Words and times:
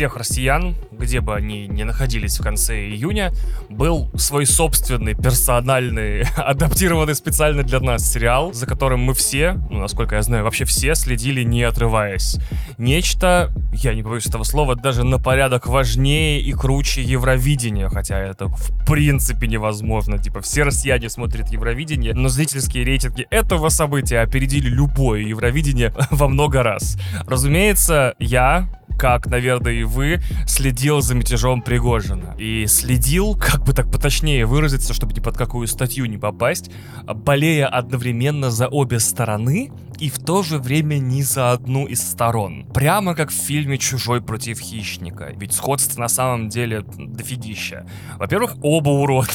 всех 0.00 0.16
россиян, 0.16 0.76
где 0.92 1.20
бы 1.20 1.34
они 1.34 1.66
ни 1.68 1.82
находились 1.82 2.40
в 2.40 2.42
конце 2.42 2.86
июня, 2.86 3.34
был 3.68 4.10
свой 4.14 4.46
собственный 4.46 5.12
персональный, 5.12 6.22
адаптированный 6.38 7.14
специально 7.14 7.62
для 7.62 7.80
нас 7.80 8.10
сериал, 8.10 8.54
за 8.54 8.64
которым 8.64 9.00
мы 9.00 9.12
все, 9.12 9.60
ну, 9.68 9.78
насколько 9.78 10.16
я 10.16 10.22
знаю, 10.22 10.44
вообще 10.44 10.64
все 10.64 10.94
следили 10.94 11.42
не 11.42 11.64
отрываясь. 11.64 12.38
Нечто, 12.78 13.52
я 13.74 13.92
не 13.92 14.00
боюсь 14.00 14.24
этого 14.24 14.42
слова, 14.42 14.74
даже 14.74 15.04
на 15.04 15.18
порядок 15.18 15.66
важнее 15.66 16.40
и 16.40 16.50
круче 16.54 17.02
Евровидения, 17.02 17.90
хотя 17.90 18.18
это 18.18 18.46
в 18.46 18.86
принципе 18.86 19.48
невозможно. 19.48 20.16
Типа 20.16 20.40
все 20.40 20.62
россияне 20.62 21.10
смотрят 21.10 21.50
Евровидение, 21.50 22.14
но 22.14 22.30
зрительские 22.30 22.84
рейтинги 22.84 23.26
этого 23.28 23.68
события 23.68 24.20
опередили 24.20 24.70
любое 24.70 25.20
Евровидение 25.20 25.92
во 26.10 26.26
много 26.26 26.62
раз. 26.62 26.96
Разумеется, 27.26 28.14
я, 28.18 28.66
как, 29.00 29.28
наверное, 29.28 29.72
и 29.72 29.82
вы, 29.82 30.20
следил 30.46 31.00
за 31.00 31.14
мятежом 31.14 31.62
Пригожина. 31.62 32.36
И 32.38 32.66
следил, 32.66 33.34
как 33.34 33.64
бы 33.64 33.72
так 33.72 33.90
поточнее 33.90 34.44
выразиться, 34.44 34.92
чтобы 34.92 35.14
ни 35.14 35.20
под 35.20 35.38
какую 35.38 35.68
статью 35.68 36.04
не 36.04 36.18
попасть, 36.18 36.70
болея 37.06 37.66
одновременно 37.66 38.50
за 38.50 38.68
обе 38.68 39.00
стороны 39.00 39.72
и 39.98 40.10
в 40.10 40.18
то 40.18 40.42
же 40.42 40.58
время 40.58 40.96
ни 40.96 41.22
за 41.22 41.52
одну 41.52 41.86
из 41.86 42.02
сторон. 42.02 42.66
Прямо 42.74 43.14
как 43.14 43.30
в 43.30 43.34
фильме 43.34 43.78
«Чужой 43.78 44.20
против 44.20 44.60
хищника». 44.60 45.32
Ведь 45.34 45.54
сходство 45.54 46.00
на 46.00 46.08
самом 46.08 46.50
деле 46.50 46.84
дофигища. 46.98 47.86
Во-первых, 48.18 48.56
оба 48.62 48.90
уроды. 48.90 49.32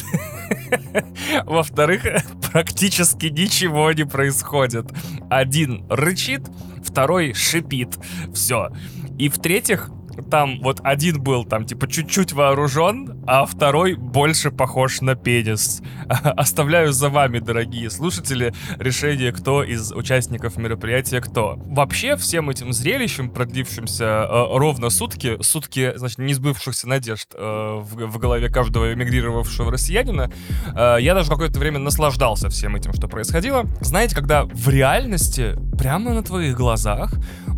Во-вторых, 1.44 2.04
практически 2.52 3.26
ничего 3.26 3.90
не 3.92 4.04
происходит. 4.04 4.86
Один 5.28 5.84
рычит, 5.88 6.42
второй 6.84 7.32
шипит. 7.34 7.98
Все. 8.32 8.70
И 9.18 9.28
в-третьих, 9.28 9.90
там 10.30 10.60
вот 10.62 10.80
один 10.82 11.22
был 11.22 11.44
там 11.44 11.64
типа 11.64 11.88
чуть-чуть 11.88 12.32
вооружен, 12.32 13.22
а 13.26 13.44
второй 13.46 13.94
больше 13.94 14.50
похож 14.50 15.00
на 15.00 15.14
пенис. 15.14 15.82
Оставляю 16.08 16.92
за 16.92 17.08
вами, 17.08 17.38
дорогие 17.38 17.90
слушатели, 17.90 18.54
решение, 18.78 19.32
кто 19.32 19.62
из 19.62 19.92
участников 19.92 20.56
мероприятия 20.56 21.20
кто. 21.20 21.56
Вообще 21.66 22.16
всем 22.16 22.50
этим 22.50 22.72
зрелищем, 22.72 23.30
продлившимся 23.30 24.04
э, 24.04 24.46
ровно 24.58 24.90
сутки, 24.90 25.40
сутки, 25.42 25.92
значит, 25.96 26.18
не 26.18 26.34
сбывшихся 26.34 26.88
надежд 26.88 27.28
э, 27.34 27.38
в, 27.38 28.06
в 28.06 28.18
голове 28.18 28.48
каждого 28.48 28.92
эмигрировавшего 28.92 29.70
россиянина, 29.70 30.30
э, 30.74 30.96
я 31.00 31.14
даже 31.14 31.30
какое-то 31.30 31.58
время 31.58 31.78
наслаждался 31.78 32.48
всем 32.48 32.76
этим, 32.76 32.92
что 32.92 33.08
происходило. 33.08 33.66
Знаете, 33.80 34.14
когда 34.14 34.44
в 34.44 34.68
реальности, 34.68 35.56
прямо 35.78 36.12
на 36.12 36.22
твоих 36.22 36.56
глазах, 36.56 37.12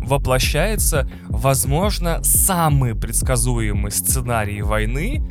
воплощается, 0.09 1.09
возможно, 1.27 2.19
самый 2.23 2.95
предсказуемый 2.95 3.91
сценарий 3.91 4.61
войны 4.61 5.21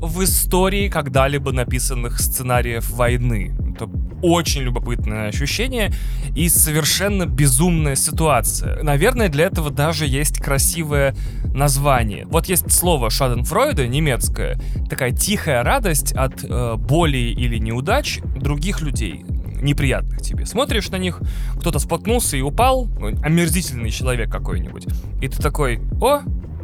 в 0.00 0.22
истории 0.22 0.88
когда-либо 0.88 1.52
написанных 1.52 2.20
сценариев 2.20 2.90
войны. 2.90 3.56
Это 3.74 3.88
очень 4.22 4.62
любопытное 4.62 5.28
ощущение 5.28 5.92
и 6.34 6.48
совершенно 6.48 7.26
безумная 7.26 7.96
ситуация. 7.96 8.82
Наверное, 8.82 9.28
для 9.28 9.46
этого 9.46 9.70
даже 9.70 10.06
есть 10.06 10.38
красивое 10.38 11.14
название. 11.54 12.26
Вот 12.26 12.46
есть 12.46 12.70
слово 12.70 13.10
Шаденфройда, 13.10 13.86
немецкое, 13.86 14.60
такая 14.88 15.12
тихая 15.12 15.62
радость 15.62 16.12
от 16.12 16.44
э, 16.44 16.74
боли 16.76 17.18
или 17.18 17.58
неудач 17.58 18.20
других 18.22 18.82
людей 18.82 19.24
неприятных 19.62 20.22
тебе. 20.22 20.46
Смотришь 20.46 20.90
на 20.90 20.96
них, 20.96 21.20
кто-то 21.58 21.78
споткнулся 21.78 22.36
и 22.36 22.40
упал, 22.40 22.88
омерзительный 23.22 23.90
человек 23.90 24.30
какой-нибудь. 24.30 24.86
И 25.20 25.28
ты 25.28 25.42
такой, 25.42 25.80
о, 26.00 26.20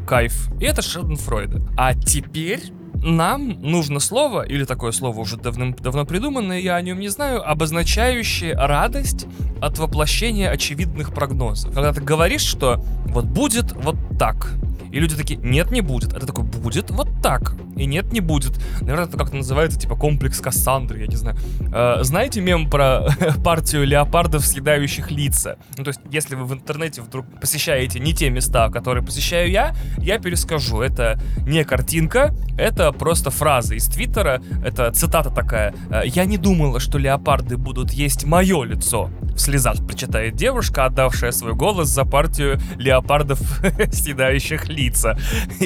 кайф. 0.06 0.48
И 0.60 0.64
это 0.64 0.82
Шаденфройда. 0.82 1.62
А 1.76 1.94
теперь 1.94 2.72
нам 2.94 3.60
нужно 3.60 3.98
слово, 3.98 4.42
или 4.42 4.64
такое 4.64 4.92
слово 4.92 5.18
уже 5.18 5.36
давным, 5.36 5.74
давно 5.74 6.04
придуманное, 6.04 6.60
я 6.60 6.76
о 6.76 6.82
нем 6.82 7.00
не 7.00 7.08
знаю, 7.08 7.48
обозначающее 7.48 8.54
радость 8.54 9.26
от 9.60 9.78
воплощения 9.78 10.50
очевидных 10.50 11.12
прогнозов. 11.12 11.74
Когда 11.74 11.92
ты 11.92 12.00
говоришь, 12.00 12.42
что 12.42 12.84
вот 13.06 13.24
будет 13.24 13.72
вот 13.72 13.96
так, 14.18 14.52
и 14.92 15.00
люди 15.00 15.16
такие, 15.16 15.40
нет, 15.42 15.70
не 15.70 15.80
будет. 15.80 16.12
А 16.12 16.20
ты 16.20 16.26
такой, 16.26 16.44
будет 16.44 16.90
вот 16.90 17.08
так. 17.22 17.54
И 17.76 17.86
нет, 17.86 18.12
не 18.12 18.20
будет. 18.20 18.58
Наверное, 18.80 19.06
это 19.06 19.16
как-то 19.16 19.36
называется, 19.36 19.78
типа, 19.78 19.96
комплекс 19.96 20.40
Кассандры, 20.40 21.00
я 21.00 21.06
не 21.06 21.16
знаю. 21.16 21.36
Э, 21.72 21.98
знаете 22.02 22.40
мем 22.40 22.68
про 22.68 23.06
партию 23.44 23.86
леопардов, 23.86 24.44
съедающих 24.44 25.10
лица? 25.10 25.56
Ну, 25.76 25.84
то 25.84 25.88
есть, 25.88 26.00
если 26.10 26.34
вы 26.34 26.44
в 26.44 26.52
интернете 26.52 27.02
вдруг 27.02 27.26
посещаете 27.40 27.98
не 28.00 28.12
те 28.12 28.30
места, 28.30 28.70
которые 28.70 29.04
посещаю 29.04 29.50
я, 29.50 29.74
я 29.98 30.18
перескажу. 30.18 30.80
Это 30.80 31.18
не 31.46 31.64
картинка, 31.64 32.34
это 32.58 32.92
просто 32.92 33.30
фраза 33.30 33.74
из 33.74 33.86
Твиттера, 33.86 34.42
это 34.64 34.90
цитата 34.92 35.30
такая. 35.30 35.74
«Э, 35.90 36.02
«Я 36.04 36.24
не 36.24 36.36
думала, 36.36 36.80
что 36.80 36.98
леопарды 36.98 37.56
будут 37.56 37.92
есть 37.92 38.24
мое 38.24 38.64
лицо». 38.64 39.10
В 39.34 39.38
слезах 39.38 39.76
прочитает 39.86 40.36
девушка, 40.36 40.84
отдавшая 40.84 41.32
свой 41.32 41.54
голос 41.54 41.88
за 41.88 42.04
партию 42.04 42.60
леопардов, 42.76 43.40
съедающих 43.92 44.68
лица. 44.68 45.16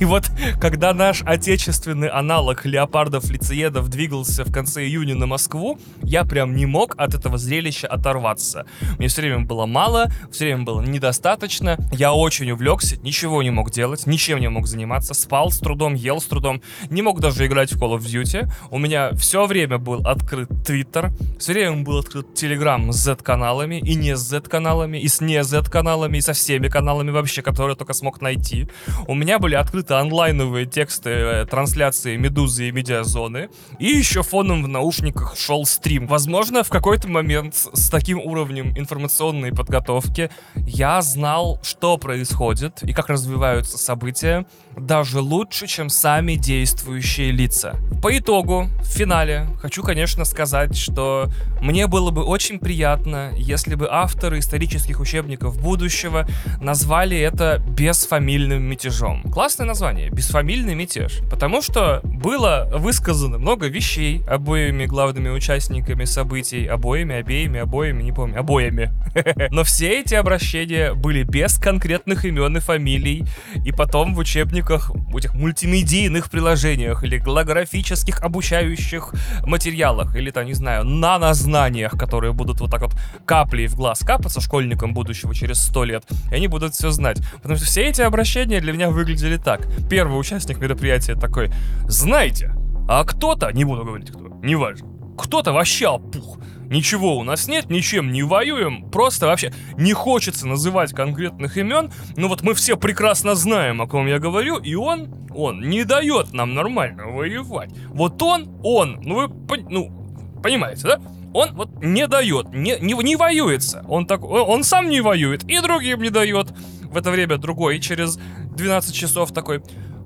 И, 0.00 0.04
вот, 0.04 0.30
когда 0.60 0.92
наш 0.92 1.22
отечественный 1.52 2.08
аналог 2.08 2.64
леопардов-лицеедов 2.64 3.90
двигался 3.90 4.42
в 4.42 4.50
конце 4.50 4.86
июня 4.86 5.14
на 5.14 5.26
Москву, 5.26 5.78
я 6.02 6.24
прям 6.24 6.56
не 6.56 6.64
мог 6.64 6.94
от 6.96 7.12
этого 7.14 7.36
зрелища 7.36 7.88
оторваться. 7.88 8.64
Мне 8.96 9.08
все 9.08 9.20
время 9.20 9.40
было 9.40 9.66
мало, 9.66 10.10
все 10.30 10.46
время 10.46 10.62
было 10.62 10.80
недостаточно, 10.80 11.76
я 11.92 12.14
очень 12.14 12.50
увлекся, 12.50 12.96
ничего 13.02 13.42
не 13.42 13.50
мог 13.50 13.70
делать, 13.70 14.06
ничем 14.06 14.40
не 14.40 14.48
мог 14.48 14.66
заниматься, 14.66 15.12
спал 15.12 15.50
с 15.50 15.58
трудом, 15.58 15.92
ел 15.92 16.22
с 16.22 16.24
трудом, 16.24 16.62
не 16.88 17.02
мог 17.02 17.20
даже 17.20 17.44
играть 17.44 17.70
в 17.70 17.78
Call 17.78 17.98
of 17.98 18.00
Duty. 18.00 18.50
У 18.70 18.78
меня 18.78 19.12
все 19.12 19.44
время 19.44 19.76
был 19.76 20.06
открыт 20.06 20.48
Twitter, 20.48 21.12
все 21.38 21.52
время 21.52 21.84
был 21.84 21.98
открыт 21.98 22.28
Telegram 22.34 22.90
с 22.92 22.96
Z-каналами, 22.96 23.78
и 23.78 23.94
не 23.94 24.16
с 24.16 24.20
Z-каналами, 24.20 24.96
и 24.96 25.06
с 25.06 25.20
не 25.20 25.44
Z-каналами, 25.44 26.16
и 26.16 26.22
со 26.22 26.32
всеми 26.32 26.68
каналами 26.68 27.10
вообще, 27.10 27.42
которые 27.42 27.76
только 27.76 27.92
смог 27.92 28.22
найти. 28.22 28.68
У 29.06 29.14
меня 29.14 29.38
были 29.38 29.54
открыты 29.54 29.94
онлайновые 29.94 30.64
тексты 30.64 31.41
трансляции 31.44 32.16
Медузы 32.16 32.68
и 32.68 32.72
Медиазоны. 32.72 33.48
И 33.78 33.86
еще 33.86 34.22
фоном 34.22 34.62
в 34.62 34.68
наушниках 34.68 35.36
шел 35.36 35.64
стрим. 35.64 36.06
Возможно, 36.06 36.62
в 36.62 36.68
какой-то 36.68 37.08
момент 37.08 37.54
с 37.54 37.90
таким 37.90 38.18
уровнем 38.18 38.76
информационной 38.76 39.52
подготовки 39.52 40.30
я 40.54 41.02
знал, 41.02 41.60
что 41.62 41.98
происходит 41.98 42.82
и 42.82 42.92
как 42.92 43.08
развиваются 43.08 43.78
события 43.78 44.46
даже 44.76 45.20
лучше, 45.20 45.66
чем 45.66 45.88
сами 45.88 46.34
действующие 46.34 47.30
лица. 47.30 47.76
По 48.02 48.16
итогу, 48.16 48.68
в 48.80 48.86
финале, 48.86 49.46
хочу, 49.60 49.82
конечно, 49.82 50.24
сказать, 50.24 50.76
что 50.76 51.28
мне 51.60 51.86
было 51.86 52.10
бы 52.10 52.24
очень 52.24 52.58
приятно, 52.58 53.32
если 53.36 53.74
бы 53.74 53.88
авторы 53.90 54.38
исторических 54.38 55.00
учебников 55.00 55.60
будущего 55.60 56.26
назвали 56.60 57.18
это 57.18 57.62
бесфамильным 57.68 58.62
мятежом. 58.62 59.22
Классное 59.32 59.66
название, 59.66 60.10
бесфамильный 60.10 60.74
мятеж. 60.74 61.20
Потому 61.32 61.62
что 61.62 62.02
было 62.04 62.68
высказано 62.70 63.38
много 63.38 63.66
вещей 63.66 64.22
обоими 64.28 64.84
главными 64.84 65.30
участниками 65.30 66.04
событий, 66.04 66.66
обоими, 66.66 67.16
обеими, 67.16 67.58
обоими, 67.58 68.02
не 68.02 68.12
помню, 68.12 68.38
обоими. 68.38 68.92
Но 69.50 69.64
все 69.64 70.02
эти 70.02 70.14
обращения 70.14 70.92
были 70.92 71.22
без 71.22 71.56
конкретных 71.56 72.26
имен 72.26 72.58
и 72.58 72.60
фамилий, 72.60 73.24
и 73.64 73.72
потом 73.72 74.14
в 74.14 74.18
учебниках 74.18 74.90
в 74.90 75.16
этих 75.16 75.32
мультимедийных 75.32 76.30
приложениях 76.30 77.02
или 77.02 77.16
голографических 77.16 78.20
обучающих 78.20 79.14
материалах, 79.46 80.14
или 80.14 80.30
там, 80.30 80.44
не 80.44 80.54
знаю, 80.54 80.84
нанознаниях, 80.84 81.92
которые 81.92 82.34
будут 82.34 82.60
вот 82.60 82.70
так 82.70 82.82
вот 82.82 82.92
каплей 83.24 83.68
в 83.68 83.74
глаз 83.74 84.00
капаться 84.00 84.42
школьникам 84.42 84.92
будущего 84.92 85.34
через 85.34 85.62
сто 85.62 85.84
лет, 85.84 86.04
и 86.30 86.34
они 86.34 86.46
будут 86.46 86.74
все 86.74 86.90
знать. 86.90 87.22
Потому 87.36 87.56
что 87.56 87.64
все 87.64 87.84
эти 87.84 88.02
обращения 88.02 88.60
для 88.60 88.74
меня 88.74 88.90
выглядели 88.90 89.38
так. 89.38 89.66
Первый 89.88 90.20
участник 90.20 90.58
мероприятия 90.58 91.21
такой, 91.22 91.50
знаете, 91.88 92.52
а 92.88 93.04
кто-то, 93.04 93.50
не 93.52 93.64
буду 93.64 93.84
говорить 93.84 94.10
кто, 94.10 94.28
неважно, 94.42 94.88
кто-то 95.16 95.52
вообще 95.52 95.86
опух. 95.86 96.38
Ничего 96.68 97.18
у 97.18 97.22
нас 97.22 97.48
нет, 97.48 97.68
ничем 97.68 98.12
не 98.12 98.22
воюем, 98.22 98.90
просто 98.90 99.26
вообще 99.26 99.52
не 99.76 99.92
хочется 99.92 100.46
называть 100.48 100.92
конкретных 100.92 101.58
имен, 101.58 101.92
но 102.16 102.28
вот 102.28 102.42
мы 102.42 102.54
все 102.54 102.78
прекрасно 102.78 103.34
знаем, 103.34 103.82
о 103.82 103.86
ком 103.86 104.06
я 104.06 104.18
говорю, 104.18 104.56
и 104.56 104.74
он, 104.74 105.08
он 105.34 105.60
не 105.60 105.84
дает 105.84 106.32
нам 106.32 106.54
нормально 106.54 107.08
воевать. 107.08 107.70
Вот 107.88 108.20
он, 108.22 108.58
он, 108.62 109.00
ну 109.02 109.14
вы, 109.16 109.64
ну, 109.68 110.40
понимаете, 110.42 110.82
да? 110.84 111.00
Он 111.34 111.54
вот 111.54 111.82
не 111.82 112.06
дает, 112.06 112.52
не, 112.54 112.78
не, 112.80 112.94
не 112.94 113.16
воюется. 113.16 113.84
Он, 113.88 114.06
так, 114.06 114.24
он 114.24 114.64
сам 114.64 114.88
не 114.88 115.02
воюет 115.02 115.44
и 115.44 115.60
другим 115.60 116.00
не 116.02 116.10
дает. 116.10 116.52
В 116.84 116.96
это 116.96 117.10
время 117.10 117.36
другой 117.36 117.80
через 117.80 118.18
12 118.56 118.94
часов 118.94 119.32
такой, 119.32 119.62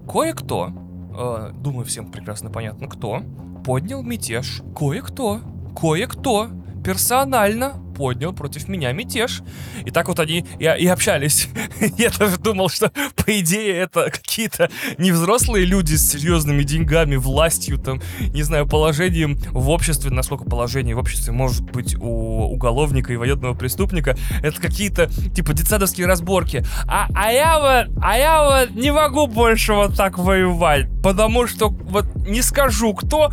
кое-кто, 0.09 0.73
э, 1.17 1.53
думаю, 1.55 1.85
всем 1.85 2.11
прекрасно 2.11 2.51
понятно, 2.51 2.89
кто, 2.89 3.23
поднял 3.65 4.03
мятеж. 4.03 4.63
Кое-кто. 4.75 5.41
Кое-кто 5.75 6.51
персонально 6.87 7.83
поднял 7.97 8.33
против 8.33 8.69
меня 8.69 8.93
мятеж. 8.93 9.43
И 9.85 9.91
так 9.91 10.06
вот 10.06 10.21
они 10.21 10.47
и, 10.61 10.65
и 10.65 10.87
общались. 10.87 11.49
Я 11.99 12.11
даже 12.11 12.37
думал, 12.37 12.69
что, 12.69 12.93
по 13.17 13.41
идее, 13.41 13.75
это 13.79 14.09
какие-то 14.11 14.71
невзрослые 14.97 15.65
люди 15.65 15.94
с 15.97 16.12
серьезными 16.12 16.62
деньгами, 16.62 17.17
властью, 17.17 17.79
там, 17.79 18.00
не 18.21 18.43
знаю, 18.44 18.69
положением 18.69 19.37
в 19.50 19.69
обществе, 19.71 20.12
насколько 20.12 20.44
положение 20.44 20.94
в 20.94 21.00
обществе 21.00 21.33
может 21.33 21.62
быть 21.62 21.97
у 21.97 22.53
уголовника 22.53 23.12
и 23.12 23.17
военного 23.17 23.55
преступника. 23.55 24.17
Это 24.43 24.61
какие-то, 24.61 25.11
типа, 25.35 25.55
детсадовские 25.55 26.06
разборки. 26.06 26.65
А, 26.87 27.09
а 27.17 27.32
я 27.32 27.59
вот, 27.59 27.99
а 28.00 28.17
я 28.17 28.44
вот 28.44 28.77
не 28.77 28.93
могу 28.93 29.27
больше 29.27 29.73
вот 29.73 29.97
так 29.97 30.19
воевать, 30.19 30.87
потому 31.03 31.49
что 31.49 31.71
вот 31.71 32.15
не 32.15 32.43
скажу 32.43 32.94
кто, 32.94 33.32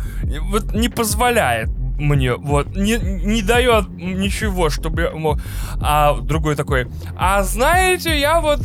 вот 0.50 0.74
не 0.74 0.88
позволяет 0.88 1.68
мне, 1.98 2.34
вот, 2.34 2.74
не, 2.76 2.98
не 2.98 3.42
дает 3.42 3.88
ничего, 3.88 4.70
чтобы 4.70 5.02
я 5.02 5.10
мог... 5.12 5.38
А 5.80 6.18
другой 6.20 6.56
такой, 6.56 6.88
а 7.16 7.42
знаете, 7.42 8.18
я 8.18 8.40
вот 8.40 8.60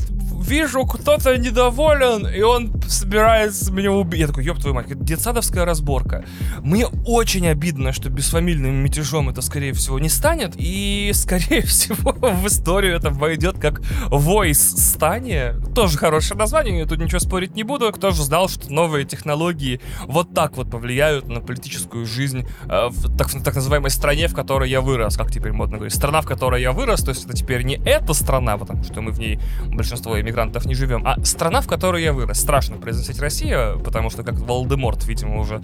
вижу, 0.50 0.86
кто-то 0.86 1.38
недоволен, 1.38 2.28
и 2.28 2.42
он 2.42 2.74
собирается 2.88 3.72
меня 3.72 3.92
убить. 3.92 4.20
Я 4.20 4.28
такой, 4.28 4.44
ёб 4.44 4.58
твою 4.58 4.74
мать, 4.74 4.88
детсадовская 4.90 5.64
разборка. 5.64 6.26
Мне 6.62 6.88
очень 7.06 7.48
обидно, 7.48 7.94
что 7.94 8.10
бесфамильным 8.10 8.74
мятежом 8.76 9.30
это, 9.30 9.42
скорее 9.42 9.74
всего, 9.74 10.00
не 10.00 10.10
станет, 10.10 10.56
и, 10.58 11.12
скорее 11.14 11.62
всего, 11.66 12.12
в 12.12 12.48
историю 12.48 12.96
это 12.96 13.12
войдет 13.12 13.60
как 13.60 13.82
Voice 14.08 14.54
стание. 14.54 15.56
Тоже 15.76 15.98
хорошее 15.98 16.40
название, 16.40 16.80
я 16.80 16.86
тут 16.88 17.00
ничего 17.00 17.20
спорить 17.20 17.56
не 17.56 17.64
буду. 17.64 17.92
Кто 17.92 18.10
же 18.10 18.24
знал, 18.24 18.50
что 18.50 18.74
новые 18.74 19.06
технологии 19.06 19.80
вот 20.06 20.34
так 20.34 20.58
вот 20.58 20.72
повлияют 20.72 21.28
на 21.28 21.42
политическую 21.42 22.08
жизнь 22.08 22.48
э, 22.66 22.88
в 22.90 23.16
так, 23.18 23.30
так 23.44 23.56
называемой 23.56 23.92
стране, 23.92 24.28
в 24.28 24.34
которой 24.34 24.70
я 24.70 24.82
вырос, 24.82 25.16
как 25.16 25.32
теперь 25.32 25.52
модно 25.52 25.78
говорить. 25.78 25.96
Страна, 25.96 26.22
в 26.22 26.26
которой 26.26 26.62
я 26.62 26.72
вырос, 26.72 27.04
то 27.04 27.10
есть 27.10 27.26
это 27.26 27.34
теперь 27.34 27.62
не 27.64 27.76
эта 27.76 28.14
страна, 28.14 28.58
потому 28.58 28.84
что 28.84 29.02
мы 29.02 29.12
в 29.12 29.20
ней 29.20 29.40
большинство 29.68 30.20
иммигрантов 30.20 30.39
иммигрантов 30.40 30.66
не 30.66 30.74
живем, 30.74 31.04
а 31.06 31.24
страна, 31.24 31.62
в 31.62 31.68
которой 31.68 32.04
я 32.04 32.14
вырос. 32.14 32.40
Страшно 32.40 32.78
произносить 32.78 33.20
Россия, 33.20 33.74
потому 33.76 34.10
что 34.10 34.24
как 34.24 34.36
Волдеморт, 34.36 35.06
видимо, 35.06 35.40
уже 35.40 35.62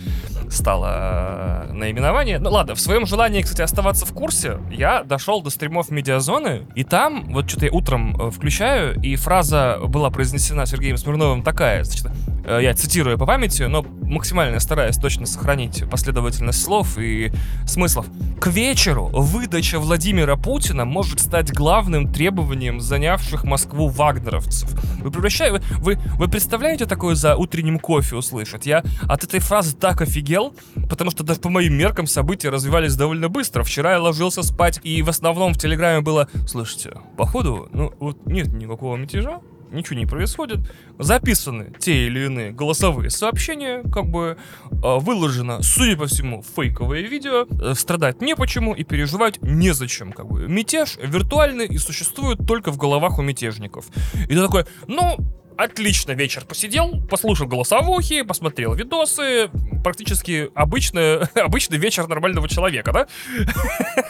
стало 0.50 1.68
э, 1.70 1.72
наименование. 1.74 2.40
Ну 2.40 2.52
ладно, 2.52 2.76
в 2.76 2.80
своем 2.80 3.06
желании, 3.06 3.42
кстати, 3.42 3.62
оставаться 3.62 4.06
в 4.06 4.14
курсе, 4.14 4.60
я 4.72 5.04
дошел 5.04 5.42
до 5.42 5.50
стримов 5.50 5.90
медиазоны, 5.90 6.68
и 6.76 6.84
там, 6.84 7.26
вот 7.34 7.50
что-то 7.50 7.66
я 7.66 7.72
утром 7.72 8.20
э, 8.20 8.32
включаю, 8.32 9.00
и 9.02 9.16
фраза 9.16 9.80
была 9.86 10.10
произнесена 10.10 10.66
Сергеем 10.66 10.98
Смирновым 10.98 11.42
такая, 11.42 11.84
значит, 11.84 12.08
э, 12.46 12.60
я 12.62 12.74
цитирую 12.74 13.18
по 13.18 13.26
памяти, 13.26 13.64
но 13.64 13.86
максимально 14.02 14.60
стараюсь 14.60 14.98
точно 14.98 15.26
сохранить 15.26 15.90
последовательность 15.90 16.62
слов 16.62 16.98
и 16.98 17.32
смыслов. 17.66 18.08
К 18.40 18.48
вечеру 18.48 19.08
выдача 19.08 19.80
Владимира 19.80 20.36
Путина 20.36 20.86
может 20.86 21.20
стать 21.20 21.54
главным 21.54 22.12
требованием 22.12 22.80
занявших 22.80 23.44
Москву 23.44 23.88
вагнеровцев. 23.88 24.55
Вы 25.00 25.12
превращаете... 25.12 25.64
Вы, 25.80 25.98
вы 26.18 26.28
представляете 26.28 26.86
такое 26.86 27.16
за 27.16 27.36
утренним 27.36 27.80
кофе 27.80 28.16
услышать? 28.16 28.66
Я 28.66 28.84
от 29.04 29.24
этой 29.24 29.40
фразы 29.40 29.76
так 29.76 30.02
офигел, 30.02 30.56
потому 30.90 31.12
что 31.12 31.24
даже 31.24 31.40
по 31.40 31.50
моим 31.50 31.74
меркам 31.74 32.08
события 32.08 32.50
развивались 32.50 32.96
довольно 32.96 33.30
быстро. 33.30 33.64
Вчера 33.64 33.94
я 33.94 34.02
ложился 34.02 34.44
спать, 34.44 34.80
и 34.84 35.02
в 35.02 35.10
основном 35.10 35.54
в 35.54 35.58
Телеграме 35.58 36.02
было 36.02 36.28
«Слушайте, 36.48 36.94
походу, 37.18 37.68
ну 37.72 37.94
вот 38.00 38.26
нет 38.26 38.48
никакого 38.48 38.96
мятежа, 38.96 39.42
ничего 39.76 40.00
не 40.00 40.06
происходит. 40.06 40.60
Записаны 40.98 41.74
те 41.80 42.08
или 42.08 42.26
иные 42.26 42.52
голосовые 42.52 43.10
сообщения, 43.10 43.84
как 43.92 44.08
бы 44.08 44.38
э, 44.72 44.76
выложено, 44.82 45.62
судя 45.62 45.98
по 45.98 46.08
всему, 46.08 46.44
фейковое 46.56 47.02
видео. 47.02 47.46
Э, 47.62 47.74
страдать 47.76 48.22
не 48.22 48.36
почему 48.36 48.74
и 48.74 48.84
переживать 48.84 49.42
незачем. 49.42 50.12
Как 50.12 50.28
бы 50.28 50.48
мятеж 50.48 50.98
виртуальный 51.02 51.68
и 51.68 51.78
существует 51.78 52.40
только 52.48 52.72
в 52.72 52.78
головах 52.78 53.20
у 53.20 53.22
мятежников. 53.22 53.86
И 54.14 54.34
ты 54.34 54.42
такой, 54.42 54.66
ну, 54.88 55.18
отлично 55.58 56.12
вечер 56.12 56.46
посидел, 56.46 57.02
послушал 57.10 57.48
голосовухи, 57.48 58.22
посмотрел 58.24 58.74
видосы. 58.74 59.50
Практически 59.84 60.50
обычный, 60.56 61.22
обычный 61.36 61.78
вечер 61.78 62.08
нормального 62.08 62.48
человека, 62.48 62.92
да? 62.92 63.08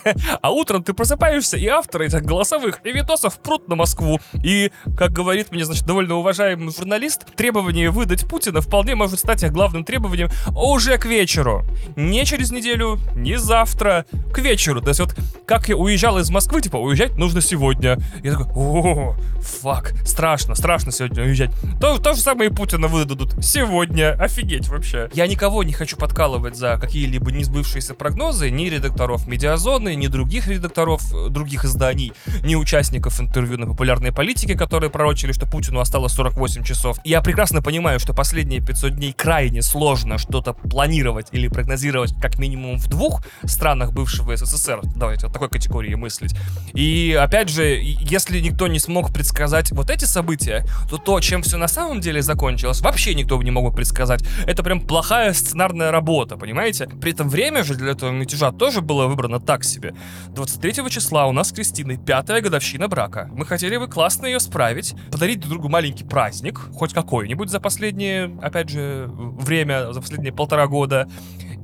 А 0.42 0.52
утром 0.52 0.84
ты 0.84 0.94
просыпаешься, 0.94 1.58
и 1.58 1.68
авторы 1.68 2.06
этих 2.06 2.22
голосовых 2.24 2.80
и 2.84 2.92
видосов 2.92 3.40
прут 3.40 3.68
на 3.68 3.76
Москву. 3.76 4.20
И, 4.44 4.72
как 4.98 5.12
говорит 5.12 5.52
мне, 5.52 5.66
значит, 5.66 5.86
довольно 5.86 6.16
уважаемый 6.16 6.72
журналист, 6.72 7.26
требование 7.36 7.90
выдать 7.90 8.28
Путина 8.28 8.62
вполне 8.62 8.96
может 8.96 9.20
стать 9.20 9.44
их 9.44 9.52
главным 9.52 9.84
требованием 9.84 10.30
уже 10.56 10.98
к 10.98 11.06
вечеру. 11.06 11.66
Не 11.96 12.26
через 12.26 12.52
неделю, 12.52 13.00
не 13.16 13.38
завтра, 13.38 14.06
к 14.32 14.40
вечеру. 14.40 14.82
То 14.82 14.90
есть 14.90 15.00
вот, 15.00 15.16
как 15.48 15.70
я 15.70 15.76
уезжал 15.76 16.20
из 16.20 16.30
Москвы, 16.30 16.62
типа, 16.62 16.78
уезжать 16.78 17.18
нужно 17.18 17.42
сегодня. 17.42 17.98
Я 18.24 18.34
такой, 18.34 18.48
о, 18.56 19.16
фак, 19.42 19.94
страшно, 20.06 20.56
страшно 20.56 20.92
сегодня 20.92 21.24
уезжать. 21.36 21.52
То, 21.80 21.98
то 22.00 22.14
же 22.14 22.22
самое 22.22 22.50
и 22.50 22.54
Путина 22.54 22.88
выдадут 22.88 23.36
сегодня. 23.44 24.12
Офигеть 24.14 24.68
вообще. 24.68 25.10
Я 25.14 25.28
никого 25.28 25.64
не 25.64 25.74
хочу 25.74 25.98
подкалывать 25.98 26.56
за 26.56 26.78
какие-либо 26.78 27.32
несбывшиеся 27.32 27.94
прогнозы, 27.94 28.50
ни 28.50 28.66
редакторов 28.70 29.28
Медиазоны, 29.28 29.96
ни 29.96 30.08
других 30.08 30.48
редакторов 30.48 31.02
э, 31.14 31.30
других 31.30 31.66
изданий, 31.66 32.14
ни 32.44 32.56
участников 32.56 33.20
интервью 33.20 33.58
на 33.58 33.68
популярной 33.68 34.12
политике, 34.12 34.56
которые 34.56 34.90
пророчили, 34.90 35.32
что 35.32 35.46
Путину 35.46 35.80
осталось 35.80 36.14
48 36.14 36.64
часов. 36.64 36.98
Я 37.04 37.22
прекрасно 37.22 37.62
понимаю, 37.62 38.00
что 38.00 38.14
последние 38.14 38.62
500 38.62 38.96
дней 38.96 39.14
крайне 39.14 39.62
сложно 39.62 40.18
что-то 40.18 40.54
планировать 40.54 41.28
или 41.32 41.48
прогнозировать 41.48 42.14
как 42.22 42.40
минимум 42.40 42.78
в 42.78 42.88
двух 42.88 43.24
странах 43.44 43.92
бывшего 43.92 44.36
СССР. 44.36 44.82
Давайте 44.96 45.28
вот 45.28 45.34
такой 45.34 45.50
категории 45.50 45.96
мыслить. 45.96 46.36
И 46.74 47.18
опять 47.20 47.50
же, 47.50 47.64
если 47.82 48.40
никто 48.40 48.68
не 48.68 48.80
смог 48.80 49.14
предсказать 49.14 49.72
вот 49.72 49.90
эти 49.90 50.06
события, 50.06 50.66
то 50.90 50.98
то, 50.98 51.20
чем 51.25 51.42
все 51.42 51.57
на 51.57 51.68
самом 51.68 52.01
деле 52.01 52.22
закончилось, 52.22 52.81
вообще 52.81 53.16
никто 53.16 53.42
не 53.42 53.50
мог 53.50 53.68
бы 53.68 53.75
предсказать. 53.75 54.24
Это 54.45 54.62
прям 54.62 54.80
плохая 54.80 55.33
сценарная 55.33 55.89
работа, 55.89 56.38
понимаете? 56.38 56.88
При 57.01 57.13
этом 57.13 57.30
время 57.30 57.63
же 57.63 57.74
для 57.74 57.92
этого 57.92 58.12
мятежа 58.12 58.51
тоже 58.51 58.81
было 58.81 59.07
выбрано 59.07 59.39
так 59.39 59.63
себе. 59.63 59.95
23 60.30 60.88
числа 60.89 61.25
у 61.25 61.31
нас 61.31 61.50
с 61.50 61.51
Кристиной 61.51 61.98
пятая 61.98 62.42
годовщина 62.42 62.88
брака. 62.88 63.27
Мы 63.33 63.45
хотели 63.45 63.77
бы 63.77 63.88
классно 63.88 64.27
ее 64.27 64.39
справить, 64.39 64.94
подарить 65.12 65.39
друг 65.39 65.54
другу 65.54 65.69
маленький 65.69 66.04
праздник, 66.04 66.60
хоть 66.74 66.94
какой-нибудь 66.94 67.50
за 67.50 67.60
последнее, 67.60 68.38
опять 68.42 68.69
же, 68.69 69.10
время, 69.10 69.94
за 69.94 70.01
последние 70.01 70.31
полтора 70.31 70.68
года. 70.68 71.10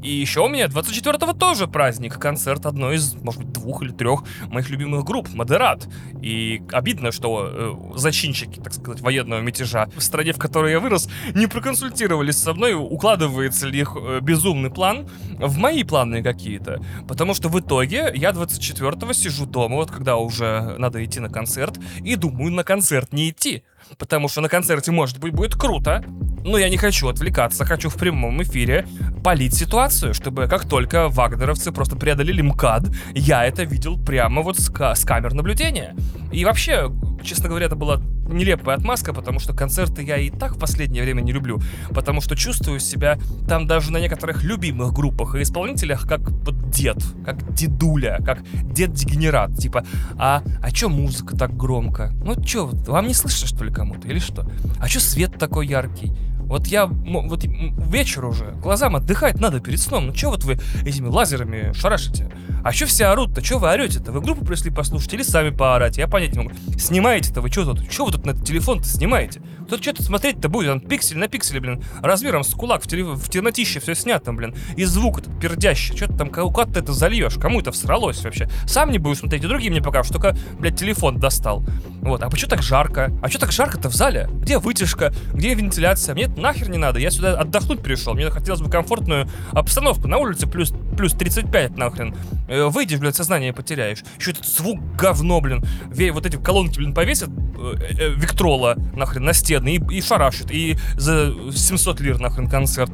И 0.01 0.09
еще 0.09 0.41
у 0.41 0.49
меня 0.49 0.65
24-го 0.65 1.33
тоже 1.33 1.67
праздник, 1.67 2.17
концерт 2.17 2.65
одной 2.65 2.95
из, 2.95 3.13
может 3.13 3.43
быть, 3.43 3.51
двух 3.51 3.83
или 3.83 3.91
трех 3.91 4.23
моих 4.47 4.69
любимых 4.69 5.05
групп, 5.05 5.29
Модерат. 5.33 5.87
И 6.21 6.63
обидно, 6.71 7.11
что 7.11 7.91
э, 7.93 7.97
зачинщики, 7.97 8.59
так 8.59 8.73
сказать, 8.73 9.01
военного 9.01 9.41
мятежа 9.51 9.87
в 9.95 10.01
стране, 10.01 10.33
в 10.33 10.37
которой 10.37 10.71
я 10.71 10.79
вырос, 10.79 11.09
не 11.35 11.47
проконсультировались 11.47 12.37
со 12.37 12.53
мной, 12.53 12.73
укладывается 12.73 13.67
ли 13.67 13.79
их 13.79 13.95
э, 13.95 14.19
безумный 14.21 14.69
план 14.69 15.07
в 15.39 15.57
мои 15.57 15.83
планы 15.83 16.23
какие-то. 16.23 16.81
Потому 17.07 17.33
что 17.33 17.49
в 17.49 17.59
итоге 17.59 18.11
я 18.15 18.31
24-го 18.31 19.13
сижу 19.13 19.45
дома, 19.45 19.75
вот 19.75 19.91
когда 19.91 20.17
уже 20.17 20.75
надо 20.77 21.03
идти 21.03 21.19
на 21.19 21.29
концерт, 21.29 21.79
и 22.03 22.15
думаю 22.15 22.51
на 22.51 22.63
концерт 22.63 23.13
не 23.13 23.29
идти. 23.29 23.63
Потому 23.97 24.29
что 24.29 24.41
на 24.41 24.47
концерте, 24.47 24.91
может 24.91 25.19
быть, 25.19 25.33
будет 25.33 25.55
круто, 25.55 26.03
но 26.43 26.57
я 26.57 26.69
не 26.69 26.77
хочу 26.77 27.07
отвлекаться, 27.07 27.65
хочу 27.65 27.89
в 27.89 27.95
прямом 27.95 28.41
эфире 28.43 28.87
полить 29.23 29.53
ситуацию, 29.53 30.13
чтобы 30.13 30.47
как 30.47 30.67
только 30.67 31.09
вагнеровцы 31.09 31.71
просто 31.71 31.95
преодолели 31.95 32.41
МКАД, 32.41 32.89
я 33.13 33.45
это 33.45 33.63
видел 33.63 33.97
прямо 33.97 34.41
вот 34.41 34.57
с, 34.57 34.71
с 34.71 35.05
камер 35.05 35.33
наблюдения. 35.33 35.95
И 36.31 36.45
вообще, 36.45 36.89
честно 37.23 37.49
говоря, 37.49 37.67
это 37.67 37.75
была 37.75 38.01
нелепая 38.27 38.77
отмазка, 38.77 39.13
потому 39.13 39.39
что 39.39 39.53
концерты 39.53 40.03
я 40.03 40.17
и 40.17 40.29
так 40.29 40.55
в 40.55 40.59
последнее 40.59 41.03
время 41.03 41.21
не 41.21 41.31
люблю, 41.31 41.59
потому 41.89 42.21
что 42.21 42.35
чувствую 42.35 42.79
себя 42.79 43.17
там 43.47 43.67
даже 43.67 43.91
на 43.91 43.97
некоторых 43.97 44.43
любимых 44.43 44.93
группах 44.93 45.35
и 45.35 45.41
исполнителях 45.41 46.07
как 46.07 46.21
дед, 46.69 46.97
как 47.25 47.53
дедуля, 47.53 48.19
как 48.25 48.43
дед-дегенерат, 48.53 49.57
типа, 49.57 49.85
а, 50.17 50.43
а 50.61 50.71
чё 50.71 50.89
музыка 50.89 51.37
так 51.37 51.55
громко? 51.55 52.13
Ну 52.23 52.41
чё, 52.43 52.67
вам 52.87 53.07
не 53.07 53.13
слышно 53.13 53.47
что 53.47 53.63
ли 53.63 53.71
кому-то 53.71 54.07
или 54.07 54.19
что? 54.19 54.49
А 54.79 54.87
чё 54.87 54.99
свет 54.99 55.37
такой 55.37 55.67
яркий? 55.67 56.11
Вот 56.51 56.67
я, 56.67 56.85
вот 56.85 57.45
вечер 57.45 58.25
уже, 58.25 58.51
глазам 58.61 58.97
отдыхать 58.97 59.39
надо 59.39 59.61
перед 59.61 59.79
сном. 59.79 60.07
Ну 60.07 60.13
что 60.13 60.31
вот 60.31 60.43
вы 60.43 60.59
этими 60.85 61.07
лазерами 61.07 61.71
шарашите? 61.71 62.29
А 62.61 62.73
что 62.73 62.87
все 62.87 63.05
орут-то? 63.05 63.41
Что 63.41 63.57
вы 63.57 63.69
орете-то? 63.69 64.11
Вы 64.11 64.19
группу 64.19 64.43
пришли 64.43 64.69
послушать 64.69 65.13
или 65.13 65.23
сами 65.23 65.51
поорать? 65.51 65.97
Я 65.97 66.09
понять 66.09 66.33
не 66.33 66.43
могу. 66.43 66.51
Снимаете-то 66.77 67.39
вы 67.39 67.49
что 67.49 67.73
тут? 67.73 67.89
Что 67.89 68.05
вы 68.05 68.11
тут 68.11 68.25
на 68.25 68.33
телефон-то 68.33 68.83
снимаете? 68.83 69.41
Тут 69.69 69.81
что-то 69.81 70.03
смотреть-то 70.03 70.49
будет, 70.49 70.69
он 70.69 70.81
пиксель 70.81 71.17
на 71.17 71.29
пикселе, 71.29 71.61
блин, 71.61 71.81
размером 72.01 72.43
с 72.43 72.49
кулак 72.49 72.83
в, 72.83 72.87
теле, 72.87 73.05
в 73.05 73.29
темнотище 73.29 73.79
все 73.79 73.95
снято, 73.95 74.33
блин. 74.33 74.53
И 74.75 74.83
звук 74.83 75.19
этот 75.19 75.39
пердящий. 75.39 75.95
Что 75.95 76.07
ты 76.07 76.17
там, 76.17 76.29
как 76.29 76.73
ты 76.73 76.79
это 76.79 76.91
зальешь? 76.91 77.35
Кому 77.35 77.61
это 77.61 77.71
всралось 77.71 78.21
вообще? 78.25 78.49
Сам 78.67 78.91
не 78.91 78.97
будешь 78.97 79.19
смотреть, 79.19 79.45
и 79.45 79.47
другие 79.47 79.71
мне 79.71 79.81
покажут, 79.81 80.11
только, 80.11 80.35
блядь, 80.59 80.77
телефон 80.77 81.17
достал. 81.17 81.63
Вот, 82.01 82.21
а 82.21 82.29
почему 82.29 82.49
так 82.49 82.61
жарко? 82.61 83.11
А 83.23 83.29
что 83.29 83.39
так 83.39 83.53
жарко-то 83.53 83.87
в 83.87 83.95
зале? 83.95 84.27
Где 84.33 84.59
вытяжка? 84.59 85.13
Где 85.33 85.53
вентиляция? 85.53 86.15
Мне 86.15 86.25
это 86.25 86.40
нахер 86.41 86.69
не 86.69 86.77
надо. 86.77 86.99
Я 86.99 87.11
сюда 87.11 87.39
отдохнуть 87.39 87.81
пришел. 87.81 88.13
Мне 88.13 88.29
хотелось 88.29 88.61
бы 88.61 88.69
комфортную 88.69 89.29
обстановку. 89.51 90.07
На 90.07 90.17
улице 90.17 90.47
плюс 90.47 90.73
плюс 90.97 91.13
35 91.13 91.77
нахрен. 91.77 92.15
Э, 92.47 92.65
выйдешь, 92.65 92.99
блядь, 92.99 93.15
сознание 93.15 93.53
потеряешь. 93.53 94.03
Еще 94.19 94.31
этот 94.31 94.45
звук 94.45 94.79
говно, 94.95 95.39
блин. 95.41 95.63
Ве, 95.89 96.11
вот 96.11 96.25
эти 96.25 96.35
колонки, 96.35 96.77
блин, 96.77 96.93
повесят 96.93 97.29
э, 97.29 97.75
э, 97.97 98.09
Виктрола 98.15 98.75
нахрен 98.95 99.23
на 99.23 99.33
стены 99.33 99.75
и, 99.75 99.97
и 99.97 100.01
шарашит. 100.01 100.51
И 100.51 100.77
за 100.95 101.33
700 101.51 102.01
лир 102.01 102.19
нахрен 102.19 102.49
концерт. 102.49 102.91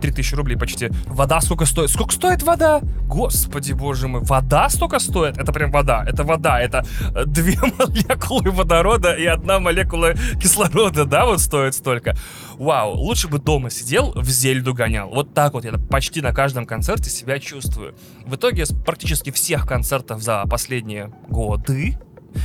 3000 0.00 0.32
э, 0.32 0.36
рублей 0.36 0.56
почти. 0.56 0.90
Вода 1.06 1.40
сколько 1.40 1.66
стоит? 1.66 1.90
Сколько 1.90 2.12
стоит 2.12 2.42
вода? 2.42 2.80
Господи, 3.06 3.72
боже 3.72 4.08
мой. 4.08 4.22
Вода 4.22 4.68
столько 4.68 4.98
стоит? 4.98 5.38
Это 5.38 5.52
прям 5.52 5.70
вода. 5.70 6.04
Это 6.06 6.24
вода. 6.24 6.60
Это 6.60 6.84
две 7.26 7.56
молекулы 7.78 8.50
водорода 8.50 9.14
и 9.14 9.26
одна 9.26 9.60
молекула 9.60 10.14
кислорода, 10.40 11.04
да, 11.04 11.26
вот 11.26 11.40
стоит 11.40 11.74
столько. 11.74 12.16
Вау, 12.58 12.85
лучше 12.94 13.28
бы 13.28 13.38
дома 13.38 13.70
сидел, 13.70 14.12
в 14.12 14.28
Зельду 14.28 14.74
гонял. 14.74 15.08
Вот 15.10 15.34
так 15.34 15.54
вот 15.54 15.64
я 15.64 15.72
почти 15.72 16.20
на 16.20 16.32
каждом 16.32 16.66
концерте 16.66 17.10
себя 17.10 17.38
чувствую. 17.38 17.94
В 18.24 18.34
итоге 18.36 18.66
с 18.66 18.74
практически 18.74 19.30
всех 19.30 19.66
концертов 19.66 20.22
за 20.22 20.44
последние 20.46 21.12
годы 21.28 21.98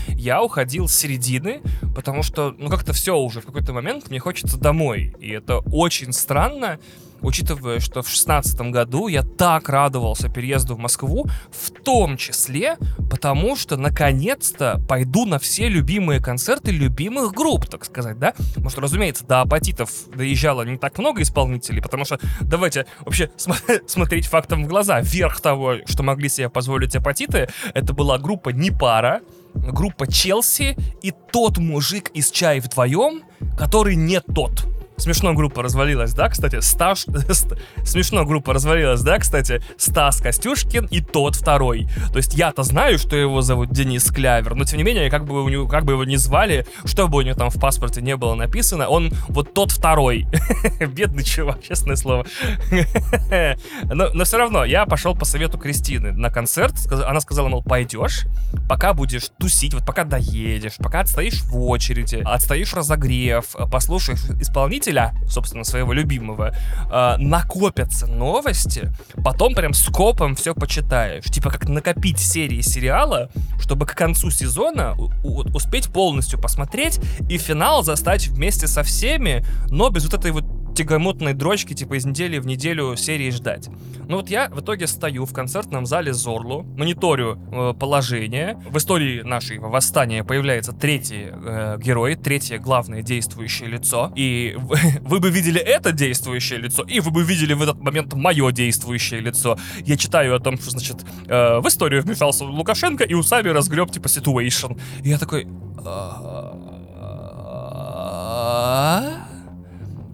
я 0.09 0.41
уходил 0.41 0.87
с 0.87 0.95
середины, 0.95 1.61
потому 1.95 2.23
что, 2.23 2.55
ну, 2.57 2.69
как-то 2.69 2.93
все 2.93 3.17
уже 3.17 3.41
в 3.41 3.45
какой-то 3.45 3.73
момент 3.73 4.09
мне 4.09 4.19
хочется 4.19 4.57
домой. 4.57 5.15
И 5.19 5.29
это 5.29 5.59
очень 5.59 6.13
странно, 6.13 6.79
учитывая, 7.21 7.79
что 7.79 8.01
в 8.01 8.09
шестнадцатом 8.09 8.71
году 8.71 9.07
я 9.07 9.23
так 9.23 9.69
радовался 9.69 10.29
переезду 10.29 10.75
в 10.75 10.79
Москву, 10.79 11.27
в 11.51 11.71
том 11.71 12.17
числе 12.17 12.77
потому, 13.09 13.55
что 13.55 13.77
наконец-то 13.77 14.81
пойду 14.87 15.25
на 15.25 15.39
все 15.39 15.69
любимые 15.69 16.21
концерты 16.21 16.71
любимых 16.71 17.33
групп, 17.33 17.67
так 17.67 17.85
сказать, 17.85 18.19
да? 18.19 18.33
Потому 18.49 18.69
что, 18.69 18.81
разумеется, 18.81 19.25
до 19.25 19.41
апатитов 19.41 19.91
доезжало 20.15 20.63
не 20.63 20.77
так 20.77 20.97
много 20.97 21.21
исполнителей, 21.21 21.81
потому 21.81 22.05
что 22.05 22.19
давайте 22.41 22.85
вообще 23.01 23.31
см- 23.37 23.81
смотреть 23.87 24.27
фактом 24.27 24.65
в 24.65 24.67
глаза. 24.67 25.01
Верх 25.01 25.41
того, 25.41 25.75
что 25.85 26.03
могли 26.03 26.29
себе 26.29 26.49
позволить 26.49 26.95
апатиты, 26.95 27.49
это 27.73 27.93
была 27.93 28.17
группа 28.17 28.49
«Не 28.49 28.71
пара», 28.71 29.21
группа 29.53 30.11
Челси 30.11 30.77
и 31.01 31.13
тот 31.31 31.57
мужик 31.57 32.09
из 32.13 32.31
«Чай 32.31 32.59
вдвоем», 32.59 33.23
который 33.57 33.95
не 33.95 34.19
тот. 34.21 34.65
Смешно 35.01 35.33
группа 35.33 35.63
развалилась, 35.63 36.13
да, 36.13 36.29
кстати? 36.29 36.59
Сташ... 36.59 37.05
Смешно 37.83 38.23
группа 38.23 38.53
развалилась, 38.53 39.01
да, 39.01 39.17
кстати? 39.17 39.63
Стас 39.75 40.21
Костюшкин 40.21 40.85
и 40.91 41.01
тот 41.01 41.35
второй. 41.35 41.87
То 42.11 42.17
есть 42.17 42.35
я-то 42.35 42.61
знаю, 42.61 42.99
что 42.99 43.15
его 43.15 43.41
зовут 43.41 43.71
Денис 43.71 44.05
Клявер, 44.11 44.53
но 44.53 44.63
тем 44.63 44.77
не 44.77 44.83
менее, 44.83 45.09
как 45.09 45.25
бы, 45.25 45.43
у 45.43 45.49
него, 45.49 45.67
как 45.67 45.85
бы 45.85 45.93
его 45.93 46.03
ни 46.03 46.17
звали, 46.17 46.67
что 46.85 47.07
бы 47.07 47.17
у 47.17 47.21
него 47.21 47.35
там 47.35 47.49
в 47.49 47.59
паспорте 47.59 47.99
не 48.03 48.15
было 48.15 48.35
написано, 48.35 48.89
он 48.89 49.11
вот 49.27 49.55
тот 49.55 49.71
второй. 49.71 50.27
Бедный 50.79 51.23
чувак, 51.23 51.63
честное 51.63 51.95
слово. 51.95 52.27
но, 53.85 54.09
но 54.13 54.23
все 54.23 54.37
равно, 54.37 54.65
я 54.65 54.85
пошел 54.85 55.15
по 55.15 55.25
совету 55.25 55.57
Кристины 55.57 56.11
на 56.11 56.29
концерт. 56.29 56.75
Она 56.91 57.21
сказала, 57.21 57.47
мол, 57.47 57.63
пойдешь, 57.63 58.27
пока 58.69 58.93
будешь 58.93 59.29
тусить, 59.39 59.73
вот 59.73 59.83
пока 59.83 60.03
доедешь, 60.03 60.75
пока 60.77 60.99
отстоишь 60.99 61.41
в 61.41 61.59
очереди, 61.59 62.21
отстоишь 62.23 62.73
разогрев, 62.75 63.55
послушаешь 63.71 64.21
исполнителя, 64.39 64.90
читателя, 64.91 65.13
собственно, 65.27 65.63
своего 65.63 65.93
любимого, 65.93 66.53
э, 66.91 67.15
накопятся 67.17 68.07
новости, 68.07 68.91
потом 69.23 69.55
прям 69.55 69.73
скопом 69.73 70.35
все 70.35 70.53
почитаешь. 70.53 71.25
Типа 71.25 71.49
как 71.49 71.67
накопить 71.67 72.19
серии 72.19 72.61
сериала, 72.61 73.29
чтобы 73.59 73.85
к 73.85 73.95
концу 73.95 74.29
сезона 74.31 74.95
успеть 75.23 75.91
полностью 75.91 76.39
посмотреть 76.39 76.99
и 77.29 77.37
финал 77.37 77.83
застать 77.83 78.27
вместе 78.27 78.67
со 78.67 78.83
всеми, 78.83 79.45
но 79.69 79.89
без 79.89 80.05
вот 80.05 80.13
этой 80.13 80.31
вот 80.31 80.45
тягомотной 80.75 81.33
дрочки, 81.33 81.73
типа 81.73 81.97
из 81.97 82.05
недели 82.05 82.39
в 82.39 82.45
неделю 82.45 82.95
серии 82.95 83.29
ждать. 83.31 83.69
Ну 84.07 84.17
вот 84.17 84.29
я 84.29 84.49
в 84.49 84.59
итоге 84.59 84.87
стою 84.87 85.25
в 85.25 85.33
концертном 85.33 85.85
зале 85.85 86.13
Зорлу, 86.13 86.63
мониторю 86.63 87.39
э, 87.51 87.73
положение. 87.79 88.57
В 88.69 88.77
истории 88.77 89.21
нашей 89.21 89.59
восстания 89.59 90.23
появляется 90.23 90.73
третий 90.73 91.27
э, 91.31 91.77
герой, 91.79 92.15
третье 92.15 92.57
главное 92.57 93.01
действующее 93.01 93.69
лицо. 93.69 94.11
И 94.15 94.55
вы, 94.57 94.77
вы 95.01 95.19
бы 95.19 95.29
видели 95.29 95.59
это 95.59 95.91
действующее 95.91 96.59
лицо, 96.59 96.83
и 96.83 96.99
вы 96.99 97.11
бы 97.11 97.23
видели 97.23 97.53
в 97.53 97.61
этот 97.61 97.79
момент 97.79 98.13
мое 98.13 98.51
действующее 98.51 99.21
лицо. 99.21 99.57
Я 99.85 99.97
читаю 99.97 100.35
о 100.35 100.39
том, 100.39 100.57
что, 100.57 100.71
значит, 100.71 100.97
э, 101.27 101.59
в 101.59 101.67
историю 101.67 102.01
вмешался 102.01 102.43
Лукашенко 102.45 103.03
и 103.03 103.13
усами 103.13 103.49
разгреб, 103.49 103.91
типа, 103.91 104.09
ситуэйшн. 104.09 104.73
И 105.03 105.09
я 105.09 105.17
такой... 105.17 105.47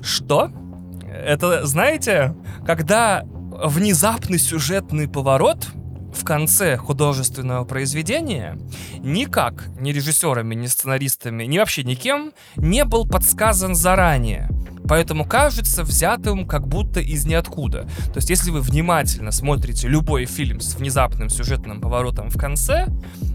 «А, 0.07 0.09
что? 0.09 0.51
Это, 1.05 1.65
знаете, 1.65 2.33
когда 2.65 3.23
внезапный 3.25 4.39
сюжетный 4.39 5.09
поворот 5.09 5.67
в 6.15 6.23
конце 6.23 6.77
художественного 6.77 7.65
произведения 7.65 8.57
никак 8.99 9.67
ни 9.79 9.91
режиссерами, 9.91 10.55
ни 10.55 10.67
сценаристами, 10.67 11.43
ни 11.43 11.57
вообще 11.57 11.83
никем 11.83 12.31
не 12.55 12.85
был 12.85 13.05
подсказан 13.05 13.75
заранее. 13.75 14.49
Поэтому 14.87 15.25
кажется 15.25 15.83
взятым 15.83 16.47
как 16.47 16.67
будто 16.67 16.99
из 16.99 17.25
ниоткуда. 17.25 17.83
То 18.07 18.17
есть, 18.17 18.29
если 18.29 18.51
вы 18.51 18.61
внимательно 18.61 19.31
смотрите 19.31 19.87
любой 19.87 20.25
фильм 20.25 20.59
с 20.59 20.75
внезапным 20.75 21.29
сюжетным 21.29 21.81
поворотом 21.81 22.29
в 22.29 22.37
конце, 22.37 22.87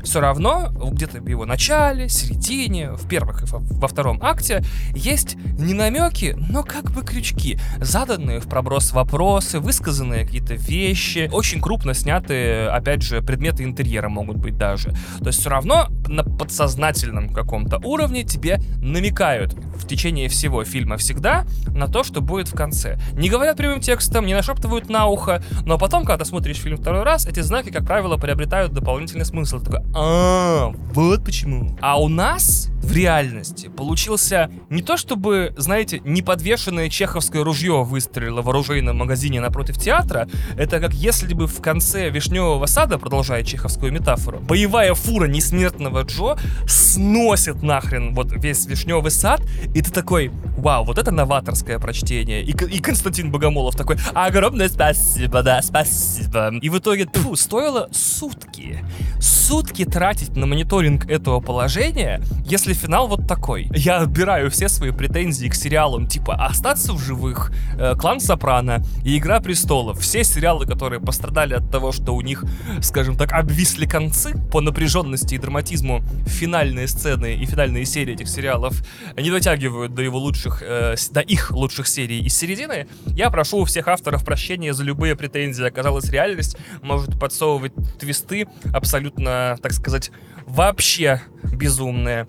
все 0.03 0.21
равно 0.21 0.73
где-то 0.93 1.21
в 1.21 1.29
его 1.29 1.47
начале, 1.47 2.09
середине, 2.09 2.93
в 2.93 3.09
первых 3.09 3.43
и 3.43 3.47
во 3.47 3.89
втором 3.89 4.19
акте 4.23 4.63
есть 4.95 5.37
не 5.59 5.75
намеки, 5.75 6.37
но 6.37 6.63
как 6.63 6.91
бы 6.91 7.03
крючки, 7.03 7.59
заданные 7.79 8.41
в 8.41 8.49
проброс 8.49 8.93
вопросы, 8.93 9.61
высказанные 9.61 10.25
какие-то 10.25 10.55
вещи, 10.55 11.29
очень 11.33 11.61
крупно 11.61 11.95
снятые, 11.95 12.69
опять 12.69 13.03
же, 13.03 13.23
предметы 13.23 13.65
интерьера 13.65 14.09
могут 14.09 14.37
быть 14.37 14.57
даже. 14.57 14.91
То 15.19 15.29
есть 15.29 15.41
все 15.41 15.51
равно 15.51 15.89
на 16.07 16.25
подсознательном 16.25 17.31
каком-то 17.31 17.79
уровне 17.79 18.25
тебе 18.25 18.61
намекают 18.77 19.55
в 19.55 19.87
течение 19.87 20.29
всего 20.29 20.65
фильма 20.65 20.97
всегда, 20.97 21.42
на 21.69 21.89
то, 21.89 22.05
что 22.05 22.21
будет 22.21 22.49
в 22.49 22.55
конце. 22.55 22.99
Не 23.13 23.29
говорят 23.29 23.57
прямым 23.57 23.81
текстом, 23.81 24.27
не 24.27 24.35
нашептывают 24.35 24.89
на 24.89 25.07
ухо, 25.07 25.43
но 25.65 25.79
потом, 25.79 26.05
когда 26.05 26.25
смотришь 26.25 26.59
фильм 26.59 26.77
второй 26.77 27.03
раз, 27.03 27.27
эти 27.27 27.41
знаки, 27.41 27.71
как 27.71 27.85
правило, 27.85 28.17
приобретают 28.17 28.73
дополнительный 28.73 29.25
смысл. 29.25 29.59
Ты 29.59 29.67
такой, 29.67 29.81
а, 29.95 30.73
вот 30.95 31.25
почему. 31.25 31.77
А 31.81 32.01
у 32.01 32.09
нас 32.09 32.73
в 32.83 32.93
реальности 32.93 33.69
получился 33.69 34.51
не 34.69 34.83
то 34.83 34.97
чтобы, 34.97 35.55
знаете, 35.57 36.01
неподвешенное 36.05 36.89
чеховское 36.89 37.45
ружье 37.45 37.85
выстрелило 37.85 38.43
в 38.43 38.51
оружейном 38.51 38.99
магазине 38.99 39.41
напротив 39.41 39.79
театра, 39.79 40.29
это 40.57 40.81
как 40.81 40.93
если 40.93 41.33
бы 41.33 41.47
в 41.47 41.61
конце 41.61 42.11
«Вишневого 42.11 42.67
сада», 42.67 42.99
продолжая 42.99 43.45
чеховскую 43.45 43.93
метафору, 43.93 44.41
боевая 44.41 44.95
фура 44.95 45.27
несмертного 45.27 46.03
Джо 46.03 46.37
сносит 46.67 47.63
нахрен 47.63 48.15
вот 48.15 48.33
весь 48.33 48.67
«Вишневый 48.67 49.11
сад», 49.11 49.41
и 49.75 49.81
ты 49.81 49.91
такой, 49.91 50.33
вау, 50.59 50.85
вот 50.85 50.99
это 50.99 51.13
новаторское 51.33 51.79
прочтение. 51.79 52.43
И, 52.43 52.51
и 52.51 52.81
Константин 52.81 53.31
Богомолов 53.31 53.75
такой, 53.75 53.97
огромное 54.15 54.69
спасибо, 54.69 55.43
да, 55.43 55.63
спасибо. 55.63 56.53
И 56.61 56.69
в 56.69 56.79
итоге, 56.79 57.07
тьфу, 57.07 57.37
стоило 57.37 57.89
сутки. 57.91 58.85
Сутки 59.19 59.85
тратить 59.85 60.37
на 60.37 60.47
мониторинг 60.47 61.09
этого 61.09 61.41
положения, 61.41 62.23
если 62.45 62.75
финал 62.75 63.09
вот 63.09 63.27
такой. 63.27 63.69
Я 63.75 63.99
отбираю 63.99 64.51
все 64.51 64.69
свои 64.69 64.91
претензии 64.91 65.49
к 65.49 65.55
сериалам 65.55 66.07
типа 66.07 66.35
«Остаться 66.35 66.93
в 66.93 66.99
живых», 66.99 67.51
э, 67.79 67.95
«Клан 67.97 68.21
Сопрано» 68.21 68.85
и 69.05 69.17
«Игра 69.17 69.41
престолов». 69.41 70.01
Все 70.01 70.25
сериалы, 70.25 70.67
которые 70.67 71.01
пострадали 71.01 71.55
от 71.55 71.71
того, 71.71 71.93
что 71.93 72.15
у 72.15 72.21
них, 72.21 72.45
скажем 72.83 73.17
так, 73.17 73.33
обвисли 73.33 73.87
концы 73.87 74.35
по 74.51 74.61
напряженности 74.61 75.35
и 75.35 75.39
драматизму 75.39 76.03
финальные 76.27 76.89
сцены 76.89 77.35
и 77.35 77.47
финальные 77.47 77.87
серии 77.87 78.15
этих 78.15 78.29
сериалов 78.29 78.83
не 79.17 79.31
дотягивают 79.31 79.95
до 79.95 80.03
его 80.03 80.19
лучших, 80.19 80.63
э, 80.63 80.95
до 81.11 81.22
их 81.23 81.51
лучших 81.51 81.87
серий 81.87 82.25
из 82.25 82.37
середины, 82.37 82.87
я 83.07 83.31
прошу 83.31 83.59
у 83.59 83.65
всех 83.65 83.89
авторов 83.89 84.25
прощения 84.25 84.75
за 84.75 84.85
любые 84.85 85.17
претензии. 85.17 85.65
Оказалось, 85.65 86.11
реальность 86.11 86.57
может 86.83 87.19
подсовывать 87.19 87.73
твисты 87.99 88.47
абсолютно, 88.73 89.59
так 89.63 89.73
сказать, 89.73 90.11
вообще 90.47 91.23
безумные. 91.45 92.27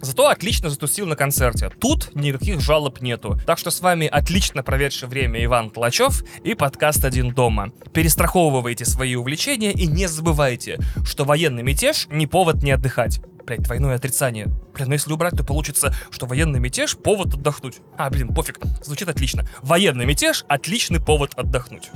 Зато 0.00 0.28
отлично 0.28 0.70
затусил 0.70 1.06
на 1.06 1.16
концерте. 1.16 1.70
Тут 1.80 2.14
никаких 2.14 2.60
жалоб 2.60 3.00
нету. 3.00 3.40
Так 3.46 3.58
что 3.58 3.70
с 3.70 3.80
вами 3.80 4.06
отлично 4.06 4.62
проведший 4.62 5.08
время 5.08 5.42
Иван 5.44 5.70
Толачев 5.70 6.22
и 6.44 6.54
подкаст 6.54 7.04
«Один 7.04 7.32
дома». 7.32 7.72
Перестраховывайте 7.92 8.84
свои 8.84 9.14
увлечения 9.14 9.72
и 9.72 9.86
не 9.86 10.06
забывайте, 10.06 10.78
что 11.04 11.24
военный 11.24 11.62
мятеж 11.62 12.06
не 12.10 12.26
повод 12.26 12.62
не 12.62 12.72
отдыхать. 12.72 13.20
Блять, 13.46 13.62
двойное 13.62 13.94
отрицание. 13.94 14.46
Блин, 14.74 14.88
ну 14.88 14.94
если 14.94 15.12
убрать, 15.12 15.36
то 15.36 15.44
получится, 15.44 15.94
что 16.10 16.26
военный 16.26 16.58
мятеж— 16.58 16.96
повод 17.02 17.34
отдохнуть. 17.34 17.78
А, 17.96 18.10
блин, 18.10 18.34
пофиг, 18.34 18.58
звучит 18.82 19.08
отлично. 19.08 19.46
Военный 19.62 20.04
мятеж— 20.04 20.44
отличный 20.48 21.00
повод 21.00 21.32
отдохнуть. 21.36 21.90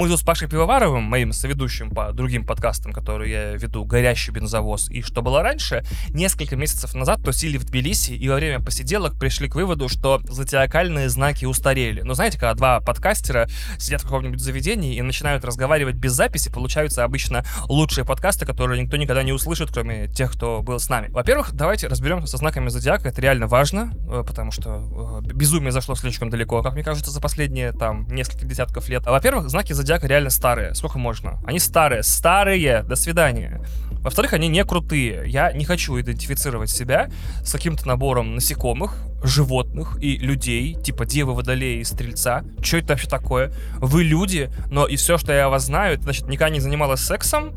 Мы 0.00 0.08
тут 0.08 0.18
с 0.18 0.22
Пашей 0.22 0.48
Пивоваровым, 0.48 1.02
моим 1.02 1.30
соведущим 1.30 1.90
по 1.90 2.10
другим 2.12 2.46
подкастам, 2.46 2.94
которые 2.94 3.30
я 3.30 3.52
веду, 3.52 3.84
«Горящий 3.84 4.32
бензовоз» 4.32 4.88
и 4.88 5.02
«Что 5.02 5.20
было 5.20 5.42
раньше», 5.42 5.84
несколько 6.08 6.56
месяцев 6.56 6.94
назад 6.94 7.22
тусили 7.22 7.58
в 7.58 7.66
Тбилиси 7.66 8.12
и 8.12 8.26
во 8.30 8.36
время 8.36 8.64
посиделок 8.64 9.18
пришли 9.18 9.50
к 9.50 9.56
выводу, 9.56 9.90
что 9.90 10.22
зодиакальные 10.24 11.10
знаки 11.10 11.44
устарели. 11.44 12.00
Но 12.00 12.14
знаете, 12.14 12.38
когда 12.38 12.54
два 12.54 12.80
подкастера 12.80 13.46
сидят 13.78 14.00
в 14.00 14.04
каком-нибудь 14.04 14.40
заведении 14.40 14.96
и 14.96 15.02
начинают 15.02 15.44
разговаривать 15.44 15.96
без 15.96 16.12
записи, 16.12 16.50
получаются 16.50 17.04
обычно 17.04 17.44
лучшие 17.68 18.06
подкасты, 18.06 18.46
которые 18.46 18.82
никто 18.82 18.96
никогда 18.96 19.22
не 19.22 19.32
услышит, 19.32 19.70
кроме 19.70 20.08
тех, 20.08 20.32
кто 20.32 20.62
был 20.62 20.80
с 20.80 20.88
нами. 20.88 21.08
Во-первых, 21.10 21.52
давайте 21.52 21.88
разберемся 21.88 22.26
со 22.26 22.38
знаками 22.38 22.70
зодиака. 22.70 23.10
Это 23.10 23.20
реально 23.20 23.48
важно, 23.48 23.92
э, 24.10 24.24
потому 24.26 24.50
что 24.50 25.20
э, 25.22 25.28
безумие 25.34 25.72
зашло 25.72 25.94
слишком 25.94 26.30
далеко, 26.30 26.62
как 26.62 26.72
мне 26.72 26.84
кажется, 26.84 27.10
за 27.10 27.20
последние 27.20 27.72
там 27.72 28.08
несколько 28.08 28.46
десятков 28.46 28.88
лет. 28.88 29.06
А, 29.06 29.10
во-первых, 29.10 29.50
знаки 29.50 29.74
зодиака 29.74 29.89
реально 29.98 30.30
старые. 30.30 30.74
Сколько 30.74 30.98
можно? 30.98 31.40
Они 31.44 31.58
старые. 31.58 32.02
Старые. 32.02 32.82
До 32.82 32.96
свидания. 32.96 33.60
Во-вторых, 34.02 34.32
они 34.32 34.48
не 34.48 34.64
крутые. 34.64 35.24
Я 35.26 35.52
не 35.52 35.64
хочу 35.64 36.00
идентифицировать 36.00 36.70
себя 36.70 37.10
с 37.44 37.52
каким-то 37.52 37.86
набором 37.86 38.34
насекомых, 38.34 38.96
животных 39.22 39.98
и 40.00 40.16
людей, 40.16 40.74
типа 40.74 41.04
Девы, 41.04 41.34
Водолея 41.34 41.80
и 41.80 41.84
Стрельца. 41.84 42.44
Что 42.62 42.78
это 42.78 42.88
вообще 42.94 43.08
такое? 43.08 43.52
Вы 43.76 44.04
люди, 44.04 44.50
но 44.70 44.86
и 44.86 44.96
все, 44.96 45.18
что 45.18 45.32
я 45.32 45.50
вас 45.50 45.66
знаю, 45.66 45.94
это, 45.94 46.04
значит, 46.04 46.28
никогда 46.28 46.50
не 46.50 46.60
занималась 46.60 47.00
сексом, 47.00 47.52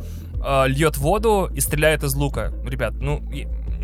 э, 0.46 0.68
льет 0.68 0.98
воду 0.98 1.50
и 1.54 1.62
стреляет 1.62 2.04
из 2.04 2.14
лука. 2.14 2.52
Ребят, 2.66 2.94
ну, 3.00 3.24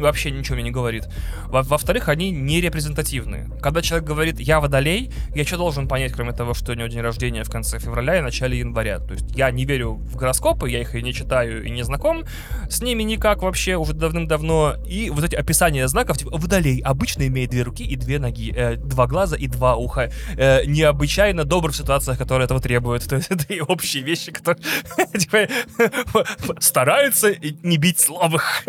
вообще 0.01 0.31
ничего 0.31 0.55
мне 0.55 0.65
не 0.65 0.71
говорит. 0.71 1.07
Во-вторых, 1.47 2.09
они 2.09 2.31
не 2.31 2.61
репрезентативны. 2.61 3.49
Когда 3.61 3.81
человек 3.81 4.07
говорит 4.07 4.39
«я 4.39 4.59
водолей», 4.59 5.11
я 5.35 5.45
что 5.45 5.57
должен 5.57 5.87
понять, 5.87 6.13
кроме 6.13 6.33
того, 6.33 6.53
что 6.53 6.71
у 6.71 6.75
него 6.75 6.87
день 6.87 7.01
рождения 7.01 7.43
в 7.43 7.49
конце 7.49 7.79
февраля 7.79 8.19
и 8.19 8.21
начале 8.21 8.59
января? 8.59 8.99
То 8.99 9.13
есть 9.13 9.35
я 9.35 9.51
не 9.51 9.65
верю 9.65 9.93
в 9.93 10.15
гороскопы, 10.15 10.69
я 10.69 10.81
их 10.81 10.95
и 10.95 11.01
не 11.01 11.13
читаю, 11.13 11.63
и 11.63 11.69
не 11.69 11.83
знаком 11.83 12.25
с 12.69 12.81
ними 12.81 13.03
никак 13.03 13.41
вообще 13.41 13.75
уже 13.75 13.93
давным-давно. 13.93 14.75
И 14.87 15.09
вот 15.09 15.23
эти 15.23 15.35
описания 15.35 15.87
знаков, 15.87 16.17
типа 16.17 16.37
«водолей» 16.37 16.81
обычно 16.81 17.27
имеет 17.27 17.49
две 17.49 17.63
руки 17.63 17.83
и 17.83 17.95
две 17.95 18.19
ноги, 18.19 18.53
э, 18.55 18.75
два 18.75 19.07
глаза 19.07 19.35
и 19.35 19.47
два 19.47 19.75
уха. 19.75 20.11
Э, 20.37 20.65
необычайно 20.65 21.43
добр 21.43 21.71
в 21.71 21.75
ситуациях, 21.75 22.17
которые 22.17 22.45
этого 22.45 22.59
требуют. 22.59 23.07
То 23.07 23.15
есть 23.15 23.27
это 23.31 23.53
и 23.53 23.59
общие 23.59 24.03
вещи, 24.03 24.31
которые 24.31 24.63
типа, 25.17 25.47
стараются 26.59 27.33
не 27.63 27.77
бить 27.77 27.99
слабых 27.99 28.63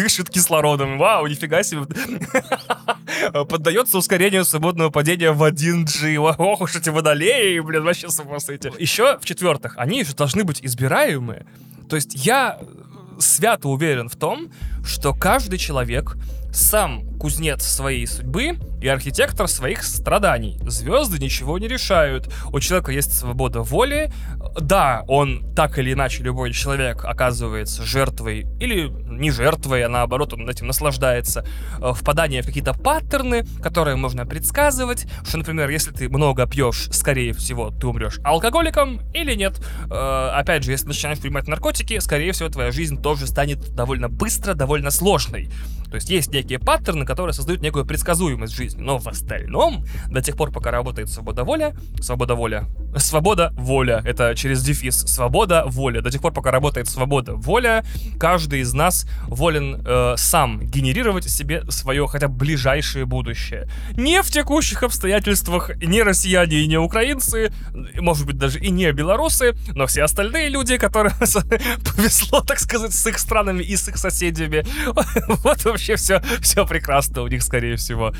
дышит 0.00 0.30
кислородом. 0.30 0.98
Вау, 0.98 1.26
нифига 1.26 1.62
себе. 1.62 1.82
Поддается 3.44 3.98
ускорению 3.98 4.44
свободного 4.44 4.90
падения 4.90 5.32
в 5.32 5.42
1G. 5.42 6.16
Ох 6.16 6.60
уж 6.60 6.76
эти 6.76 6.88
водолеи, 6.88 7.58
блин, 7.60 7.84
вообще 7.84 8.08
с 8.08 8.18
ума 8.20 8.40
сойти. 8.40 8.70
Еще, 8.78 9.18
в-четвертых, 9.18 9.74
они 9.76 10.04
же 10.04 10.14
должны 10.14 10.44
быть 10.44 10.60
избираемые. 10.62 11.46
То 11.88 11.96
есть 11.96 12.14
я 12.14 12.58
свято 13.18 13.68
уверен 13.68 14.08
в 14.08 14.16
том, 14.16 14.50
что 14.84 15.12
каждый 15.12 15.58
человек 15.58 16.16
сам 16.52 17.18
кузнец 17.18 17.62
своей 17.62 18.06
судьбы 18.06 18.58
и 18.80 18.88
архитектор 18.88 19.48
своих 19.48 19.82
страданий. 19.82 20.58
Звезды 20.66 21.18
ничего 21.18 21.58
не 21.58 21.68
решают. 21.68 22.32
У 22.52 22.60
человека 22.60 22.92
есть 22.92 23.16
свобода 23.16 23.62
воли. 23.62 24.12
Да, 24.60 25.04
он 25.06 25.54
так 25.54 25.78
или 25.78 25.92
иначе, 25.92 26.22
любой 26.22 26.52
человек 26.52 27.04
оказывается 27.04 27.84
жертвой 27.84 28.46
или 28.58 28.88
не 28.88 29.30
жертвой, 29.30 29.84
а 29.84 29.88
наоборот, 29.88 30.32
он 30.32 30.48
этим 30.48 30.66
наслаждается. 30.66 31.44
Э, 31.80 31.92
впадание 31.94 32.42
в 32.42 32.46
какие-то 32.46 32.72
паттерны, 32.72 33.44
которые 33.62 33.96
можно 33.96 34.26
предсказывать. 34.26 35.06
Что, 35.26 35.38
например, 35.38 35.68
если 35.68 35.92
ты 35.92 36.08
много 36.08 36.46
пьешь, 36.46 36.88
скорее 36.92 37.32
всего, 37.32 37.70
ты 37.70 37.86
умрешь 37.86 38.18
алкоголиком 38.24 39.00
или 39.12 39.34
нет. 39.34 39.60
Э, 39.90 40.30
опять 40.34 40.64
же, 40.64 40.72
если 40.72 40.86
начинаешь 40.88 41.18
принимать 41.18 41.48
наркотики, 41.48 41.98
скорее 41.98 42.32
всего, 42.32 42.48
твоя 42.48 42.70
жизнь 42.70 43.00
тоже 43.00 43.26
станет 43.26 43.74
довольно 43.74 44.08
быстро, 44.08 44.54
довольно 44.54 44.90
сложной. 44.90 45.50
То 45.90 45.96
есть 45.96 46.08
есть 46.08 46.32
некие 46.32 46.58
паттерны, 46.58 47.04
которые 47.04 47.34
создают 47.34 47.62
некую 47.62 47.84
предсказуемость 47.84 48.54
жизни. 48.54 48.69
Но 48.76 48.98
в 48.98 49.06
остальном, 49.08 49.84
до 50.08 50.22
тех 50.22 50.36
пор, 50.36 50.52
пока 50.52 50.70
работает 50.70 51.08
свобода 51.08 51.44
воля, 51.44 51.74
свобода 52.00 52.34
воля, 52.34 52.66
свобода 52.96 53.52
воля, 53.56 54.02
это 54.04 54.34
через 54.34 54.62
дефис, 54.62 55.00
свобода 55.06 55.64
воля, 55.66 56.00
до 56.00 56.10
тех 56.10 56.20
пор, 56.20 56.32
пока 56.32 56.50
работает 56.50 56.88
свобода 56.88 57.34
воля, 57.34 57.84
каждый 58.18 58.60
из 58.60 58.72
нас 58.74 59.06
волен 59.26 59.82
э, 59.84 60.14
сам 60.16 60.60
генерировать 60.60 61.28
себе 61.28 61.64
свое 61.70 62.06
хотя 62.06 62.28
бы 62.28 62.36
ближайшее 62.36 63.04
будущее. 63.04 63.68
Не 63.96 64.22
в 64.22 64.30
текущих 64.30 64.82
обстоятельствах 64.82 65.70
не 65.76 66.02
россияне 66.02 66.58
и 66.58 66.66
не 66.66 66.78
украинцы, 66.78 67.52
может 68.00 68.26
быть 68.26 68.38
даже 68.38 68.58
и 68.58 68.70
не 68.70 68.90
белорусы, 68.92 69.54
но 69.74 69.86
все 69.86 70.02
остальные 70.04 70.48
люди, 70.48 70.76
которым 70.76 71.12
повезло, 71.18 72.40
так 72.40 72.58
сказать, 72.58 72.92
с 72.92 73.06
их 73.06 73.18
странами 73.18 73.62
и 73.62 73.76
с 73.76 73.88
их 73.88 73.96
соседями. 73.96 74.64
Вот 75.44 75.64
вообще 75.64 75.96
все, 75.96 76.22
все 76.40 76.66
прекрасно 76.66 77.22
у 77.22 77.28
них, 77.28 77.42
скорее 77.42 77.76
всего. 77.76 78.12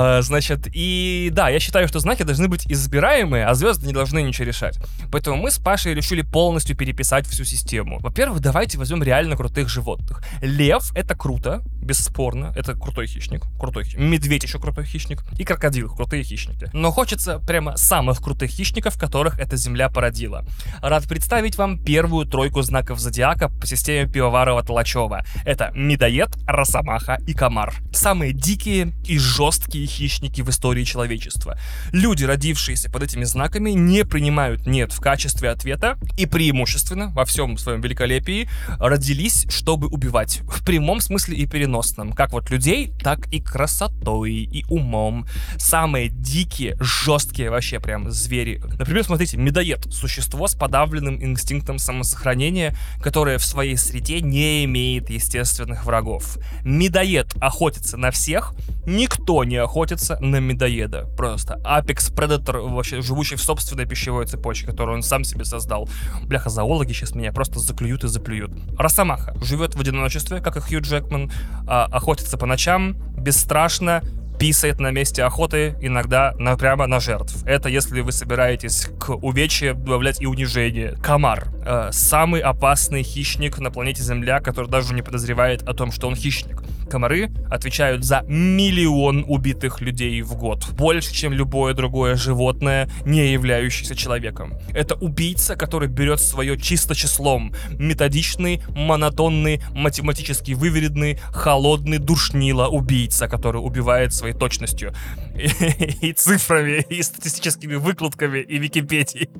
А, 0.00 0.22
значит, 0.22 0.68
и 0.72 1.28
да, 1.32 1.48
я 1.48 1.58
считаю, 1.58 1.88
что 1.88 1.98
знаки 1.98 2.22
должны 2.22 2.46
быть 2.46 2.70
избираемые, 2.70 3.46
а 3.46 3.54
звезды 3.54 3.88
не 3.88 3.92
должны 3.92 4.22
ничего 4.22 4.46
решать. 4.46 4.78
Поэтому 5.10 5.36
мы 5.38 5.50
с 5.50 5.58
Пашей 5.58 5.92
решили 5.92 6.22
полностью 6.22 6.76
переписать 6.76 7.26
всю 7.26 7.44
систему. 7.44 7.98
Во-первых, 7.98 8.38
давайте 8.38 8.78
возьмем 8.78 9.02
реально 9.02 9.36
крутых 9.36 9.68
животных. 9.68 10.22
Лев— 10.40 10.92
это 10.94 11.16
круто, 11.16 11.62
бесспорно, 11.82 12.52
это 12.54 12.74
крутой 12.74 13.08
хищник, 13.08 13.42
крутой 13.58 13.86
хищник. 13.86 14.00
Медведь 14.00 14.44
еще 14.44 14.60
крутой 14.60 14.84
хищник. 14.84 15.24
И 15.36 15.44
крокодил— 15.44 15.92
крутые 15.96 16.22
хищники. 16.22 16.70
Но 16.72 16.92
хочется 16.92 17.40
прямо 17.40 17.76
самых 17.76 18.22
крутых 18.22 18.52
хищников, 18.52 18.96
которых 18.96 19.40
эта 19.40 19.56
земля 19.56 19.88
породила. 19.88 20.44
Рад 20.80 21.08
представить 21.08 21.58
вам 21.58 21.76
первую 21.76 22.26
тройку 22.26 22.62
знаков 22.62 23.00
зодиака 23.00 23.48
по 23.48 23.66
системе 23.66 24.08
Пивоварова-Толачева. 24.08 25.24
Это 25.44 25.72
медоед, 25.74 26.28
росомаха 26.46 27.18
и 27.26 27.34
комар. 27.34 27.74
Самые 27.92 28.32
дикие 28.32 28.92
и 29.04 29.18
жесткие 29.18 29.87
хищники 29.88 30.42
в 30.42 30.50
истории 30.50 30.84
человечества. 30.84 31.58
Люди, 31.92 32.24
родившиеся 32.24 32.90
под 32.90 33.02
этими 33.02 33.24
знаками, 33.24 33.70
не 33.70 34.04
принимают 34.04 34.66
«нет» 34.66 34.92
в 34.92 35.00
качестве 35.00 35.50
ответа 35.50 35.98
и 36.16 36.26
преимущественно, 36.26 37.10
во 37.10 37.24
всем 37.24 37.58
своем 37.58 37.80
великолепии, 37.80 38.48
родились, 38.78 39.46
чтобы 39.48 39.88
убивать. 39.88 40.40
В 40.42 40.64
прямом 40.64 41.00
смысле 41.00 41.36
и 41.36 41.46
переносном. 41.46 42.12
Как 42.12 42.32
вот 42.32 42.50
людей, 42.50 42.92
так 43.02 43.26
и 43.32 43.40
красотой, 43.40 44.32
и 44.32 44.64
умом. 44.68 45.26
Самые 45.56 46.08
дикие, 46.08 46.76
жесткие 46.80 47.50
вообще 47.50 47.80
прям 47.80 48.10
звери. 48.10 48.60
Например, 48.78 49.04
смотрите, 49.04 49.36
медоед. 49.36 49.86
Существо 49.90 50.46
с 50.46 50.54
подавленным 50.54 51.22
инстинктом 51.22 51.78
самосохранения, 51.78 52.76
которое 53.02 53.38
в 53.38 53.44
своей 53.44 53.76
среде 53.76 54.20
не 54.20 54.64
имеет 54.64 55.10
естественных 55.10 55.86
врагов. 55.86 56.38
Медоед 56.64 57.34
охотится 57.40 57.96
на 57.96 58.10
всех, 58.10 58.54
никто 58.86 59.44
не 59.44 59.56
охотится 59.56 59.77
на 60.20 60.36
медоеда. 60.36 61.06
Просто 61.16 61.60
Apex 61.64 62.12
Predator, 62.14 62.68
вообще 62.68 63.00
живущий 63.00 63.36
в 63.36 63.42
собственной 63.42 63.86
пищевой 63.86 64.26
цепочке, 64.26 64.66
которую 64.66 64.96
он 64.96 65.02
сам 65.02 65.24
себе 65.24 65.44
создал. 65.44 65.88
Бляха, 66.22 66.50
зоологи 66.50 66.92
сейчас 66.92 67.14
меня 67.14 67.32
просто 67.32 67.58
заклюют 67.58 68.04
и 68.04 68.08
заплюют. 68.08 68.52
Росомаха 68.78 69.34
живет 69.42 69.74
в 69.74 69.80
одиночестве, 69.80 70.40
как 70.40 70.56
и 70.56 70.60
Хью 70.60 70.80
Джекман, 70.80 71.30
а, 71.66 71.86
охотится 71.86 72.36
по 72.38 72.46
ночам, 72.46 72.96
бесстрашно, 73.16 74.02
писает 74.38 74.78
на 74.78 74.90
месте 74.90 75.24
охоты, 75.24 75.76
иногда 75.80 76.34
на, 76.38 76.56
прямо 76.56 76.86
на 76.86 77.00
жертв. 77.00 77.42
Это 77.44 77.68
если 77.68 78.00
вы 78.00 78.12
собираетесь 78.12 78.88
к 78.98 79.10
увечье 79.10 79.74
добавлять 79.74 80.20
и 80.20 80.26
унижение. 80.26 80.96
Комар. 81.02 81.48
Э, 81.66 81.88
самый 81.92 82.40
опасный 82.40 83.02
хищник 83.02 83.58
на 83.58 83.70
планете 83.70 84.02
Земля, 84.02 84.40
который 84.40 84.70
даже 84.70 84.94
не 84.94 85.02
подозревает 85.02 85.62
о 85.62 85.74
том, 85.74 85.90
что 85.90 86.06
он 86.06 86.14
хищник. 86.14 86.62
Комары 86.88 87.30
отвечают 87.50 88.04
за 88.04 88.22
миллион 88.26 89.24
убитых 89.28 89.80
людей 89.80 90.22
в 90.22 90.36
год. 90.36 90.66
Больше, 90.70 91.12
чем 91.12 91.32
любое 91.32 91.74
другое 91.74 92.16
животное, 92.16 92.88
не 93.04 93.32
являющееся 93.32 93.94
человеком. 93.94 94.54
Это 94.72 94.94
убийца, 94.94 95.54
который 95.56 95.88
берет 95.88 96.20
свое 96.20 96.58
чисто 96.58 96.94
числом. 96.94 97.52
Методичный, 97.78 98.62
монотонный, 98.74 99.62
математически 99.72 100.52
выверенный, 100.52 101.18
холодный 101.30 101.98
душнило 101.98 102.68
убийца, 102.68 103.28
который 103.28 103.58
убивает 103.58 104.14
своей 104.14 104.34
точностью. 104.34 104.94
И, 106.00 106.12
цифрами, 106.12 106.84
и 106.88 107.02
статистическими 107.02 107.74
выкладками, 107.74 108.38
и 108.40 108.58
Википедией. 108.58 109.28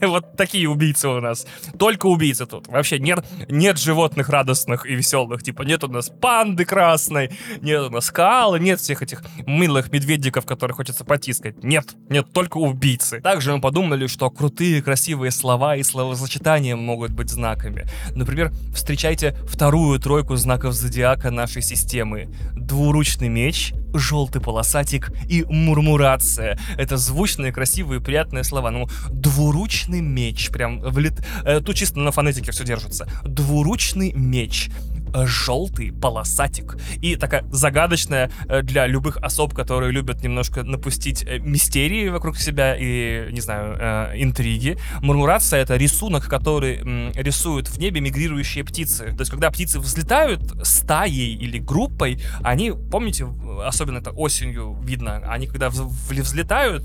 Вот 0.00 0.36
такие 0.36 0.68
убийцы 0.68 1.08
у 1.08 1.20
нас. 1.20 1.46
Только 1.78 2.06
убийцы 2.06 2.46
тут. 2.46 2.68
Вообще 2.68 2.98
нет, 2.98 3.24
нет 3.48 3.78
животных 3.78 4.30
радостных 4.30 4.86
и 4.86 4.94
веселых. 4.94 5.42
Типа 5.42 5.62
нет 5.62 5.84
у 5.84 5.88
нас 5.88 6.08
пан, 6.08 6.40
панды 6.40 6.64
красной, 6.64 7.30
нет 7.60 7.82
у 7.82 7.90
нас 7.90 8.06
скалы, 8.06 8.58
нет 8.58 8.80
всех 8.80 9.02
этих 9.02 9.22
милых 9.46 9.92
медведиков, 9.92 10.46
которых 10.46 10.76
хочется 10.76 11.04
потискать. 11.04 11.62
Нет, 11.62 11.84
нет, 12.08 12.32
только 12.32 12.56
убийцы. 12.56 13.20
Также 13.20 13.52
мы 13.52 13.60
подумали, 13.60 14.06
что 14.06 14.30
крутые 14.30 14.82
красивые 14.82 15.30
слова 15.30 15.76
и 15.76 15.82
словосочетания 15.82 16.76
могут 16.76 17.12
быть 17.12 17.28
знаками. 17.30 17.86
Например, 18.16 18.52
встречайте 18.74 19.36
вторую 19.46 20.00
тройку 20.00 20.36
знаков 20.36 20.72
зодиака 20.72 21.30
нашей 21.30 21.62
системы. 21.62 22.28
Двуручный 22.54 23.28
меч, 23.28 23.74
желтый 23.94 24.40
полосатик 24.40 25.12
и 25.28 25.44
мурмурация. 25.48 26.58
Это 26.76 26.96
звучные, 26.96 27.52
красивые, 27.52 28.00
приятные 28.00 28.44
слова. 28.44 28.70
Ну, 28.70 28.88
двуручный 29.10 30.00
меч, 30.00 30.50
прям 30.50 30.80
влет... 30.80 31.24
Э, 31.44 31.60
тут 31.60 31.76
чисто 31.76 32.00
на 32.00 32.12
фонетике 32.12 32.52
все 32.52 32.64
держится. 32.64 33.08
Двуручный 33.24 34.12
меч 34.12 34.70
желтый 35.14 35.92
полосатик. 35.92 36.76
И 37.00 37.16
такая 37.16 37.44
загадочная 37.50 38.30
э, 38.48 38.62
для 38.62 38.86
любых 38.86 39.16
особ, 39.18 39.54
которые 39.54 39.92
любят 39.92 40.22
немножко 40.22 40.62
напустить 40.62 41.22
э, 41.22 41.38
мистерии 41.38 42.08
вокруг 42.08 42.36
себя 42.38 42.76
и, 42.76 43.32
не 43.32 43.40
знаю, 43.40 43.76
э, 43.78 44.12
интриги. 44.16 44.78
Мурмурация— 45.02 45.60
это 45.62 45.76
рисунок, 45.76 46.28
который 46.28 46.80
рисуют 47.14 47.68
в 47.68 47.78
небе 47.78 48.00
мигрирующие 48.00 48.64
птицы. 48.64 49.12
То 49.12 49.20
есть, 49.20 49.30
когда 49.30 49.50
птицы 49.50 49.80
взлетают 49.80 50.42
стаей 50.62 51.34
или 51.34 51.58
группой, 51.58 52.20
они, 52.42 52.72
помните, 52.72 53.26
особенно 53.64 53.98
это 53.98 54.10
осенью 54.10 54.78
видно, 54.82 55.22
они 55.26 55.46
когда 55.46 55.70
взлетают, 55.70 56.84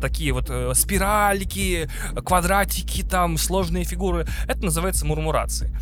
такие 0.00 0.32
вот 0.32 0.50
спиральки, 0.76 1.88
квадратики, 2.24 3.02
там, 3.02 3.36
сложные 3.38 3.84
фигуры, 3.84 4.26
это 4.46 4.64
называется 4.64 5.06
мурмурацией. 5.06 5.72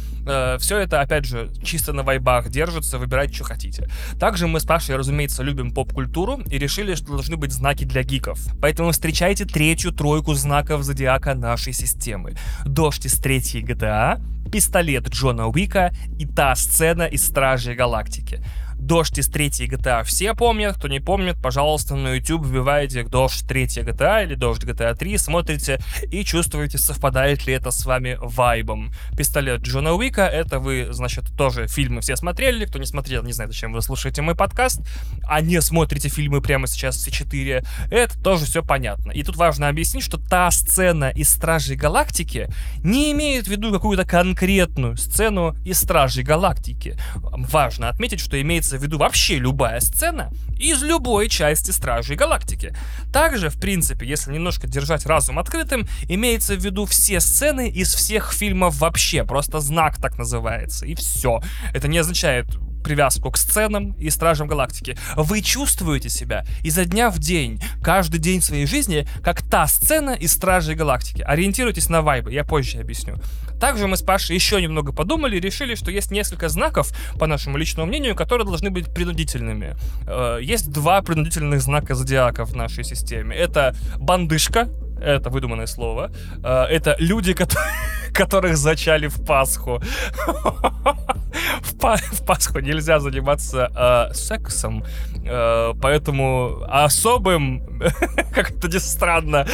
все 0.59 0.79
это, 0.79 1.01
опять 1.01 1.25
же, 1.25 1.51
чисто 1.72 1.94
на 1.94 2.02
вайбах 2.02 2.50
держится, 2.50 2.98
выбирайте, 2.98 3.35
что 3.35 3.44
хотите. 3.44 3.88
Также 4.20 4.46
мы 4.46 4.61
с 4.61 4.64
Пашей, 4.64 4.94
разумеется, 4.94 5.42
любим 5.42 5.70
поп-культуру 5.70 6.42
и 6.50 6.58
решили, 6.58 6.94
что 6.94 7.12
должны 7.12 7.37
быть 7.37 7.50
знаки 7.50 7.85
для 7.85 8.02
гиков. 8.02 8.38
Поэтому 8.61 8.90
встречайте 8.90 9.46
третью 9.46 9.92
тройку 9.92 10.35
знаков 10.35 10.82
зодиака 10.82 11.35
нашей 11.35 11.72
системы. 11.72 12.37
Дождь 12.66 13.06
из 13.06 13.18
третьей 13.18 13.62
GTA, 13.62 14.20
пистолет 14.50 15.08
Джона 15.08 15.46
Уика 15.46 15.94
и 16.18 16.26
та 16.26 16.54
сцена 16.56 17.04
из 17.04 17.26
Стражей 17.26 17.74
Галактики. 17.74 18.44
Дождь 18.83 19.16
из 19.16 19.29
третьей 19.29 19.68
GTA 19.68 20.03
все 20.03 20.35
помнят, 20.35 20.77
кто 20.77 20.88
не 20.88 20.99
помнит, 20.99 21.37
пожалуйста, 21.40 21.95
на 21.95 22.14
YouTube 22.14 22.45
вбиваете 22.45 23.05
Дождь 23.05 23.47
третья 23.47 23.85
GTA 23.85 24.25
или 24.25 24.35
Дождь 24.35 24.64
GTA 24.64 24.97
3, 24.97 25.18
смотрите 25.18 25.81
и 26.11 26.25
чувствуете, 26.25 26.79
совпадает 26.79 27.47
ли 27.47 27.55
это 27.55 27.71
с 27.71 27.87
вами 27.87 28.18
вайбом. 28.21 28.92
Пистолет 29.16 29.62
Джона 29.62 29.92
Уика, 29.92 30.23
это 30.23 30.59
вы, 30.59 30.88
значит, 30.90 31.27
тоже 31.37 31.68
фильмы 31.68 32.01
все 32.01 32.16
смотрели, 32.16 32.64
кто 32.64 32.81
не 32.81 32.85
смотрел, 32.85 33.23
не 33.23 33.33
знаю, 33.33 33.53
зачем 33.53 33.73
вы 33.73 33.83
слушаете 33.83 34.21
мой 34.21 34.35
подкаст, 34.35 34.81
а 35.29 35.40
не 35.40 35.61
смотрите 35.61 36.09
фильмы 36.09 36.42
прямо 36.42 36.66
сейчас 36.66 36.97
все 36.97 37.12
четыре, 37.12 37.64
это 37.88 38.21
тоже 38.21 38.47
все 38.47 38.64
понятно. 38.64 39.12
И 39.12 39.23
тут 39.23 39.37
важно 39.37 39.68
объяснить, 39.68 40.03
что 40.03 40.18
та 40.18 40.51
сцена 40.51 41.11
из 41.11 41.29
Стражей 41.29 41.77
Галактики 41.77 42.49
не 42.83 43.12
имеет 43.12 43.47
в 43.47 43.51
виду 43.51 43.71
какую-то 43.71 44.05
конкретную 44.05 44.97
сцену 44.97 45.55
из 45.64 45.79
Стражей 45.79 46.25
Галактики. 46.25 46.97
Важно 47.14 47.88
отметить, 47.88 48.18
что 48.18 48.40
имеется 48.40 48.71
имеется 48.72 48.78
в 48.78 48.82
виду 48.82 48.98
вообще 48.98 49.38
любая 49.38 49.80
сцена 49.80 50.30
из 50.58 50.82
любой 50.82 51.28
части 51.28 51.70
Стражей 51.70 52.16
Галактики. 52.16 52.74
Также, 53.12 53.50
в 53.50 53.61
принципе, 53.61 54.06
если 54.06 54.32
немножко 54.32 54.66
держать 54.66 55.06
разум 55.06 55.38
открытым, 55.38 55.87
имеется 56.08 56.54
в 56.54 56.64
виду 56.64 56.87
все 56.87 57.20
сцены 57.20 57.68
из 57.68 57.94
всех 57.94 58.32
фильмов 58.32 58.78
вообще, 58.78 59.24
просто 59.24 59.61
знак 59.61 59.96
так 60.00 60.18
называется, 60.18 60.87
и 60.87 60.94
все. 60.94 61.40
Это 61.74 61.88
не 61.88 61.98
означает 61.98 62.46
привязку 62.83 63.31
к 63.31 63.37
сценам 63.37 63.92
и 63.92 64.11
Стражам 64.11 64.49
Галактики. 64.49 64.97
Вы 65.16 65.40
чувствуете 65.42 66.09
себя 66.09 66.45
изо 66.62 66.85
дня 66.85 67.11
в 67.11 67.18
день, 67.18 67.62
каждый 67.83 68.18
день 68.18 68.42
своей 68.42 68.66
жизни, 68.66 69.07
как 69.23 69.42
та 69.42 69.66
сцена 69.66 70.11
из 70.11 70.33
Стражей 70.33 70.75
Галактики. 70.75 71.23
Ориентируйтесь 71.23 71.88
на 71.88 72.03
вайбы, 72.03 72.33
я 72.33 72.45
позже 72.45 72.79
объясню. 72.79 73.16
Также 73.61 73.87
мы 73.87 73.97
с 73.97 74.03
Пашей 74.03 74.35
еще 74.35 74.61
немного 74.61 74.92
подумали 74.92 75.37
и 75.37 75.40
решили, 75.40 75.77
что 75.77 75.92
есть 75.92 76.11
несколько 76.11 76.49
знаков, 76.49 76.92
по 77.18 77.29
нашему 77.29 77.57
личному 77.57 77.87
мнению, 77.87 78.16
которые 78.16 78.45
должны 78.45 78.71
быть 78.71 78.92
принудительными. 78.92 79.77
Э, 80.09 80.38
есть 80.42 80.73
два 80.73 81.01
принудительных 81.03 81.62
знака 81.62 81.95
зодиака 81.95 82.45
в 82.45 82.57
нашей 82.57 82.83
системе. 82.83 83.37
Это 83.37 83.77
бандышка, 83.99 84.68
это 85.02 85.30
выдуманное 85.30 85.66
слово. 85.66 86.10
Э, 86.42 86.64
это 86.64 86.96
люди, 86.98 87.34
которых 88.12 88.56
зачали 88.56 89.08
в 89.08 89.24
Пасху. 89.24 89.82
в 91.82 92.24
Пасху 92.26 92.60
нельзя 92.60 93.00
заниматься 93.00 94.10
сексом, 94.14 94.84
э, 95.24 95.72
поэтому 95.80 96.62
особым, 96.68 97.80
как 98.34 98.50
это 98.50 98.68
ни 98.68 98.78
странно, 98.78 99.46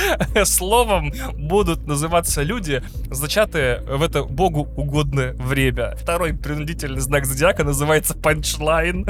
словом 0.44 1.12
будут 1.34 1.86
называться 1.86 2.42
люди, 2.42 2.82
зачатые 3.10 3.80
в 3.80 4.02
это 4.02 4.24
богу 4.24 4.68
угодное 4.76 5.32
время. 5.34 5.94
Второй 5.96 6.34
принудительный 6.34 7.00
знак 7.00 7.24
зодиака 7.24 7.64
называется 7.64 8.14
панчлайн. 8.14 9.06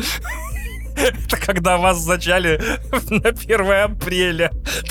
Это 1.27 1.37
когда 1.37 1.77
вас 1.77 1.99
зачали 1.99 2.61
на 3.11 3.29
1 3.29 3.73
апреля. 3.73 4.51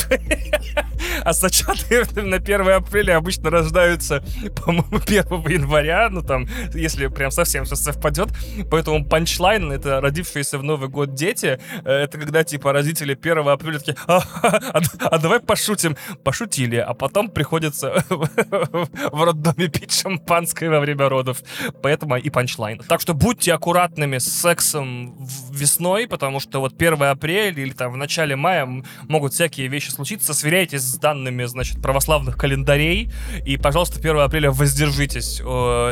А 1.24 1.34
зачатые 1.34 2.06
на 2.16 2.38
1 2.38 2.70
апреля 2.70 3.18
обычно 3.18 3.50
рождаются, 3.50 4.24
по-моему, 4.56 5.00
1 5.06 5.26
января, 5.52 6.10
ну 6.10 6.22
там, 6.22 6.48
если 6.74 7.08
прям 7.08 7.32
совсем 7.32 7.66
все 7.66 7.76
совпадет. 7.76 8.30
Поэтому 8.70 9.04
панчлайн— 9.06 9.72
это 9.74 10.00
родившиеся 10.00 10.58
в 10.58 10.64
Новый 10.64 10.90
год 10.90 11.14
дети. 11.14 11.60
Э, 11.84 12.04
это 12.04 12.18
когда, 12.18 12.44
типа, 12.44 12.72
родители 12.72 13.14
1 13.14 13.48
апреля 13.48 13.80
такие, 13.80 13.98
а, 14.08 14.22
а, 14.42 14.82
а 15.02 15.18
давай 15.18 15.40
пошутим. 15.40 15.98
Пошутили, 16.24 16.78
а 16.78 16.94
потом 16.94 17.30
приходится 17.30 18.04
в 18.10 19.24
роддоме 19.24 19.68
пить 19.68 20.00
шампанское 20.00 20.70
во 20.70 20.80
время 20.80 21.10
родов. 21.10 21.42
Поэтому 21.82 22.18
и 22.18 22.30
панчлайн. 22.30 22.80
Так 22.88 23.02
что 23.02 23.14
будьте 23.14 23.54
аккуратными 23.54 24.18
с 24.18 24.42
сексом 24.42 25.16
весной, 25.52 25.97
весной, 25.98 26.08
потому 26.08 26.40
что 26.40 26.60
вот 26.60 26.74
1 26.74 27.04
апреля 27.04 27.62
или 27.62 27.72
там 27.72 27.92
в 27.92 27.98
начале 27.98 28.36
мая 28.36 28.68
могут 29.08 29.34
всякие 29.34 29.68
вещи 29.68 29.90
случиться. 29.90 30.34
Сверяйтесь 30.34 30.82
с 30.82 30.98
данными, 30.98 31.46
значит, 31.46 31.82
православных 31.82 32.38
календарей. 32.38 33.10
И, 33.46 33.58
пожалуйста, 33.58 34.00
1 34.00 34.20
апреля 34.20 34.52
воздержитесь. 34.52 35.42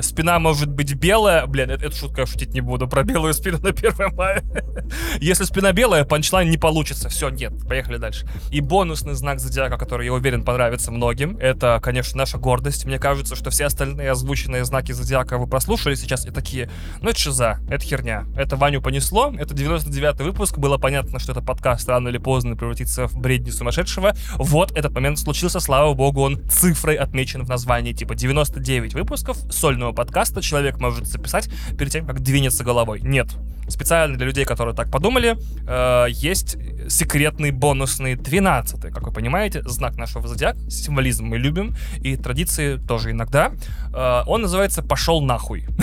Спина 0.06 0.40
может 0.40 0.70
быть 0.70 0.94
белая. 0.94 1.46
Блин, 1.48 1.72
это 1.72 1.92
шутка, 1.96 2.22
я 2.22 2.28
шутить 2.28 2.54
не 2.54 2.62
буду. 2.62 2.88
Про 2.88 3.04
белую 3.04 3.34
спину 3.34 3.60
на 3.60 3.70
1 3.70 4.16
мая. 4.16 4.44
Если 5.20 5.44
спина 5.44 5.72
белая, 5.72 6.06
панчлайн 6.06 6.50
не 6.50 6.58
получится. 6.58 7.10
Все, 7.10 7.30
нет, 7.30 7.54
поехали 7.68 7.98
дальше. 7.98 8.28
И 8.52 8.62
бонусный 8.62 9.14
знак 9.14 9.40
зодиака, 9.40 9.78
который, 9.78 10.06
я 10.06 10.14
уверен, 10.14 10.44
понравится 10.44 10.92
многим, 10.92 11.38
это, 11.38 11.80
конечно, 11.82 12.18
наша 12.18 12.38
гордость. 12.38 12.86
Мне 12.86 13.00
кажется, 13.00 13.36
что 13.36 13.50
все 13.50 13.66
остальные 13.66 14.12
озвученные 14.12 14.66
знаки 14.66 14.92
зодиака 14.92 15.38
вы 15.38 15.48
прослушали 15.48 15.96
сейчас 15.96 16.26
и 16.26 16.32
такие, 16.32 16.70
ну 17.02 17.10
это 17.10 17.20
шиза, 17.20 17.60
это 17.70 17.84
херня. 17.84 18.26
Это 18.36 18.56
Ваню 18.56 18.82
понесло, 18.82 19.34
это 19.38 19.54
99 19.54 19.95
девятый 19.96 20.26
выпуск, 20.26 20.58
было 20.58 20.78
понятно, 20.78 21.20
что 21.20 21.32
этот 21.32 21.46
подкаст 21.46 21.88
рано 21.88 22.10
или 22.10 22.18
поздно 22.18 22.56
превратится 22.56 23.08
в 23.08 23.18
бредни 23.18 23.50
сумасшедшего. 23.50 24.14
Вот 24.36 24.72
этот 24.78 24.94
момент 24.94 25.18
случился, 25.18 25.60
слава 25.60 25.94
богу, 25.94 26.22
он 26.22 26.42
цифрой 26.50 26.96
отмечен 26.96 27.44
в 27.44 27.50
названии, 27.50 27.94
типа 27.94 28.14
99 28.14 28.94
выпусков 28.94 29.38
сольного 29.50 29.94
подкаста 29.94 30.42
человек 30.42 30.80
может 30.80 31.08
записать 31.08 31.50
перед 31.78 31.92
тем, 31.92 32.06
как 32.06 32.20
двинется 32.20 32.64
головой. 32.64 33.00
Нет. 33.02 33.30
Специально 33.68 34.16
для 34.16 34.28
людей, 34.28 34.46
которые 34.46 34.76
так 34.76 34.92
подумали, 34.92 35.38
э, 35.68 36.06
есть 36.10 36.58
секретный 36.88 37.50
бонусный 37.50 38.16
12 38.16 38.92
как 38.94 39.04
вы 39.04 39.12
понимаете, 39.12 39.64
знак 39.64 39.96
нашего 39.96 40.28
зодиака, 40.28 40.60
символизм 40.70 41.26
мы 41.26 41.38
любим, 41.38 41.76
и 41.98 42.16
традиции 42.16 42.78
тоже 42.78 43.12
иногда. 43.12 43.52
Э, 43.94 44.22
он 44.28 44.42
называется 44.42 44.84
«Пошел 44.84 45.22
нахуй». 45.22 45.66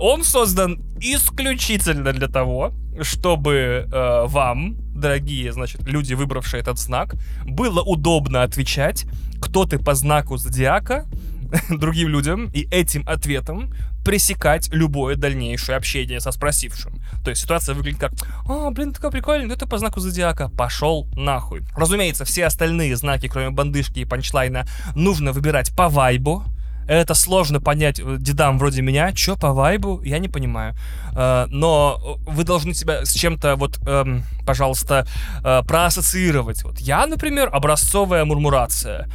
Он 0.00 0.24
создан 0.24 0.82
исключительно 1.00 1.95
для 2.02 2.28
того, 2.28 2.72
чтобы 3.02 3.88
э, 3.90 4.24
вам, 4.26 4.76
дорогие, 4.94 5.52
значит, 5.52 5.82
люди, 5.86 6.14
выбравшие 6.14 6.60
этот 6.60 6.78
знак, 6.78 7.14
было 7.44 7.82
удобно 7.82 8.42
отвечать, 8.42 9.06
кто 9.40 9.66
ты 9.66 9.78
по 9.78 9.94
знаку 9.94 10.36
зодиака, 10.36 11.06
другим 11.70 12.08
людям 12.08 12.50
и 12.52 12.66
этим 12.70 13.04
ответом 13.06 13.72
пресекать 14.04 14.68
любое 14.72 15.16
дальнейшее 15.16 15.76
общение 15.76 16.20
со 16.20 16.30
спросившим. 16.30 16.94
То 17.24 17.30
есть 17.30 17.42
ситуация 17.42 17.74
выглядит 17.74 17.98
как 17.98 18.12
«А, 18.48 18.70
блин, 18.70 18.92
такой 18.92 19.10
прикольный, 19.10 19.52
это 19.52 19.66
по 19.66 19.78
знаку 19.78 19.98
зодиака, 19.98 20.48
пошел 20.48 21.08
нахуй». 21.16 21.62
Разумеется, 21.74 22.24
все 22.24 22.46
остальные 22.46 22.96
знаки, 22.96 23.26
кроме 23.26 23.50
бандышки 23.50 23.98
и 23.98 24.04
панчлайна, 24.04 24.64
нужно 24.94 25.32
выбирать 25.32 25.74
по 25.74 25.88
вайбу, 25.88 26.44
это 26.86 27.14
сложно 27.14 27.60
понять 27.60 28.00
э, 28.00 28.16
дедам 28.18 28.58
вроде 28.58 28.82
меня. 28.82 29.12
Чё 29.12 29.36
по 29.36 29.52
вайбу? 29.52 30.00
Я 30.02 30.18
не 30.18 30.28
понимаю. 30.28 30.74
Э, 31.14 31.46
но 31.48 32.18
вы 32.26 32.44
должны 32.44 32.74
себя 32.74 33.04
с 33.04 33.12
чем-то 33.12 33.56
вот, 33.56 33.78
эм, 33.86 34.24
пожалуйста, 34.46 35.06
э, 35.44 35.62
проассоциировать. 35.66 36.62
Вот 36.64 36.78
я, 36.78 37.06
например, 37.06 37.48
образцовая 37.52 38.24
мурмурация. 38.24 39.08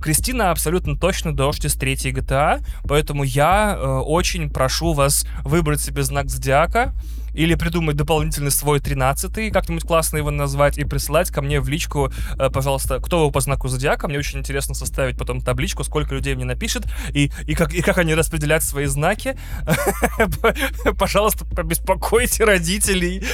Кристина 0.00 0.50
абсолютно 0.50 0.96
точно 0.96 1.34
дождь 1.34 1.64
из 1.64 1.74
третьей 1.74 2.12
GTA, 2.12 2.64
поэтому 2.84 3.24
я 3.24 3.76
очень 3.76 4.50
прошу 4.50 4.92
вас 4.92 5.26
выбрать 5.44 5.80
себе 5.80 6.02
знак 6.02 6.28
зодиака 6.28 6.92
или 7.34 7.54
придумать 7.54 7.96
дополнительный 7.96 8.50
свой 8.50 8.80
13 8.80 9.52
как-нибудь 9.52 9.84
классно 9.84 10.18
его 10.18 10.30
назвать, 10.30 10.78
и 10.78 10.84
присылать 10.84 11.30
ко 11.30 11.42
мне 11.42 11.60
в 11.60 11.68
личку, 11.68 12.12
э, 12.38 12.50
пожалуйста, 12.50 13.00
кто 13.00 13.26
вы 13.26 13.32
по 13.32 13.40
знаку 13.40 13.68
зодиака. 13.68 14.08
Мне 14.08 14.18
очень 14.18 14.38
интересно 14.38 14.74
составить 14.74 15.18
потом 15.18 15.40
табличку, 15.40 15.84
сколько 15.84 16.14
людей 16.14 16.34
мне 16.34 16.44
напишет, 16.44 16.84
и, 17.10 17.30
и, 17.46 17.54
как, 17.54 17.72
и 17.74 17.82
как 17.82 17.98
они 17.98 18.14
распределяют 18.14 18.64
свои 18.64 18.86
знаки. 18.86 19.36
Пожалуйста, 20.98 21.44
побеспокойте 21.44 22.44
родителей. 22.44 23.24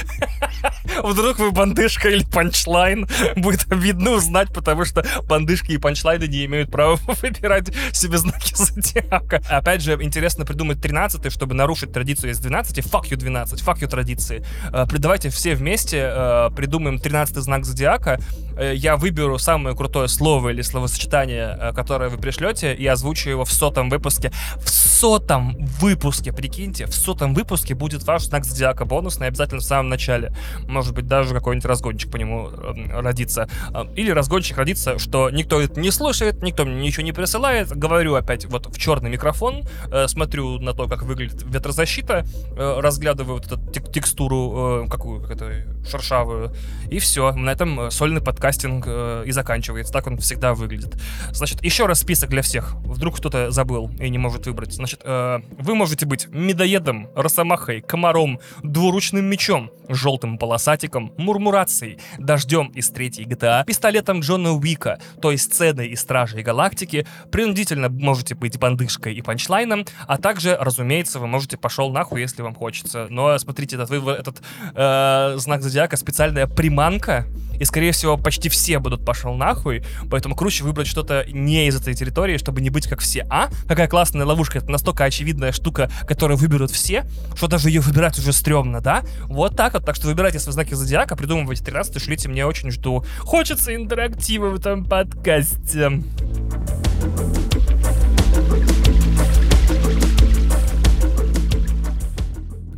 Вдруг 1.03 1.39
вы 1.39 1.51
бандышка 1.51 2.09
или 2.09 2.23
панчлайн. 2.23 3.07
Будет 3.35 3.71
обидно 3.71 4.11
узнать, 4.11 4.53
потому 4.53 4.85
что 4.85 5.05
бандышки 5.23 5.71
и 5.71 5.77
панчлайны 5.77 6.25
не 6.25 6.45
имеют 6.45 6.71
права 6.71 6.95
выбирать 7.21 7.73
себе 7.93 8.17
знаки 8.17 8.53
зодиака. 8.55 9.41
Опять 9.49 9.81
же, 9.81 9.97
интересно 10.01 10.45
придумать 10.45 10.81
13 10.81 11.31
чтобы 11.31 11.53
нарушить 11.55 11.91
традицию 11.91 12.31
из 12.31 12.39
12. 12.39 12.79
Fuck 12.79 13.09
you 13.09 13.15
12, 13.15 13.61
fuck 13.61 13.79
you 13.79 13.88
традиции. 13.89 14.43
Э, 14.71 14.85
давайте 14.89 15.29
все 15.29 15.55
вместе 15.55 16.09
э, 16.11 16.49
придумаем 16.55 16.99
13 16.99 17.35
знак 17.37 17.65
зодиака. 17.65 18.19
Э, 18.57 18.73
я 18.75 18.95
выберу 18.97 19.37
самое 19.39 19.75
крутое 19.75 20.07
слово 20.07 20.49
или 20.49 20.61
словосочетание, 20.61 21.73
которое 21.75 22.09
вы 22.09 22.17
пришлете, 22.17 22.73
и 22.73 22.85
озвучу 22.85 23.29
его 23.29 23.45
в 23.45 23.51
сотом 23.51 23.89
выпуске. 23.89 24.31
В 24.57 24.69
сотом 24.69 25.55
выпуске, 25.79 26.33
прикиньте, 26.33 26.85
в 26.85 26.93
сотом 26.93 27.33
выпуске 27.33 27.73
будет 27.73 28.03
ваш 28.03 28.23
знак 28.23 28.45
зодиака 28.45 28.85
бонусный 28.85 29.27
обязательно 29.27 29.61
в 29.61 29.63
самом 29.63 29.89
начале. 29.89 30.33
Может 30.67 30.93
быть, 30.93 31.07
даже 31.07 31.33
какой-нибудь 31.33 31.65
разгончик 31.65 32.11
по 32.11 32.17
нему 32.17 32.49
родится. 32.91 33.49
Или 33.95 34.11
разгончик 34.11 34.57
родится, 34.57 34.99
что 34.99 35.29
никто 35.29 35.61
это 35.61 35.79
не 35.79 35.91
слушает, 35.91 36.43
никто 36.43 36.65
мне 36.65 36.75
ничего 36.75 37.03
не 37.03 37.13
присылает. 37.13 37.69
Говорю 37.69 38.15
опять 38.15 38.45
вот 38.45 38.65
в 38.67 38.77
черный 38.77 39.09
микрофон, 39.09 39.63
смотрю 40.07 40.59
на 40.59 40.73
то, 40.73 40.87
как 40.87 41.03
выглядит 41.03 41.43
ветрозащита, 41.43 42.25
разглядываю 42.57 43.35
вот 43.35 43.71
текстуру, 43.79 44.85
э, 44.85 44.89
какую, 44.89 45.21
как 45.21 45.31
это, 45.31 45.65
шершавую, 45.87 46.53
и 46.89 46.99
все. 46.99 47.31
На 47.33 47.51
этом 47.51 47.79
э, 47.79 47.91
сольный 47.91 48.21
подкастинг 48.21 48.85
э, 48.87 49.23
и 49.25 49.31
заканчивается. 49.31 49.93
Так 49.93 50.07
он 50.07 50.17
всегда 50.17 50.53
выглядит. 50.53 50.95
Значит, 51.31 51.63
еще 51.63 51.85
раз 51.85 51.99
список 51.99 52.29
для 52.29 52.41
всех. 52.41 52.75
Вдруг 52.83 53.17
кто-то 53.17 53.51
забыл 53.51 53.91
и 53.99 54.09
не 54.09 54.17
может 54.17 54.45
выбрать. 54.47 54.73
Значит, 54.73 55.01
э, 55.03 55.39
вы 55.57 55.75
можете 55.75 56.05
быть 56.05 56.27
медоедом, 56.29 57.09
росомахой, 57.15 57.81
комаром, 57.81 58.39
двуручным 58.63 59.25
мечом, 59.25 59.71
желтым 59.87 60.37
полосатиком, 60.37 61.13
мурмурацией, 61.17 61.99
дождем 62.17 62.67
из 62.69 62.89
третьей 62.89 63.25
GTA, 63.25 63.65
пистолетом 63.65 64.21
Джона 64.21 64.53
Уика, 64.53 64.99
той 65.21 65.37
сценой 65.37 65.89
из 65.89 66.01
Стражей 66.01 66.43
Галактики, 66.43 67.05
принудительно 67.31 67.89
можете 67.89 68.35
быть 68.35 68.57
бандышкой 68.57 69.15
и 69.15 69.21
панчлайном, 69.21 69.85
а 70.07 70.17
также, 70.17 70.57
разумеется, 70.59 71.19
вы 71.19 71.27
можете 71.27 71.57
пошел 71.57 71.91
нахуй, 71.91 72.21
если 72.21 72.41
вам 72.41 72.55
хочется. 72.55 73.07
Но 73.09 73.37
смотрите, 73.37 73.68
этот, 73.75 73.91
этот 73.91 74.41
э, 74.73 75.35
знак 75.37 75.61
зодиака 75.61 75.97
специальная 75.97 76.47
приманка, 76.47 77.25
и, 77.59 77.65
скорее 77.65 77.91
всего, 77.91 78.17
почти 78.17 78.49
все 78.49 78.79
будут 78.79 79.05
пошел 79.05 79.33
нахуй, 79.35 79.83
поэтому 80.09 80.35
круче 80.35 80.63
выбрать 80.63 80.87
что-то 80.87 81.25
не 81.29 81.67
из 81.67 81.75
этой 81.75 81.93
территории, 81.93 82.37
чтобы 82.37 82.61
не 82.61 82.69
быть 82.69 82.87
как 82.87 82.99
все. 83.01 83.27
А? 83.29 83.49
Какая 83.67 83.87
классная 83.87 84.25
ловушка, 84.25 84.59
это 84.59 84.71
настолько 84.71 85.03
очевидная 85.03 85.51
штука, 85.51 85.91
которую 86.07 86.37
выберут 86.37 86.71
все, 86.71 87.05
что 87.35 87.47
даже 87.47 87.69
ее 87.69 87.81
выбирать 87.81 88.17
уже 88.17 88.31
стрёмно, 88.31 88.81
да? 88.81 89.03
Вот 89.25 89.55
так 89.57 89.73
вот, 89.73 89.85
так 89.85 89.95
что 89.95 90.07
выбирайте 90.07 90.39
свои 90.39 90.53
знаки 90.53 90.73
зодиака, 90.73 91.15
придумывайте 91.17 91.63
13 91.63 92.01
шлите, 92.01 92.29
мне 92.29 92.45
очень 92.45 92.71
жду. 92.71 93.03
Хочется 93.19 93.75
интерактива 93.75 94.49
в 94.49 94.55
этом 94.55 94.85
подкасте. 94.85 96.01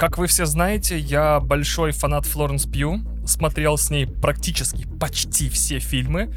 Как 0.02 0.18
вы 0.18 0.26
все 0.26 0.48
знаете, 0.48 0.98
я 0.98 1.40
большой 1.40 1.92
фанат 1.92 2.26
Флоренс 2.26 2.66
Пью, 2.66 3.02
смотрел 3.28 3.78
с 3.78 3.92
ней 3.92 4.08
практически 4.08 4.88
почти 5.00 5.48
все 5.48 5.78
фильмы, 5.78 6.34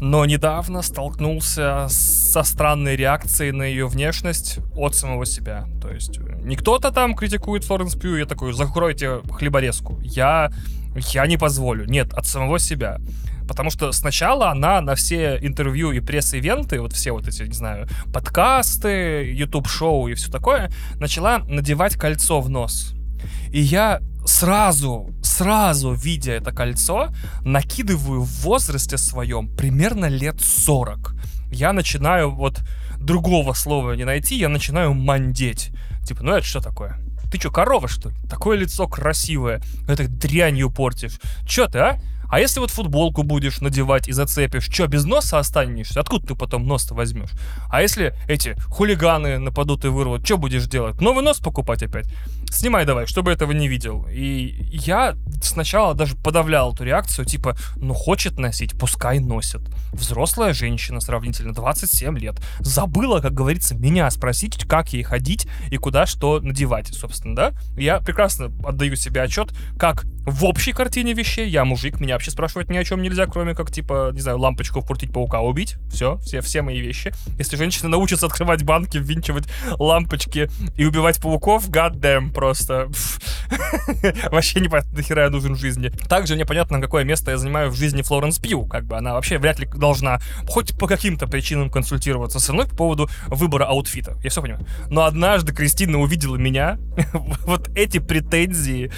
но 0.00 0.24
недавно 0.24 0.82
столкнулся 0.82 1.88
со 1.88 2.44
странной 2.44 2.94
реакцией 2.94 3.50
на 3.50 3.64
ее 3.64 3.88
внешность 3.88 4.60
от 4.76 4.94
самого 4.94 5.26
себя. 5.26 5.66
То 5.82 5.90
есть 5.90 6.16
э, 6.18 6.38
не 6.42 6.54
кто-то 6.54 6.92
там 6.92 7.16
критикует 7.16 7.64
Флоренс 7.64 7.96
Пью, 7.96 8.14
я 8.14 8.24
такой, 8.24 8.52
закройте 8.52 9.20
хлеборезку. 9.32 9.98
Я, 10.04 10.52
я 10.94 11.26
не 11.26 11.36
позволю. 11.36 11.86
Нет, 11.86 12.14
от 12.14 12.24
самого 12.24 12.60
себя. 12.60 13.00
Потому 13.48 13.70
что 13.70 13.90
сначала 13.90 14.50
она 14.50 14.80
на 14.80 14.94
все 14.94 15.40
интервью 15.42 15.90
и 15.90 15.98
пресс-ивенты, 15.98 16.80
вот 16.80 16.92
все 16.92 17.10
вот 17.10 17.26
эти, 17.26 17.42
не 17.42 17.54
знаю, 17.54 17.88
подкасты, 18.12 19.32
YouTube-шоу 19.34 20.06
и 20.06 20.14
все 20.14 20.30
такое, 20.30 20.70
начала 21.00 21.40
надевать 21.40 21.96
кольцо 21.96 22.40
в 22.40 22.48
нос. 22.48 22.94
И 23.50 23.60
я 23.60 24.00
сразу, 24.24 25.10
сразу, 25.22 25.92
видя 25.92 26.32
это 26.32 26.52
кольцо, 26.52 27.08
накидываю 27.42 28.22
в 28.22 28.42
возрасте 28.42 28.98
своем 28.98 29.48
примерно 29.48 30.06
лет 30.06 30.40
40. 30.40 31.14
Я 31.50 31.72
начинаю 31.72 32.30
вот 32.30 32.60
другого 32.98 33.54
слова 33.54 33.92
не 33.92 34.04
найти, 34.04 34.36
я 34.36 34.48
начинаю 34.48 34.94
мандеть. 34.94 35.70
Типа, 36.06 36.22
ну 36.22 36.32
это 36.32 36.46
что 36.46 36.60
такое? 36.60 36.98
Ты 37.30 37.38
что, 37.38 37.50
корова, 37.50 37.88
что 37.88 38.08
ли? 38.08 38.16
Такое 38.28 38.56
лицо 38.56 38.88
красивое. 38.88 39.60
Это 39.86 40.08
дрянью 40.08 40.70
портишь. 40.70 41.18
Чё 41.46 41.66
ты, 41.68 41.78
а? 41.78 42.00
А 42.30 42.40
если 42.40 42.60
вот 42.60 42.70
футболку 42.70 43.22
будешь 43.22 43.60
надевать 43.60 44.08
и 44.08 44.12
зацепишь, 44.12 44.68
что, 44.70 44.86
без 44.86 45.04
носа 45.04 45.38
останешься? 45.38 46.00
Откуда 46.00 46.28
ты 46.28 46.34
потом 46.34 46.66
нос-то 46.66 46.94
возьмешь? 46.94 47.30
А 47.70 47.80
если 47.82 48.14
эти 48.28 48.54
хулиганы 48.68 49.38
нападут 49.38 49.84
и 49.84 49.88
вырвут, 49.88 50.24
что 50.24 50.36
будешь 50.36 50.66
делать? 50.66 51.00
Новый 51.00 51.24
нос 51.24 51.38
покупать 51.38 51.82
опять? 51.82 52.06
Снимай 52.50 52.84
давай, 52.84 53.06
чтобы 53.06 53.30
этого 53.30 53.52
не 53.52 53.68
видел. 53.68 54.06
И 54.10 54.68
я 54.70 55.16
сначала 55.42 55.94
даже 55.94 56.16
подавлял 56.16 56.72
эту 56.72 56.84
реакцию, 56.84 57.24
типа, 57.24 57.56
ну 57.76 57.94
хочет 57.94 58.38
носить, 58.38 58.78
пускай 58.78 59.20
носит. 59.20 59.60
Взрослая 59.92 60.52
женщина, 60.52 61.00
сравнительно 61.00 61.54
27 61.54 62.18
лет, 62.18 62.40
забыла, 62.60 63.20
как 63.20 63.32
говорится, 63.32 63.74
меня 63.74 64.10
спросить, 64.10 64.64
как 64.66 64.92
ей 64.92 65.02
ходить 65.02 65.46
и 65.70 65.76
куда 65.76 66.06
что 66.06 66.40
надевать, 66.40 66.88
собственно, 66.88 67.36
да? 67.36 67.52
Я 67.76 68.00
прекрасно 68.00 68.50
отдаю 68.64 68.96
себе 68.96 69.22
отчет, 69.22 69.52
как 69.78 70.04
в 70.30 70.44
общей 70.44 70.72
картине 70.72 71.14
вещей 71.14 71.48
я 71.48 71.64
мужик, 71.64 72.00
меня 72.00 72.14
вообще 72.14 72.30
спрашивать 72.30 72.68
ни 72.68 72.76
о 72.76 72.84
чем 72.84 73.02
нельзя, 73.02 73.26
кроме 73.26 73.54
как, 73.54 73.70
типа, 73.70 74.10
не 74.12 74.20
знаю, 74.20 74.38
лампочку 74.38 74.80
вкрутить 74.80 75.12
паука 75.12 75.40
убить. 75.40 75.76
Все, 75.90 76.16
все, 76.18 76.40
все 76.40 76.62
мои 76.62 76.80
вещи. 76.80 77.12
Если 77.38 77.56
женщина 77.56 77.88
научится 77.88 78.26
открывать 78.26 78.62
банки, 78.62 78.98
ввинчивать 78.98 79.48
лампочки 79.78 80.50
и 80.76 80.84
убивать 80.84 81.20
пауков, 81.20 81.68
goddamn, 81.70 82.32
просто. 82.32 82.90
Вообще 84.30 84.60
непонятно, 84.60 84.96
нахера 84.96 85.24
я 85.24 85.30
нужен 85.30 85.54
в 85.54 85.58
жизни. 85.58 85.88
Также 85.88 86.36
непонятно, 86.36 86.80
какое 86.80 87.04
место 87.04 87.30
я 87.30 87.38
занимаю 87.38 87.70
в 87.70 87.74
жизни 87.74 88.02
Флоренс 88.02 88.38
Пью. 88.38 88.66
Как 88.66 88.84
бы 88.84 88.96
она 88.96 89.14
вообще 89.14 89.38
вряд 89.38 89.58
ли 89.58 89.66
должна 89.66 90.20
хоть 90.46 90.76
по 90.78 90.86
каким-то 90.86 91.26
причинам 91.26 91.70
консультироваться 91.70 92.38
со 92.40 92.52
мной 92.52 92.66
по 92.66 92.76
поводу 92.76 93.08
выбора 93.28 93.64
аутфита. 93.64 94.16
Я 94.22 94.30
все 94.30 94.42
понимаю. 94.42 94.66
Но 94.90 95.04
однажды 95.04 95.54
Кристина 95.54 95.98
увидела 95.98 96.36
меня, 96.36 96.78
вот 97.46 97.70
эти 97.74 97.98
претензии 97.98 98.92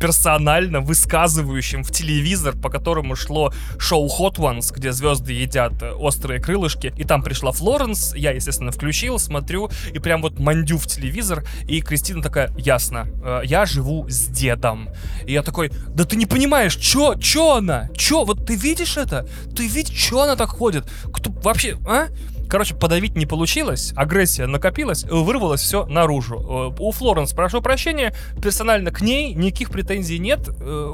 персонально 0.00 0.61
высказывающим 0.70 1.84
в 1.84 1.90
телевизор, 1.90 2.56
по 2.56 2.68
которому 2.68 3.16
шло 3.16 3.52
шоу 3.78 4.08
Hot 4.08 4.36
Ones, 4.36 4.72
где 4.74 4.92
звезды 4.92 5.32
едят 5.32 5.82
э, 5.82 5.92
острые 5.92 6.40
крылышки. 6.40 6.92
И 6.96 7.04
там 7.04 7.22
пришла 7.22 7.52
Флоренс, 7.52 8.14
я, 8.14 8.32
естественно, 8.32 8.72
включил, 8.72 9.18
смотрю, 9.18 9.70
и 9.92 9.98
прям 9.98 10.22
вот 10.22 10.38
мандю 10.38 10.78
в 10.78 10.86
телевизор, 10.86 11.44
и 11.68 11.80
Кристина 11.80 12.22
такая, 12.22 12.52
ясно, 12.56 13.08
э, 13.24 13.40
я 13.44 13.66
живу 13.66 14.08
с 14.08 14.26
дедом. 14.26 14.88
И 15.26 15.32
я 15.32 15.42
такой, 15.42 15.70
да 15.88 16.04
ты 16.04 16.16
не 16.16 16.26
понимаешь, 16.26 16.76
чё, 16.76 17.14
чё 17.14 17.56
она? 17.56 17.88
Чё, 17.96 18.24
вот 18.24 18.46
ты 18.46 18.54
видишь 18.54 18.96
это? 18.96 19.28
Ты 19.54 19.66
видишь, 19.66 19.96
чё 19.96 20.20
она 20.20 20.36
так 20.36 20.50
ходит? 20.50 20.84
Кто 21.12 21.30
вообще, 21.30 21.76
а? 21.86 22.08
Короче, 22.52 22.74
подавить 22.74 23.16
не 23.16 23.24
получилось, 23.24 23.94
агрессия 23.96 24.46
накопилась, 24.46 25.04
вырвалось 25.04 25.62
все 25.62 25.86
наружу. 25.86 26.74
Э, 26.76 26.76
у 26.78 26.92
Флоренс, 26.92 27.32
прошу 27.32 27.62
прощения, 27.62 28.14
персонально 28.42 28.90
к 28.90 29.00
ней 29.00 29.32
никаких 29.32 29.70
претензий 29.70 30.18
нет, 30.18 30.50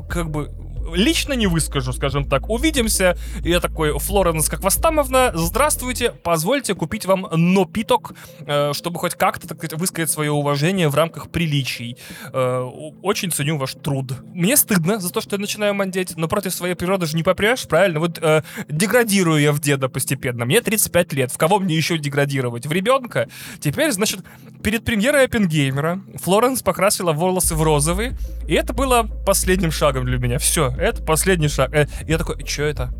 как 0.08 0.30
бы 0.30 0.52
лично 0.94 1.32
не 1.32 1.46
выскажу, 1.46 1.92
скажем 1.92 2.28
так. 2.28 2.48
Увидимся. 2.50 3.16
Я 3.42 3.60
такой, 3.60 3.98
Флоренс 3.98 4.48
как 4.48 4.62
Вастамовна, 4.62 5.32
здравствуйте, 5.34 6.10
позвольте 6.10 6.74
купить 6.74 7.06
вам 7.06 7.28
напиток, 7.32 8.12
э, 8.40 8.72
чтобы 8.72 8.98
хоть 8.98 9.14
как-то, 9.14 9.48
так 9.48 9.58
сказать, 9.58 9.78
высказать 9.78 10.10
свое 10.10 10.30
уважение 10.30 10.88
в 10.88 10.94
рамках 10.94 11.30
приличий. 11.30 11.96
Э, 12.32 12.60
очень 13.02 13.30
ценю 13.30 13.58
ваш 13.58 13.74
труд. 13.74 14.12
Мне 14.34 14.56
стыдно 14.56 14.98
за 15.00 15.12
то, 15.12 15.20
что 15.20 15.36
я 15.36 15.40
начинаю 15.40 15.74
мандеть, 15.74 16.16
но 16.16 16.28
против 16.28 16.54
своей 16.54 16.74
природы 16.74 17.06
же 17.06 17.16
не 17.16 17.22
попрешь, 17.22 17.66
правильно? 17.66 18.00
Вот 18.00 18.18
э, 18.18 18.42
деградирую 18.68 19.40
я 19.40 19.52
в 19.52 19.60
деда 19.60 19.88
постепенно. 19.88 20.44
Мне 20.44 20.60
35 20.60 21.12
лет. 21.12 21.32
В 21.32 21.38
кого 21.38 21.58
мне 21.58 21.76
еще 21.76 21.98
деградировать? 21.98 22.66
В 22.66 22.72
ребенка? 22.72 23.28
Теперь, 23.60 23.92
значит, 23.92 24.20
перед 24.62 24.84
премьерой 24.84 25.24
Оппенгеймера 25.24 26.00
Флоренс 26.16 26.62
покрасила 26.62 27.12
волосы 27.12 27.54
в 27.54 27.62
розовый, 27.62 28.12
и 28.46 28.54
это 28.54 28.72
было 28.72 29.08
последним 29.26 29.70
шагом 29.70 30.04
для 30.04 30.18
меня. 30.18 30.38
Все, 30.38 30.74
это 30.78 31.02
последний 31.02 31.48
шаг. 31.48 31.72
Э, 31.74 31.86
я 32.06 32.18
такой, 32.18 32.44
что 32.46 32.62
это? 32.62 32.90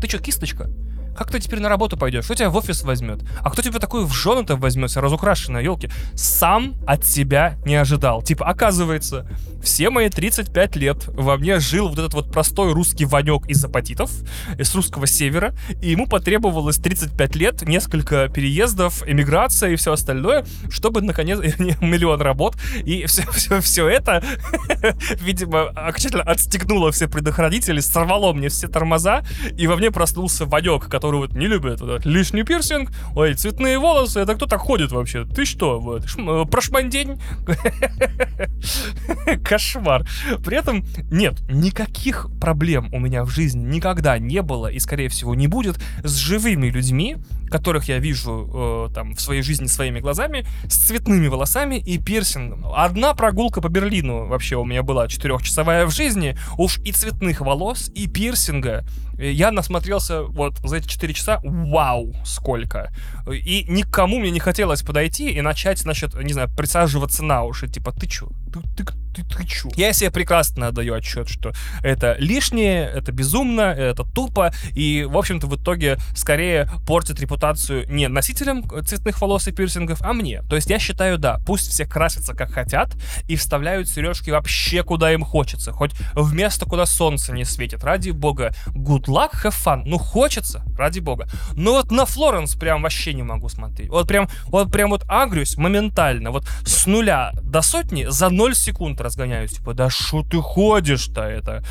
Ты 0.00 0.08
что, 0.08 0.18
кисточка? 0.18 0.70
Как 1.16 1.30
ты 1.30 1.40
теперь 1.40 1.60
на 1.60 1.68
работу 1.68 1.96
пойдешь? 1.96 2.24
Кто 2.24 2.34
тебя 2.34 2.50
в 2.50 2.56
офис 2.56 2.82
возьмет? 2.82 3.20
А 3.40 3.50
кто 3.50 3.62
тебя 3.62 3.78
такую 3.78 4.06
в 4.06 4.12
жены-то 4.12 4.56
возьмет, 4.56 4.96
разукрашенная, 4.96 5.62
елки? 5.62 5.90
Сам 6.14 6.74
от 6.86 7.04
себя 7.04 7.56
не 7.64 7.74
ожидал. 7.74 8.22
Типа, 8.22 8.46
оказывается, 8.46 9.26
все 9.62 9.90
мои 9.90 10.08
35 10.08 10.76
лет 10.76 11.04
во 11.06 11.36
мне 11.36 11.60
жил 11.60 11.88
вот 11.88 11.98
этот 11.98 12.14
вот 12.14 12.32
простой 12.32 12.72
русский 12.72 13.04
ванек 13.04 13.46
из 13.48 13.64
апатитов, 13.64 14.10
из 14.58 14.74
русского 14.74 15.06
севера, 15.06 15.54
и 15.80 15.90
ему 15.90 16.06
потребовалось 16.06 16.78
35 16.78 17.36
лет, 17.36 17.62
несколько 17.62 18.28
переездов, 18.28 19.06
эмиграция 19.06 19.70
и 19.70 19.76
все 19.76 19.92
остальное, 19.92 20.44
чтобы, 20.70 21.02
наконец, 21.02 21.38
миллион 21.80 22.20
работ, 22.20 22.56
и 22.84 23.06
все, 23.06 23.22
все, 23.30 23.60
все 23.60 23.88
это, 23.88 24.24
видимо, 25.20 25.68
окончательно 25.68 26.24
отстегнуло 26.24 26.90
все 26.90 27.06
предохранители, 27.06 27.80
сорвало 27.80 28.32
мне 28.32 28.48
все 28.48 28.66
тормоза, 28.68 29.22
и 29.56 29.66
во 29.66 29.76
мне 29.76 29.90
проснулся 29.90 30.46
ванек, 30.46 30.88
который 30.88 31.01
вот 31.10 31.34
не 31.34 31.46
любит 31.46 31.80
вот, 31.80 32.04
лишний 32.04 32.42
пирсинг, 32.42 32.90
ой, 33.14 33.34
цветные 33.34 33.78
волосы, 33.78 34.20
это 34.20 34.34
кто 34.34 34.46
так 34.46 34.60
ходит 34.60 34.92
вообще? 34.92 35.24
Ты 35.24 35.44
что, 35.44 35.80
вот, 35.80 36.08
шм, 36.08 36.46
прошмандень? 36.48 37.20
Кошмар. 39.44 40.06
При 40.44 40.56
этом 40.56 40.84
нет, 41.10 41.40
никаких 41.48 42.28
проблем 42.40 42.88
у 42.92 42.98
меня 42.98 43.24
в 43.24 43.28
жизни 43.28 43.64
никогда 43.64 44.18
не 44.18 44.42
было 44.42 44.68
и, 44.68 44.78
скорее 44.78 45.08
всего, 45.08 45.34
не 45.34 45.46
будет 45.46 45.78
с 46.02 46.16
живыми 46.16 46.68
людьми, 46.68 47.16
которых 47.52 47.84
я 47.84 47.98
вижу 47.98 48.88
э, 48.90 48.94
там 48.94 49.14
в 49.14 49.20
своей 49.20 49.42
жизни 49.42 49.66
своими 49.66 50.00
глазами, 50.00 50.46
с 50.64 50.76
цветными 50.86 51.28
волосами 51.28 51.76
и 51.76 51.98
пирсингом. 51.98 52.66
Одна 52.74 53.14
прогулка 53.14 53.60
по 53.60 53.68
Берлину 53.68 54.26
вообще 54.26 54.56
у 54.56 54.64
меня 54.64 54.82
была 54.82 55.06
четырехчасовая 55.06 55.86
в 55.86 55.90
жизни, 55.90 56.36
уж 56.58 56.78
и 56.78 56.92
цветных 56.92 57.40
волос, 57.40 57.90
и 57.94 58.08
пирсинга. 58.08 58.84
Я 59.18 59.50
насмотрелся 59.52 60.22
вот 60.22 60.58
за 60.58 60.76
эти 60.76 60.88
четыре 60.88 61.14
часа, 61.14 61.40
вау, 61.42 62.14
сколько. 62.24 62.92
И 63.30 63.64
никому 63.68 64.18
мне 64.18 64.30
не 64.30 64.40
хотелось 64.40 64.82
подойти 64.82 65.30
и 65.30 65.40
начать, 65.40 65.78
значит, 65.78 66.14
не 66.14 66.32
знаю, 66.32 66.48
присаживаться 66.56 67.24
на 67.24 67.44
уши, 67.44 67.68
типа, 67.68 67.92
ты 67.92 68.06
чё? 68.06 68.28
Ты, 68.52 68.84
ты, 69.14 69.24
ты, 69.24 69.46
чё? 69.46 69.70
Я 69.76 69.92
себе 69.92 70.10
прекрасно 70.10 70.68
отдаю 70.68 70.94
отчет, 70.94 71.28
что 71.28 71.52
это 71.82 72.16
лишнее, 72.18 72.84
это 72.84 73.12
безумно, 73.12 73.62
это 73.62 74.04
тупо, 74.04 74.52
и, 74.72 75.06
в 75.08 75.16
общем-то, 75.16 75.46
в 75.46 75.56
итоге 75.56 75.96
скорее 76.14 76.70
портит 76.86 77.20
репутацию 77.20 77.90
не 77.90 78.08
носителям 78.08 78.64
цветных 78.84 79.20
волос 79.20 79.48
и 79.48 79.52
пирсингов, 79.52 80.02
а 80.02 80.12
мне. 80.12 80.42
То 80.42 80.56
есть 80.56 80.68
я 80.70 80.78
считаю, 80.78 81.18
да, 81.18 81.38
пусть 81.46 81.70
все 81.70 81.86
красятся 81.86 82.34
как 82.34 82.52
хотят 82.52 82.94
и 83.28 83.36
вставляют 83.36 83.88
сережки 83.88 84.30
вообще 84.30 84.82
куда 84.82 85.12
им 85.12 85.22
хочется, 85.22 85.72
хоть 85.72 85.92
в 86.14 86.34
место, 86.34 86.66
куда 86.66 86.86
солнце 86.86 87.32
не 87.32 87.44
светит. 87.44 87.84
Ради 87.84 88.10
бога, 88.10 88.54
good 88.68 89.04
luck, 89.04 89.32
have 89.44 89.54
fun. 89.64 89.82
Ну, 89.86 89.98
хочется, 89.98 90.62
ради 90.76 91.00
бога. 91.00 91.28
Но 91.54 91.72
вот 91.72 91.90
на 91.90 92.04
Флоренс 92.06 92.54
прям 92.54 92.82
вообще 92.82 93.14
не 93.14 93.22
могу 93.22 93.48
смотреть. 93.48 93.88
Вот 93.88 94.08
прям, 94.08 94.28
вот 94.46 94.70
прям 94.70 94.90
вот 94.90 95.04
агрюсь 95.08 95.56
моментально, 95.56 96.30
вот 96.30 96.46
с 96.64 96.86
нуля 96.86 97.32
до 97.42 97.62
сотни 97.62 98.06
за 98.08 98.28
0 98.28 98.41
секунд 98.54 99.00
разгоняюсь. 99.00 99.52
Типа, 99.52 99.74
да 99.74 99.90
что 99.90 100.22
ты 100.22 100.40
ходишь-то 100.40 101.22
это? 101.22 101.62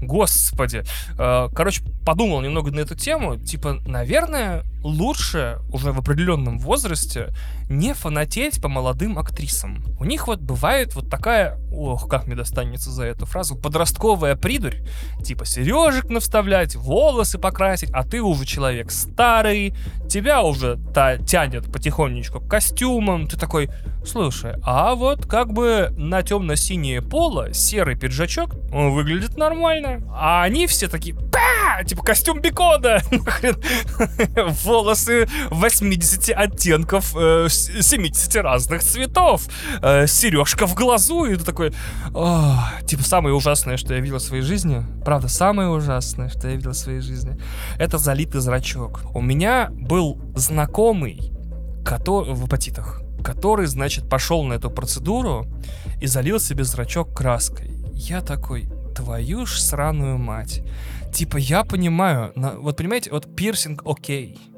Господи. 0.00 0.84
Э, 1.18 1.48
короче, 1.54 1.82
подумал 2.04 2.40
немного 2.40 2.70
на 2.70 2.80
эту 2.80 2.94
тему. 2.94 3.36
Типа, 3.36 3.78
наверное, 3.86 4.64
лучше 4.82 5.58
уже 5.72 5.92
в 5.92 5.98
определенном 5.98 6.58
возрасте 6.58 7.28
не 7.68 7.94
фанатеть 7.94 8.60
по 8.62 8.68
молодым 8.68 9.18
актрисам. 9.18 9.84
У 9.98 10.04
них 10.04 10.26
вот 10.26 10.40
бывает 10.40 10.94
вот 10.94 11.10
такая, 11.10 11.58
ох, 11.70 12.08
как 12.08 12.26
мне 12.26 12.36
достанется 12.36 12.90
за 12.90 13.04
эту 13.04 13.26
фразу, 13.26 13.56
подростковая 13.56 14.36
придурь. 14.36 14.76
Типа 15.22 15.44
сережек 15.44 16.08
навставлять, 16.08 16.76
волосы 16.76 17.38
покрасить, 17.38 17.90
а 17.92 18.04
ты 18.04 18.22
уже 18.22 18.46
человек 18.46 18.90
старый, 18.90 19.74
тебя 20.08 20.42
уже 20.42 20.78
та 20.94 21.18
тянет 21.18 21.70
потихонечку 21.70 22.40
к 22.40 22.48
костюмам, 22.48 23.26
ты 23.26 23.36
такой, 23.36 23.70
слушай, 24.06 24.54
а 24.62 24.94
вот 24.94 25.26
как 25.26 25.52
бы 25.52 25.92
на 25.96 26.22
темно-синее 26.22 27.02
поло 27.02 27.52
серый 27.52 27.96
пиджачок 27.96 28.54
он 28.72 28.92
выглядит 28.92 29.36
нормально. 29.36 30.02
А 30.14 30.42
они 30.42 30.66
все 30.66 30.88
такие, 30.88 31.14
Па! 31.14 31.84
типа 31.84 32.02
костюм 32.02 32.40
бекона, 32.40 33.00
волосы 34.68 35.26
80 35.50 36.30
оттенков, 36.36 37.16
э, 37.16 37.48
70 37.48 38.36
разных 38.36 38.82
цветов, 38.82 39.48
э, 39.82 40.06
сережка 40.06 40.66
в 40.66 40.74
глазу, 40.74 41.24
и 41.24 41.36
ты 41.36 41.44
такой, 41.44 41.72
типа 42.86 43.02
самое 43.02 43.34
ужасное, 43.34 43.76
что 43.76 43.94
я 43.94 44.00
видел 44.00 44.18
в 44.18 44.22
своей 44.22 44.42
жизни, 44.42 44.84
правда, 45.04 45.28
самое 45.28 45.70
ужасное, 45.70 46.28
что 46.28 46.48
я 46.48 46.56
видел 46.56 46.72
в 46.72 46.76
своей 46.76 47.00
жизни, 47.00 47.38
это 47.78 47.98
залитый 47.98 48.40
зрачок. 48.40 49.00
У 49.14 49.22
меня 49.22 49.68
был 49.70 50.20
знакомый, 50.36 51.32
который 51.84 52.34
в 52.34 52.44
апатитах, 52.44 53.00
который, 53.24 53.66
значит, 53.66 54.08
пошел 54.08 54.44
на 54.44 54.54
эту 54.54 54.70
процедуру 54.70 55.46
и 56.02 56.06
залил 56.06 56.40
себе 56.40 56.64
зрачок 56.64 57.16
краской. 57.16 57.70
Я 57.94 58.20
такой, 58.20 58.68
твою 58.94 59.46
ж 59.46 59.60
сраную 59.60 60.18
мать. 60.18 60.62
Типа, 61.12 61.38
я 61.38 61.64
понимаю, 61.64 62.32
на, 62.36 62.50
вот 62.58 62.76
понимаете, 62.76 63.10
вот 63.10 63.34
пирсинг 63.34 63.82
окей, 63.86 64.38
Э, 64.38 64.57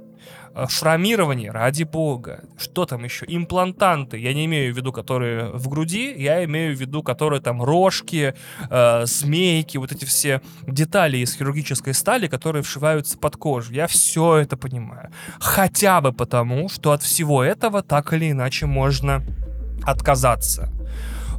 шрамирование, 0.68 1.50
ради 1.50 1.84
бога. 1.84 2.44
Что 2.58 2.84
там 2.86 3.04
еще? 3.04 3.24
Имплантанты. 3.28 4.18
Я 4.18 4.34
не 4.34 4.46
имею 4.46 4.74
в 4.74 4.76
виду, 4.76 4.92
которые 4.92 5.50
в 5.52 5.68
груди, 5.68 6.14
я 6.16 6.44
имею 6.44 6.76
в 6.76 6.80
виду, 6.80 7.02
которые 7.02 7.40
там 7.40 7.62
рожки, 7.62 8.34
э, 8.70 9.06
змейки, 9.06 9.78
вот 9.78 9.92
эти 9.92 10.04
все 10.04 10.40
детали 10.66 11.18
из 11.18 11.34
хирургической 11.34 11.94
стали, 11.94 12.26
которые 12.26 12.62
вшиваются 12.62 13.18
под 13.18 13.36
кожу. 13.36 13.72
Я 13.72 13.86
все 13.86 14.36
это 14.36 14.56
понимаю. 14.56 15.10
Хотя 15.38 16.00
бы 16.00 16.12
потому, 16.12 16.68
что 16.68 16.92
от 16.92 17.02
всего 17.02 17.42
этого 17.42 17.82
так 17.82 18.12
или 18.12 18.30
иначе 18.30 18.66
можно 18.66 19.24
отказаться. 19.84 20.70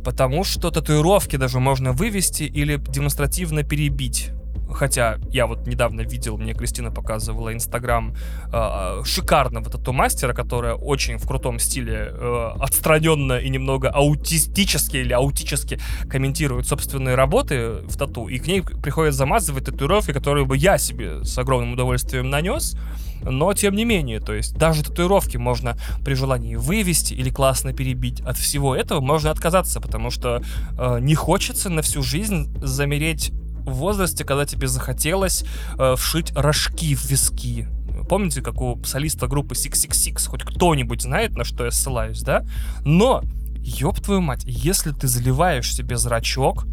Потому 0.04 0.44
что 0.44 0.72
татуировки 0.72 1.36
даже 1.36 1.60
можно 1.60 1.92
вывести 1.92 2.44
или 2.44 2.78
демонстративно 2.78 3.64
перебить 3.64 4.32
хотя 4.74 5.18
я 5.30 5.48
вот 5.48 5.68
недавно 5.68 6.02
видел, 6.02 6.38
мне 6.38 6.54
Кристина 6.54 6.92
показывала 6.92 7.54
инстаграм 7.54 8.16
э, 8.52 9.02
шикарного 9.06 9.70
тату-мастера, 9.70 10.34
которая 10.34 10.76
очень 10.76 11.18
в 11.18 11.28
крутом 11.28 11.60
стиле 11.60 12.10
э, 12.12 12.50
отстраненно 12.60 13.38
и 13.38 13.50
немного 13.50 13.90
аутистически 13.90 14.98
или 14.98 15.14
аутически 15.14 15.80
комментирует 16.10 16.68
собственные 16.68 17.16
работы 17.16 17.82
в 17.88 17.98
тату, 17.98 18.28
и 18.28 18.40
к 18.40 18.48
ней 18.48 18.62
приходят 18.62 19.14
замазывать 19.14 19.66
татуировки, 19.66 20.14
которые 20.14 20.46
бы 20.46 20.58
я 20.58 20.78
себе 20.78 21.24
с 21.24 21.38
огромным 21.38 21.74
удовольствием 21.74 22.30
нанес, 22.30 22.76
но 23.24 23.54
тем 23.54 23.76
не 23.76 23.86
менее, 23.86 24.20
то 24.20 24.34
есть 24.34 24.56
даже 24.56 24.84
татуировки 24.84 25.38
можно 25.38 25.78
при 26.04 26.14
желании 26.14 26.56
вывести 26.56 27.14
или 27.14 27.30
классно 27.30 27.74
перебить. 27.74 28.22
От 28.22 28.38
всего 28.38 28.76
этого 28.76 29.00
можно 29.00 29.32
отказаться, 29.32 29.80
потому 29.80 30.10
что 30.10 30.42
э, 30.78 31.00
не 31.02 31.16
хочется 31.16 31.70
на 31.70 31.82
всю 31.82 32.02
жизнь 32.02 32.52
замереть 32.62 33.32
в 33.66 33.74
возрасте, 33.74 34.24
когда 34.24 34.46
тебе 34.46 34.68
захотелось 34.68 35.44
э, 35.78 35.96
вшить 35.96 36.32
рожки 36.36 36.96
в 36.96 37.06
виски. 37.06 37.68
Помните, 38.10 38.42
как 38.42 38.62
у 38.62 38.82
солиста 38.84 39.28
группы 39.28 39.56
Six 39.56 39.74
Six 39.74 39.92
Six, 39.92 40.28
хоть 40.28 40.44
кто-нибудь 40.44 41.02
знает, 41.02 41.36
на 41.38 41.44
что 41.44 41.66
я 41.66 41.72
ссылаюсь, 41.72 42.22
да? 42.22 42.46
Но, 42.84 43.22
ёб 43.60 44.00
твою 44.00 44.22
мать, 44.22 44.44
если 44.46 44.92
ты 44.92 45.08
заливаешь 45.08 45.74
себе 45.74 45.98
зрачок, 45.98 46.66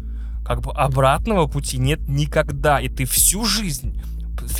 как 0.45 0.61
бы 0.61 0.71
обратного 0.71 1.47
пути 1.47 1.77
нет 1.77 1.99
никогда, 2.07 2.79
и 2.81 2.89
ты 2.89 3.05
всю 3.05 3.45
жизнь 3.45 4.01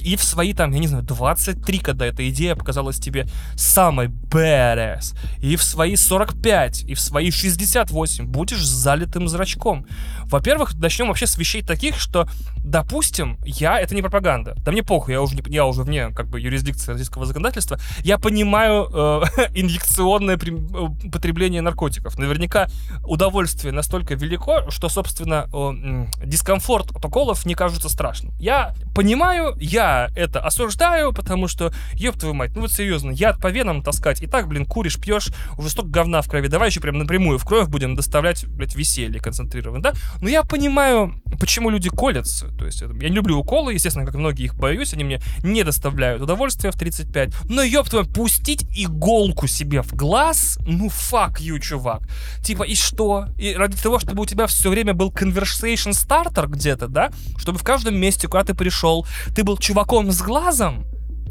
и 0.01 0.15
в 0.15 0.23
свои 0.23 0.53
там, 0.53 0.71
я 0.71 0.79
не 0.79 0.87
знаю, 0.87 1.03
23, 1.03 1.79
когда 1.79 2.05
эта 2.05 2.27
идея 2.29 2.55
показалась 2.55 2.99
тебе 2.99 3.27
самой 3.55 4.07
badass, 4.07 5.15
и 5.39 5.55
в 5.55 5.63
свои 5.63 5.95
45, 5.95 6.83
и 6.83 6.93
в 6.93 6.99
свои 6.99 7.31
68 7.31 8.25
будешь 8.25 8.65
с 8.65 8.69
залитым 8.69 9.27
зрачком. 9.27 9.85
Во-первых, 10.23 10.75
начнем 10.75 11.07
вообще 11.07 11.27
с 11.27 11.37
вещей 11.37 11.63
таких, 11.63 11.99
что, 11.99 12.27
допустим, 12.57 13.37
я, 13.45 13.79
это 13.79 13.95
не 13.95 14.01
пропаганда, 14.01 14.55
да 14.57 14.71
мне 14.71 14.83
похуй, 14.83 15.13
я 15.13 15.21
уже, 15.21 15.35
не, 15.35 15.43
я 15.47 15.65
уже 15.65 15.83
вне 15.83 16.09
как 16.09 16.27
бы 16.27 16.39
юрисдикции 16.39 16.91
российского 16.91 17.25
законодательства, 17.25 17.79
я 18.03 18.17
понимаю 18.17 18.89
э, 18.91 19.21
инъекционное 19.55 20.37
при, 20.37 20.53
э, 20.53 21.09
потребление 21.09 21.61
наркотиков. 21.61 22.17
Наверняка 22.17 22.67
удовольствие 23.03 23.73
настолько 23.73 24.15
велико, 24.15 24.69
что, 24.69 24.89
собственно, 24.89 25.47
э, 25.51 26.25
дискомфорт 26.25 26.91
от 26.95 27.03
уколов 27.03 27.45
не 27.45 27.55
кажется 27.55 27.89
страшным. 27.89 28.33
Я 28.39 28.73
понимаю, 28.93 29.55
я 29.59 29.78
это 29.79 30.39
осуждаю, 30.39 31.13
потому 31.13 31.47
что, 31.47 31.73
ёб 31.93 32.17
твою 32.17 32.33
мать, 32.33 32.51
ну 32.55 32.61
вот 32.61 32.71
серьезно, 32.71 33.11
яд 33.11 33.39
по 33.39 33.47
венам 33.47 33.81
таскать, 33.83 34.21
и 34.21 34.27
так, 34.27 34.47
блин, 34.47 34.65
куришь, 34.65 34.99
пьешь, 34.99 35.29
уже 35.57 35.69
столько 35.69 35.89
говна 35.89 36.21
в 36.21 36.29
крови, 36.29 36.47
давай 36.47 36.69
еще 36.69 36.81
прям 36.81 36.97
напрямую 36.97 37.37
в 37.39 37.45
кровь 37.45 37.67
будем 37.67 37.95
доставлять, 37.95 38.45
блядь, 38.47 38.75
веселье 38.75 39.19
концентрированно, 39.19 39.81
да? 39.81 39.93
Но 40.21 40.29
я 40.29 40.43
понимаю, 40.43 41.21
почему 41.39 41.69
люди 41.69 41.89
колятся, 41.89 42.47
то 42.57 42.65
есть 42.65 42.81
я 42.81 42.87
не 42.87 43.15
люблю 43.15 43.39
уколы, 43.39 43.73
естественно, 43.73 44.05
как 44.05 44.15
многие 44.15 44.45
их 44.45 44.55
боюсь, 44.55 44.93
они 44.93 45.03
мне 45.03 45.21
не 45.43 45.63
доставляют 45.63 46.21
удовольствия 46.21 46.71
в 46.71 46.75
35, 46.75 47.33
но 47.49 47.61
ёб 47.63 47.89
твою, 47.89 48.05
пустить 48.05 48.65
иголку 48.75 49.47
себе 49.47 49.81
в 49.81 49.93
глаз, 49.93 50.59
ну 50.65 50.87
fuck 50.87 51.37
you, 51.39 51.59
чувак. 51.59 52.01
Типа, 52.43 52.63
и 52.63 52.75
что? 52.75 53.27
И 53.37 53.53
ради 53.53 53.77
того, 53.77 53.99
чтобы 53.99 54.23
у 54.23 54.25
тебя 54.25 54.47
все 54.47 54.69
время 54.69 54.93
был 54.93 55.11
conversation 55.11 55.91
starter 55.91 56.47
где-то, 56.47 56.87
да? 56.87 57.11
Чтобы 57.37 57.59
в 57.59 57.63
каждом 57.63 57.97
месте, 57.97 58.27
куда 58.27 58.43
ты 58.43 58.53
пришел, 58.53 59.05
ты 59.35 59.43
был 59.43 59.57
чуваком 59.69 60.11
с 60.11 60.19
глазом, 60.23 60.83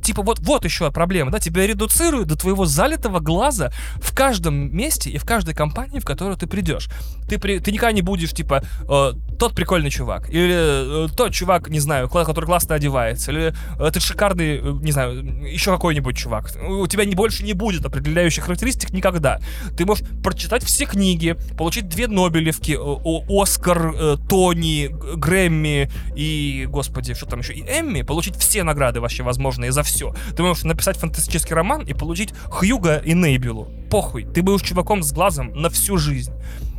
типа 0.02 0.22
вот, 0.22 0.38
вот 0.40 0.64
еще 0.64 0.90
проблема, 0.90 1.30
да, 1.30 1.38
тебя 1.38 1.66
редуцируют 1.66 2.28
до 2.28 2.36
твоего 2.36 2.64
залитого 2.64 3.20
глаза 3.20 3.72
в 3.96 4.14
каждом 4.14 4.76
месте 4.76 5.10
и 5.10 5.18
в 5.18 5.24
каждой 5.24 5.54
компании, 5.54 6.00
в 6.00 6.04
которую 6.04 6.36
ты 6.36 6.46
придешь. 6.46 6.88
Ты, 7.28 7.38
при, 7.38 7.58
ты 7.58 7.72
никогда 7.72 7.92
не 7.92 8.02
будешь, 8.02 8.32
типа, 8.32 8.62
э, 8.88 9.12
тот 9.38 9.54
прикольный 9.54 9.90
чувак, 9.90 10.28
или 10.30 11.06
э, 11.06 11.08
тот 11.16 11.32
чувак, 11.32 11.68
не 11.68 11.80
знаю, 11.80 12.08
который 12.08 12.46
классно 12.46 12.74
одевается, 12.74 13.32
или 13.32 13.54
э, 13.78 13.90
ты 13.92 14.00
шикарный, 14.00 14.58
э, 14.58 14.78
не 14.82 14.92
знаю, 14.92 15.24
еще 15.46 15.72
какой-нибудь 15.72 16.16
чувак. 16.16 16.50
У 16.68 16.86
тебя 16.86 17.04
не 17.04 17.14
больше 17.14 17.44
не 17.44 17.52
будет 17.52 17.84
определяющих 17.84 18.44
характеристик 18.44 18.90
никогда. 18.90 19.40
Ты 19.76 19.86
можешь 19.86 20.04
прочитать 20.22 20.64
все 20.64 20.86
книги, 20.86 21.36
получить 21.56 21.88
две 21.88 22.08
Нобелевки, 22.08 22.72
э, 22.72 23.24
Оскар, 23.28 23.94
э, 23.94 24.16
Тони, 24.28 24.88
Грэмми 25.16 25.90
и, 26.16 26.66
господи, 26.68 27.14
что 27.14 27.26
там 27.26 27.40
еще, 27.40 27.52
и 27.52 27.62
Эмми, 27.62 28.02
получить 28.02 28.36
все 28.36 28.62
награды 28.62 29.00
вообще 29.00 29.22
возможные 29.22 29.72
за 29.72 29.82
все. 29.88 30.14
Ты 30.36 30.42
можешь 30.42 30.64
написать 30.64 30.96
фантастический 30.96 31.54
роман 31.54 31.82
и 31.82 31.94
получить 31.94 32.32
Хьюго 32.50 32.98
и 32.98 33.14
Небьюлу. 33.14 33.70
Похуй, 33.90 34.24
ты 34.24 34.42
будешь 34.42 34.62
чуваком 34.62 35.02
с 35.02 35.12
глазом 35.12 35.52
на 35.54 35.70
всю 35.70 35.96
жизнь. 35.96 36.32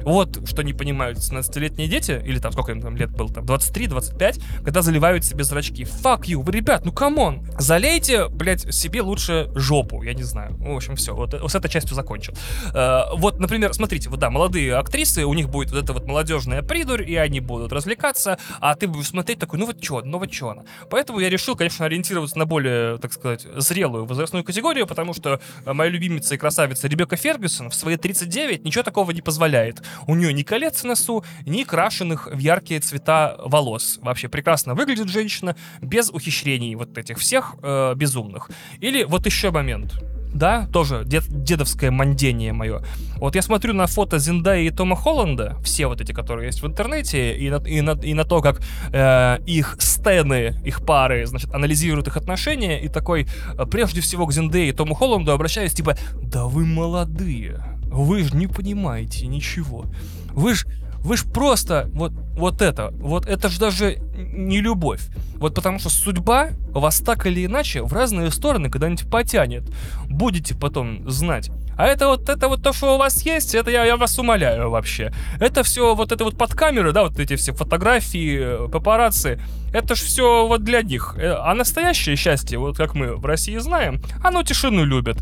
Вот 0.04 0.48
что 0.48 0.62
не 0.62 0.74
понимают 0.74 1.20
17-летние 1.20 1.88
дети, 1.88 2.22
или 2.26 2.40
там 2.40 2.52
сколько 2.52 2.72
им 2.72 2.82
там 2.82 2.96
лет 2.96 3.12
было, 3.12 3.32
там 3.34 3.46
23-25, 3.46 4.42
когда 4.64 4.82
заливают 4.82 5.26
себе 5.26 5.44
зрачки. 5.44 5.84
Fuck 5.84 6.24
you, 6.24 6.42
вы, 6.42 6.52
ребят, 6.52 6.86
ну 6.86 6.92
come 6.92 7.22
on. 7.22 7.46
Залейте, 7.58 8.28
блядь, 8.30 8.74
себе 8.74 9.02
лучше 9.02 9.50
жопу, 9.56 10.04
я 10.04 10.14
не 10.14 10.24
знаю. 10.24 10.56
В 10.58 10.76
общем, 10.76 10.96
все, 10.96 11.14
вот, 11.14 11.34
с 11.34 11.56
этой 11.56 11.70
частью 11.70 11.96
закончил. 11.96 12.34
А, 12.74 13.16
вот, 13.16 13.40
например, 13.40 13.74
смотрите, 13.74 14.10
вот 14.10 14.20
да, 14.20 14.30
молодые 14.30 14.76
актрисы, 14.76 15.26
у 15.26 15.34
них 15.34 15.50
будет 15.50 15.72
вот 15.72 15.84
эта 15.84 15.94
вот 15.94 16.06
молодежная 16.06 16.62
придурь, 16.62 17.04
и 17.10 17.16
они 17.16 17.40
будут 17.40 17.72
развлекаться, 17.72 18.38
а 18.60 18.76
ты 18.76 18.88
будешь 18.88 19.08
смотреть 19.08 19.40
такой, 19.40 19.60
ну 19.60 19.66
вот 19.66 19.82
чё, 19.82 20.02
ну 20.04 20.20
вот 20.20 20.32
чё 20.32 20.50
она. 20.50 20.64
Поэтому 20.90 21.20
я 21.20 21.30
решил, 21.30 21.56
конечно, 21.56 21.86
ориентироваться 21.86 22.38
на 22.38 22.46
более, 22.46 22.98
так 22.98 23.14
сказать, 23.14 23.46
зрелую 23.58 24.06
возрастную 24.06 24.44
категорию, 24.44 24.88
потому 24.88 25.14
что 25.14 25.40
моя 25.66 25.90
любимица 25.90 26.36
и 26.36 26.38
красавица 26.38 26.88
Ребекка 26.88 27.16
Фергюсон 27.16 27.70
в 27.70 27.76
свои 27.76 27.98
39 27.98 28.66
ничего 28.66 28.84
такого 28.84 29.12
не 29.12 29.22
позволяет. 29.22 29.82
У 30.08 30.16
нее 30.16 30.34
ни 30.34 30.44
колец 30.44 30.82
в 30.82 30.84
носу, 30.86 31.24
ни 31.46 31.64
крашеных 31.64 32.28
в 32.28 32.38
яркие 32.38 32.80
цвета 32.80 33.36
волос. 33.44 34.00
Вообще 34.02 34.30
прекрасно 34.30 34.76
выглядит 34.76 35.10
женщина, 35.10 35.56
без 35.82 36.10
ухищрений 36.10 36.76
вот 36.76 36.98
этих 36.98 37.20
всех 37.20 37.56
э, 37.62 37.94
безумных. 37.96 38.50
Или 38.80 39.04
вот 39.04 39.26
еще 39.26 39.52
момент 39.52 40.00
да, 40.34 40.68
тоже 40.72 41.04
дед, 41.06 41.26
дедовское 41.28 41.92
мандение 41.92 42.54
мое. 42.54 42.82
Вот 43.18 43.36
я 43.36 43.42
смотрю 43.42 43.74
на 43.74 43.88
фото 43.88 44.20
Зиндаи 44.20 44.66
и 44.66 44.70
Тома 44.70 44.96
Холланда, 44.96 45.58
все 45.64 45.88
вот 45.88 46.02
эти, 46.02 46.12
которые 46.12 46.48
есть 46.48 46.62
в 46.62 46.68
интернете, 46.68 47.36
и 47.36 47.50
на, 47.50 47.58
и 47.58 47.82
на, 47.82 47.92
и 47.92 48.14
на 48.14 48.24
то, 48.24 48.42
как 48.42 48.62
э, 48.92 49.40
их 49.46 49.78
стены, 49.80 50.56
их 50.64 50.86
пары, 50.86 51.26
значит, 51.26 51.54
анализируют 51.54 52.08
их 52.08 52.18
отношения, 52.18 52.82
и 52.82 52.88
такой, 52.88 53.28
э, 53.58 53.66
прежде 53.66 54.02
всего, 54.02 54.26
к 54.28 54.34
Зиндее 54.34 54.70
и 54.70 54.72
Тому 54.72 54.94
Холланду 54.94 55.32
обращаюсь, 55.32 55.74
типа, 55.74 55.98
да 56.22 56.46
вы 56.46 56.66
молодые, 56.66 57.79
вы 57.92 58.24
же 58.24 58.36
не 58.36 58.48
понимаете 58.48 59.28
ничего. 59.28 59.86
Вы 60.34 60.56
же 60.56 60.66
вы 61.02 61.16
ж 61.16 61.24
просто 61.24 61.90
вот, 61.94 62.12
вот 62.12 62.62
это, 62.62 62.92
вот 63.00 63.26
это 63.26 63.50
же 63.50 63.60
даже 63.60 63.98
не 64.16 64.60
любовь. 64.62 65.02
Вот 65.36 65.56
потому 65.56 65.80
что 65.80 65.90
судьба 65.90 66.50
вас 66.72 67.00
так 67.00 67.26
или 67.26 67.46
иначе 67.46 67.82
в 67.82 67.94
разные 67.94 68.32
стороны 68.32 68.70
когда-нибудь 68.70 69.10
потянет. 69.10 69.64
Будете 70.10 70.56
потом 70.56 71.10
знать. 71.10 71.50
А 71.78 71.86
это 71.86 72.08
вот, 72.08 72.28
это 72.28 72.50
вот 72.50 72.62
то, 72.62 72.74
что 72.74 72.96
у 72.96 72.98
вас 72.98 73.22
есть, 73.26 73.56
это 73.56 73.72
я, 73.72 73.86
я 73.86 73.96
вас 73.96 74.20
умоляю 74.20 74.70
вообще. 74.70 75.14
Это 75.40 75.64
все 75.64 75.96
вот 75.96 76.12
это 76.12 76.26
вот 76.26 76.38
под 76.38 76.54
камеры, 76.54 76.92
да, 76.92 77.04
вот 77.04 77.18
эти 77.18 77.38
все 77.38 77.54
фотографии, 77.54 78.68
папарацци, 78.68 79.40
это 79.72 79.96
ж 79.96 80.00
все 80.00 80.46
вот 80.46 80.66
для 80.66 80.82
них. 80.82 81.16
Э, 81.18 81.36
а 81.40 81.56
настоящее 81.56 82.18
счастье, 82.18 82.58
вот 82.58 82.76
как 82.76 82.96
мы 82.96 83.16
в 83.16 83.26
России 83.26 83.58
знаем, 83.60 84.02
оно 84.22 84.44
тишину 84.44 84.84
любит. 84.84 85.20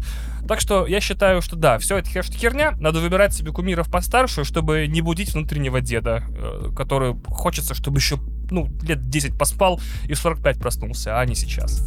Так 0.48 0.62
что 0.62 0.86
я 0.86 1.02
считаю, 1.02 1.42
что 1.42 1.56
да, 1.56 1.78
все 1.78 1.98
это 1.98 2.10
херня. 2.10 2.72
Надо 2.80 3.00
выбирать 3.00 3.34
себе 3.34 3.52
кумиров 3.52 3.92
постарше, 3.92 4.44
чтобы 4.44 4.88
не 4.88 5.02
будить 5.02 5.34
внутреннего 5.34 5.82
деда, 5.82 6.24
э, 6.30 6.70
который 6.76 7.16
хочется, 7.28 7.74
чтобы 7.74 7.98
еще 7.98 8.18
ну, 8.50 8.70
лет 8.82 9.10
10 9.10 9.38
поспал 9.38 9.80
и 10.06 10.14
в 10.14 10.20
45 10.20 10.60
проснулся, 10.60 11.20
а 11.20 11.26
не 11.26 11.36
сейчас. 11.36 11.84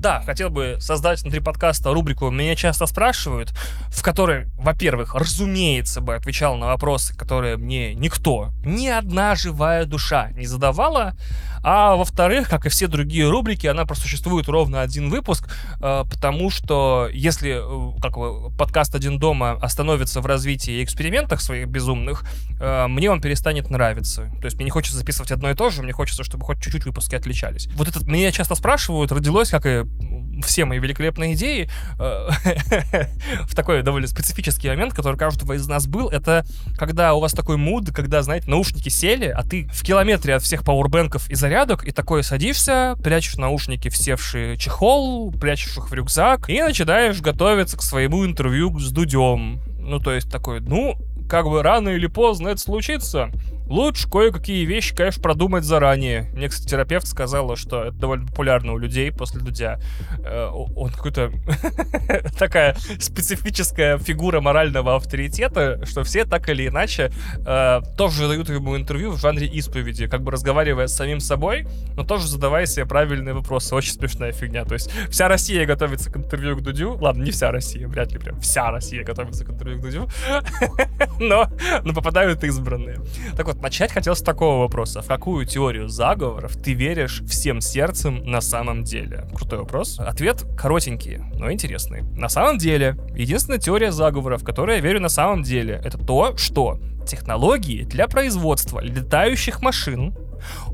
Да, 0.00 0.22
хотел 0.22 0.48
бы 0.48 0.78
создать 0.80 1.20
внутри 1.20 1.40
подкаста 1.40 1.92
рубрику 1.92 2.30
«Меня 2.30 2.56
часто 2.56 2.86
спрашивают», 2.86 3.52
в 3.90 4.02
которой, 4.02 4.46
во-первых, 4.56 5.14
разумеется 5.14 6.00
бы 6.00 6.14
отвечал 6.14 6.56
на 6.56 6.68
вопросы, 6.68 7.14
которые 7.14 7.58
мне 7.58 7.94
никто, 7.94 8.50
ни 8.64 8.86
одна 8.86 9.34
живая 9.34 9.84
душа 9.84 10.30
не 10.30 10.46
задавала, 10.46 11.16
а 11.62 11.96
во-вторых, 11.96 12.48
как 12.48 12.64
и 12.64 12.70
все 12.70 12.86
другие 12.86 13.28
рубрики, 13.28 13.66
она 13.66 13.84
просуществует 13.84 14.48
ровно 14.48 14.80
один 14.80 15.10
выпуск, 15.10 15.50
э, 15.80 16.04
потому 16.10 16.48
что 16.48 17.08
если 17.12 17.60
э, 17.60 18.00
как 18.00 18.16
бы, 18.16 18.50
подкаст 18.56 18.94
«Один 18.94 19.18
дома» 19.18 19.52
остановится 19.60 20.22
в 20.22 20.26
развитии 20.26 20.80
и 20.80 20.84
экспериментах 20.84 21.42
своих 21.42 21.68
безумных, 21.68 22.24
э, 22.58 22.86
мне 22.86 23.10
он 23.10 23.20
перестанет 23.20 23.68
нравиться. 23.68 24.30
То 24.40 24.46
есть 24.46 24.56
мне 24.56 24.64
не 24.64 24.70
хочется 24.70 24.96
записывать 24.96 25.32
одно 25.32 25.50
и 25.50 25.54
то 25.54 25.68
же, 25.68 25.82
мне 25.82 25.92
хочется, 25.92 26.24
чтобы 26.24 26.46
хоть 26.46 26.62
чуть-чуть 26.62 26.86
выпуски 26.86 27.14
отличались. 27.14 27.68
Вот 27.74 27.88
этот, 27.88 28.04
меня 28.04 28.32
часто 28.32 28.54
спрашивают, 28.54 29.12
родилось, 29.12 29.50
как 29.50 29.66
и 29.66 29.84
все 30.42 30.64
мои 30.64 30.78
великолепные 30.78 31.34
идеи 31.34 31.70
э, 31.98 32.28
в 33.46 33.54
такой 33.54 33.82
довольно 33.82 34.06
специфический 34.06 34.68
момент, 34.68 34.94
который 34.94 35.14
у 35.14 35.18
каждого 35.18 35.52
из 35.54 35.66
нас 35.66 35.86
был, 35.86 36.08
это 36.08 36.44
когда 36.76 37.14
у 37.14 37.20
вас 37.20 37.32
такой 37.32 37.56
муд, 37.56 37.90
когда, 37.92 38.22
знаете, 38.22 38.48
наушники 38.48 38.88
сели, 38.88 39.26
а 39.26 39.42
ты 39.42 39.68
в 39.72 39.82
километре 39.82 40.34
от 40.34 40.42
всех 40.42 40.64
пауэрбэнков 40.64 41.28
и 41.30 41.34
зарядок, 41.34 41.84
и 41.84 41.92
такой 41.92 42.22
садишься, 42.22 42.96
прячешь 43.02 43.36
наушники 43.36 43.88
в 43.88 43.96
севший 43.96 44.56
чехол, 44.56 45.32
прячешь 45.32 45.76
их 45.76 45.90
в 45.90 45.94
рюкзак, 45.94 46.48
и 46.50 46.60
начинаешь 46.60 47.20
готовиться 47.20 47.76
к 47.76 47.82
своему 47.82 48.24
интервью 48.24 48.78
с 48.78 48.90
Дудем. 48.90 49.60
Ну, 49.78 49.98
то 49.98 50.12
есть 50.12 50.30
такой, 50.30 50.60
ну, 50.60 50.96
как 51.28 51.46
бы 51.46 51.62
рано 51.62 51.90
или 51.90 52.06
поздно 52.06 52.48
это 52.48 52.60
случится. 52.60 53.30
Лучше 53.70 54.10
кое-какие 54.10 54.64
вещи, 54.64 54.96
конечно, 54.96 55.22
продумать 55.22 55.62
заранее. 55.62 56.28
Мне, 56.34 56.48
кстати, 56.48 56.70
терапевт 56.70 57.06
сказала, 57.06 57.54
что 57.54 57.84
это 57.84 57.96
довольно 57.96 58.26
популярно 58.26 58.72
у 58.72 58.78
людей 58.78 59.12
после 59.12 59.40
Дудя. 59.40 59.78
Э, 60.24 60.48
он 60.48 60.90
какой-то 60.90 61.30
такая 62.38 62.74
специфическая 62.98 63.96
фигура 63.98 64.40
морального 64.40 64.96
авторитета, 64.96 65.86
что 65.86 66.02
все 66.02 66.24
так 66.24 66.48
или 66.48 66.66
иначе 66.66 67.12
э, 67.46 67.80
тоже 67.96 68.26
дают 68.26 68.48
ему 68.48 68.76
интервью 68.76 69.12
в 69.12 69.20
жанре 69.20 69.46
исповеди, 69.46 70.08
как 70.08 70.24
бы 70.24 70.32
разговаривая 70.32 70.88
с 70.88 70.96
самим 70.96 71.20
собой, 71.20 71.68
но 71.94 72.02
тоже 72.02 72.26
задавая 72.26 72.66
себе 72.66 72.86
правильные 72.86 73.34
вопросы. 73.34 73.76
Очень 73.76 73.92
смешная 73.92 74.32
фигня. 74.32 74.64
То 74.64 74.74
есть 74.74 74.90
вся 75.10 75.28
Россия 75.28 75.64
готовится 75.64 76.10
к 76.10 76.16
интервью 76.16 76.56
к 76.56 76.62
Дудю. 76.62 76.98
Ладно, 77.00 77.22
не 77.22 77.30
вся 77.30 77.52
Россия, 77.52 77.86
вряд 77.86 78.10
ли 78.10 78.18
прям 78.18 78.40
вся 78.40 78.72
Россия 78.72 79.04
готовится 79.04 79.44
к 79.44 79.50
интервью 79.50 79.78
к 79.78 79.82
Дудю. 79.82 80.08
но, 81.20 81.48
но 81.84 81.94
попадают 81.94 82.42
избранные. 82.42 82.98
Так 83.36 83.46
вот, 83.46 83.59
начать 83.60 83.92
хотел 83.92 84.16
с 84.16 84.22
такого 84.22 84.60
вопроса. 84.60 85.02
В 85.02 85.06
какую 85.06 85.46
теорию 85.46 85.88
заговоров 85.88 86.56
ты 86.56 86.72
веришь 86.72 87.22
всем 87.26 87.60
сердцем 87.60 88.24
на 88.24 88.40
самом 88.40 88.84
деле? 88.84 89.26
Крутой 89.34 89.60
вопрос. 89.60 89.98
Ответ 89.98 90.44
коротенький, 90.56 91.18
но 91.38 91.52
интересный. 91.52 92.02
На 92.16 92.28
самом 92.28 92.58
деле, 92.58 92.96
единственная 93.14 93.58
теория 93.58 93.92
заговоров, 93.92 94.42
в 94.42 94.44
которую 94.44 94.76
я 94.76 94.82
верю 94.82 95.00
на 95.00 95.08
самом 95.08 95.42
деле, 95.42 95.80
это 95.84 95.98
то, 95.98 96.36
что 96.36 96.78
технологии 97.06 97.84
для 97.84 98.06
производства 98.08 98.80
летающих 98.80 99.60
машин 99.62 100.14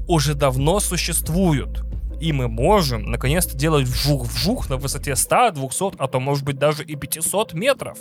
уже 0.06 0.34
давно 0.34 0.80
существуют. 0.80 1.84
И 2.20 2.32
мы 2.32 2.48
можем 2.48 3.10
наконец-то 3.10 3.56
делать 3.56 3.86
вжух-вжух 3.86 4.70
на 4.70 4.78
высоте 4.78 5.16
100, 5.16 5.50
200, 5.50 5.96
а 5.98 6.08
то 6.08 6.18
может 6.18 6.44
быть 6.44 6.58
даже 6.58 6.82
и 6.82 6.96
500 6.96 7.52
метров. 7.52 7.98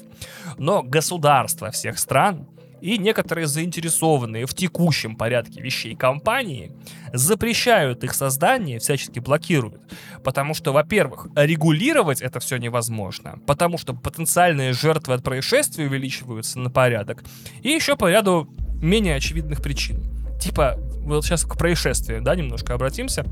Но 0.58 0.84
государства 0.84 1.72
всех 1.72 2.00
стран 2.00 2.48
и 2.86 3.00
некоторые 3.00 3.48
заинтересованные 3.48 4.46
в 4.46 4.54
текущем 4.54 5.16
порядке 5.16 5.60
вещей 5.60 5.96
компании 5.96 6.72
запрещают 7.14 8.04
их 8.04 8.14
создание, 8.14 8.78
всячески 8.78 9.18
блокируют. 9.18 9.82
Потому 10.24 10.54
что, 10.54 10.72
во-первых, 10.72 11.28
регулировать 11.36 12.22
это 12.22 12.40
все 12.40 12.58
невозможно, 12.58 13.40
потому 13.48 13.80
что 13.80 13.96
потенциальные 13.96 14.74
жертвы 14.74 15.16
от 15.16 15.24
происшествия 15.24 15.86
увеличиваются 15.88 16.60
на 16.60 16.70
порядок, 16.70 17.24
и 17.64 17.70
еще 17.70 17.96
по 17.96 18.08
ряду 18.08 18.48
менее 18.84 19.16
очевидных 19.16 19.64
причин. 19.64 20.04
Типа, 20.40 20.76
вот 21.00 21.26
сейчас 21.26 21.44
к 21.44 21.58
происшествию, 21.58 22.22
да, 22.22 22.36
немножко 22.36 22.76
обратимся. 22.76 23.26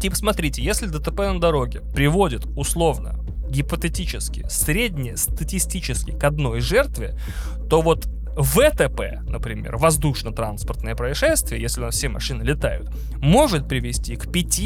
Типа, 0.00 0.16
смотрите, 0.16 0.62
если 0.62 0.86
ДТП 0.86 1.18
на 1.18 1.38
дороге 1.38 1.82
приводит 1.94 2.46
условно 2.56 3.18
гипотетически, 3.50 4.46
среднестатистически 4.48 6.12
к 6.12 6.24
одной 6.24 6.60
жертве, 6.60 7.18
то 7.68 7.82
вот 7.82 8.08
ВТП, 8.38 9.20
например, 9.28 9.76
воздушно-транспортное 9.76 10.94
происшествие, 10.94 11.60
если 11.60 11.80
у 11.80 11.84
нас 11.84 11.96
все 11.96 12.08
машины 12.08 12.42
летают, 12.42 12.88
может 13.16 13.68
привести 13.68 14.14
к 14.14 14.30
5 14.30 14.58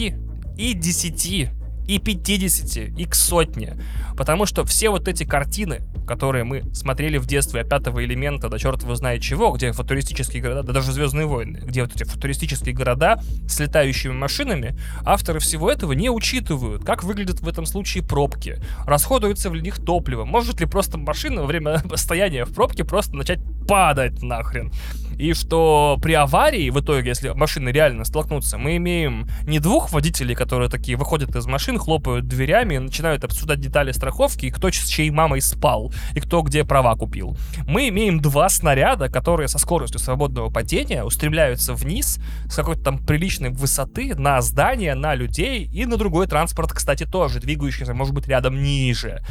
и 0.59 0.75
10 0.75 1.51
и 1.87 1.99
50, 1.99 2.99
и 2.99 3.05
к 3.05 3.15
сотне. 3.15 3.77
Потому 4.17 4.47
что 4.47 4.65
все 4.65 4.91
вот 4.91 5.09
эти 5.09 5.25
картины, 5.25 5.81
которые 6.07 6.45
мы 6.45 6.63
смотрели 6.75 7.19
в 7.19 7.27
детстве 7.27 7.63
от 7.63 7.69
пятого 7.69 8.05
элемента 8.05 8.49
до 8.49 8.59
черт 8.59 8.83
его 8.83 8.95
знает 8.95 9.23
чего, 9.23 9.51
где 9.53 9.73
футуристические 9.73 10.43
города, 10.43 10.63
да 10.63 10.73
даже 10.73 10.93
Звездные 10.93 11.27
войны, 11.27 11.61
где 11.65 11.83
вот 11.83 11.95
эти 11.97 12.05
футуристические 12.05 12.75
города 12.75 13.23
с 13.49 13.59
летающими 13.59 14.13
машинами, 14.13 14.77
авторы 15.05 15.41
всего 15.41 15.71
этого 15.71 15.93
не 15.93 16.11
учитывают, 16.11 16.85
как 16.85 17.03
выглядят 17.03 17.41
в 17.41 17.49
этом 17.49 17.65
случае 17.65 18.05
пробки, 18.05 18.59
расходуется 18.85 19.49
в 19.51 19.57
них 19.57 19.79
топливо, 19.79 20.25
может 20.25 20.61
ли 20.61 20.67
просто 20.67 20.99
машина 20.99 21.41
во 21.41 21.47
время 21.47 21.83
стояния 21.97 22.45
в 22.45 22.53
пробке 22.53 22.85
просто 22.85 23.17
начать 23.17 23.41
падать 23.67 24.23
нахрен. 24.23 24.71
И 25.19 25.35
что 25.35 25.99
при 26.03 26.15
аварии, 26.15 26.71
в 26.71 26.81
итоге, 26.81 27.09
если 27.09 27.31
машины 27.31 27.69
реально 27.71 28.05
столкнутся, 28.05 28.59
мы 28.59 28.77
имеем 28.77 29.29
не 29.43 29.59
двух 29.59 29.93
водителей, 29.93 30.35
которые 30.35 30.69
такие 30.69 30.97
выходят 30.97 31.35
из 31.37 31.47
машин, 31.47 31.79
хлопают 31.79 32.27
дверями 32.27 32.79
начинают 32.79 33.25
обсуждать 33.25 33.61
детали 33.61 33.93
страховки, 33.93 34.47
и 34.47 34.51
кто 34.51 34.71
с 34.71 34.87
чьей 34.87 35.11
мамой 35.11 35.41
спал, 35.41 35.93
и 36.15 36.21
кто 36.21 36.43
где 36.43 36.65
права 36.65 36.95
купил. 36.97 37.37
Мы 37.67 37.89
имеем 37.89 38.21
два 38.21 38.49
снаряда, 38.49 39.09
которые 39.09 39.49
со 39.49 39.59
скоростью 39.59 40.01
свободного 40.01 40.51
падения 40.51 41.05
устремляются 41.05 41.75
вниз 41.75 42.19
с 42.47 42.55
какой-то 42.55 42.83
там 42.83 42.99
приличной 42.99 43.51
высоты 43.51 44.15
на 44.15 44.41
здание, 44.41 44.95
на 44.95 45.15
людей 45.15 45.69
и 45.73 45.87
на 45.87 45.97
другой 45.97 46.27
транспорт, 46.27 46.73
кстати, 46.73 47.05
тоже, 47.05 47.41
двигающийся, 47.41 47.95
может 47.95 48.15
быть, 48.15 48.29
рядом 48.29 48.63
ниже. 48.63 49.23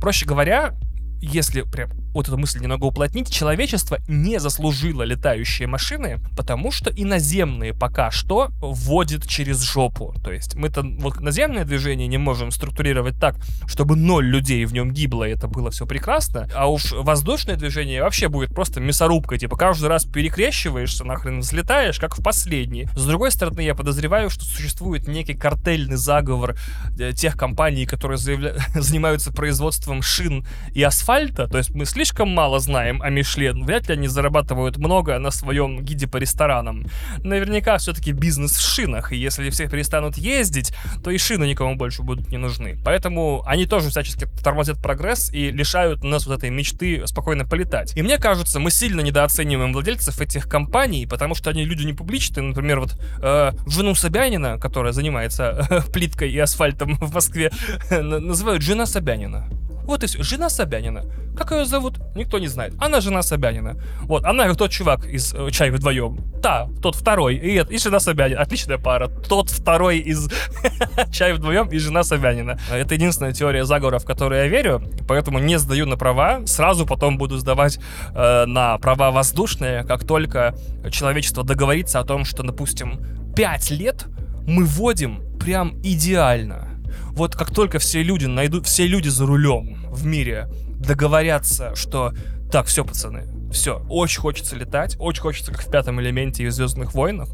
Проще 0.00 0.26
говоря, 0.26 0.74
если 1.22 1.62
прям 1.62 1.90
вот 2.12 2.28
эту 2.28 2.36
мысль 2.36 2.60
немного 2.60 2.84
уплотнить, 2.84 3.30
человечество 3.30 3.98
не 4.08 4.38
заслужило 4.38 5.02
летающие 5.02 5.66
машины, 5.66 6.18
потому 6.36 6.70
что 6.70 6.90
иноземные 6.90 7.72
пока 7.72 8.10
что 8.10 8.48
вводят 8.60 9.26
через 9.26 9.62
жопу. 9.62 10.14
То 10.22 10.32
есть 10.32 10.54
мы-то 10.54 10.82
вот 10.82 11.20
наземное 11.20 11.64
движение 11.64 12.06
не 12.08 12.18
можем 12.18 12.50
структурировать 12.50 13.18
так, 13.18 13.36
чтобы 13.66 13.96
ноль 13.96 14.26
людей 14.26 14.64
в 14.64 14.72
нем 14.72 14.92
гибло, 14.92 15.24
и 15.24 15.32
это 15.32 15.48
было 15.48 15.70
все 15.70 15.86
прекрасно, 15.86 16.48
а 16.54 16.70
уж 16.70 16.92
воздушное 16.92 17.56
движение 17.56 18.02
вообще 18.02 18.28
будет 18.28 18.54
просто 18.54 18.80
мясорубкой, 18.80 19.38
типа 19.38 19.56
каждый 19.56 19.86
раз 19.86 20.04
перекрещиваешься, 20.04 21.04
нахрен 21.04 21.40
взлетаешь, 21.40 21.98
как 21.98 22.18
в 22.18 22.22
последний. 22.22 22.88
С 22.94 23.06
другой 23.06 23.30
стороны, 23.30 23.60
я 23.60 23.74
подозреваю, 23.74 24.28
что 24.28 24.44
существует 24.44 25.08
некий 25.08 25.34
картельный 25.34 25.96
заговор 25.96 26.56
э, 26.98 27.12
тех 27.12 27.36
компаний, 27.36 27.86
которые 27.86 28.18
заявля... 28.18 28.56
занимаются 28.74 29.32
производством 29.32 30.02
шин 30.02 30.46
и 30.74 30.82
асфальта, 30.82 31.11
то 31.46 31.58
есть 31.58 31.74
мы 31.74 31.84
слишком 31.84 32.30
мало 32.30 32.58
знаем 32.58 33.02
о 33.02 33.10
Мишлен. 33.10 33.64
Вряд 33.64 33.88
ли 33.88 33.94
они 33.94 34.08
зарабатывают 34.08 34.78
много 34.78 35.18
на 35.18 35.30
своем 35.30 35.82
гиде 35.82 36.06
по 36.06 36.16
ресторанам. 36.16 36.86
Наверняка 37.18 37.76
все-таки 37.78 38.12
бизнес 38.12 38.56
в 38.56 38.60
шинах, 38.60 39.12
и 39.12 39.16
если 39.16 39.50
все 39.50 39.68
перестанут 39.68 40.16
ездить, 40.16 40.72
то 41.04 41.10
и 41.10 41.18
шины 41.18 41.44
никому 41.44 41.76
больше 41.76 42.02
будут 42.02 42.30
не 42.30 42.38
нужны. 42.38 42.78
Поэтому 42.84 43.42
они 43.46 43.66
тоже 43.66 43.90
всячески 43.90 44.26
тормозят 44.42 44.82
прогресс 44.82 45.30
и 45.32 45.50
лишают 45.50 46.02
нас 46.02 46.26
вот 46.26 46.38
этой 46.38 46.50
мечты 46.50 47.06
спокойно 47.06 47.44
полетать. 47.44 47.96
И 47.96 48.02
мне 48.02 48.18
кажется, 48.18 48.58
мы 48.58 48.70
сильно 48.70 49.00
недооцениваем 49.00 49.72
владельцев 49.72 50.20
этих 50.20 50.48
компаний, 50.48 51.06
потому 51.06 51.34
что 51.34 51.50
они 51.50 51.64
люди 51.64 51.84
не 51.84 51.92
публичные. 51.92 52.42
Например, 52.42 52.80
вот 52.80 52.98
э, 53.20 53.52
жену 53.66 53.94
Собянина, 53.94 54.58
которая 54.58 54.92
занимается 54.92 55.66
э, 55.68 55.80
плиткой 55.92 56.30
и 56.30 56.38
асфальтом 56.38 56.96
в 56.96 57.14
Москве, 57.14 57.52
называют 57.90 58.62
жена 58.62 58.86
Собянина. 58.86 59.48
Вот 59.84 60.02
и 60.04 60.06
все. 60.06 60.22
Жена 60.22 60.48
Собянина. 60.48 61.04
Как 61.36 61.50
ее 61.50 61.64
зовут? 61.64 61.98
Никто 62.14 62.38
не 62.38 62.46
знает. 62.46 62.74
Она 62.78 63.00
жена 63.00 63.22
Собянина. 63.22 63.76
Вот, 64.02 64.24
она 64.24 64.52
тот 64.54 64.70
чувак 64.70 65.06
из 65.06 65.32
э, 65.34 65.50
«Чай 65.50 65.70
вдвоем». 65.70 66.18
Та, 66.42 66.68
тот 66.82 66.94
второй. 66.94 67.36
И, 67.36 67.58
и 67.58 67.78
жена 67.78 68.00
Собянина. 68.00 68.40
Отличная 68.40 68.78
пара. 68.78 69.08
Тот 69.08 69.50
второй 69.50 69.98
из 69.98 70.28
«Чай 71.12 71.32
вдвоем» 71.32 71.68
и 71.68 71.78
жена 71.78 72.02
Собянина. 72.02 72.58
Это 72.70 72.94
единственная 72.94 73.32
теория 73.32 73.64
заговора, 73.64 73.98
в 73.98 74.04
которую 74.04 74.42
я 74.42 74.48
верю, 74.48 74.82
поэтому 75.08 75.38
не 75.38 75.58
сдаю 75.58 75.86
на 75.86 75.96
права. 75.96 76.46
Сразу 76.46 76.86
потом 76.86 77.16
буду 77.16 77.38
сдавать 77.38 77.78
э, 78.14 78.44
на 78.46 78.78
права 78.78 79.10
воздушные, 79.10 79.84
как 79.84 80.04
только 80.04 80.54
человечество 80.90 81.44
договорится 81.44 82.00
о 82.00 82.04
том, 82.04 82.24
что, 82.24 82.42
допустим, 82.42 83.00
5 83.34 83.70
лет 83.70 84.06
мы 84.46 84.64
вводим 84.64 85.22
прям 85.38 85.80
идеально 85.82 86.71
вот 87.14 87.36
как 87.36 87.52
только 87.52 87.78
все 87.78 88.02
люди 88.02 88.26
найдут, 88.26 88.66
все 88.66 88.86
люди 88.86 89.08
за 89.08 89.26
рулем 89.26 89.76
в 89.90 90.06
мире 90.06 90.48
договорятся, 90.78 91.74
что 91.74 92.12
так, 92.50 92.66
все, 92.66 92.84
пацаны, 92.84 93.24
все, 93.52 93.84
очень 93.88 94.20
хочется 94.20 94.56
летать, 94.56 94.96
очень 94.98 95.22
хочется, 95.22 95.52
как 95.52 95.62
в 95.62 95.70
пятом 95.70 96.00
элементе 96.00 96.44
и 96.44 96.46
в 96.46 96.52
Звездных 96.52 96.94
войнах, 96.94 97.28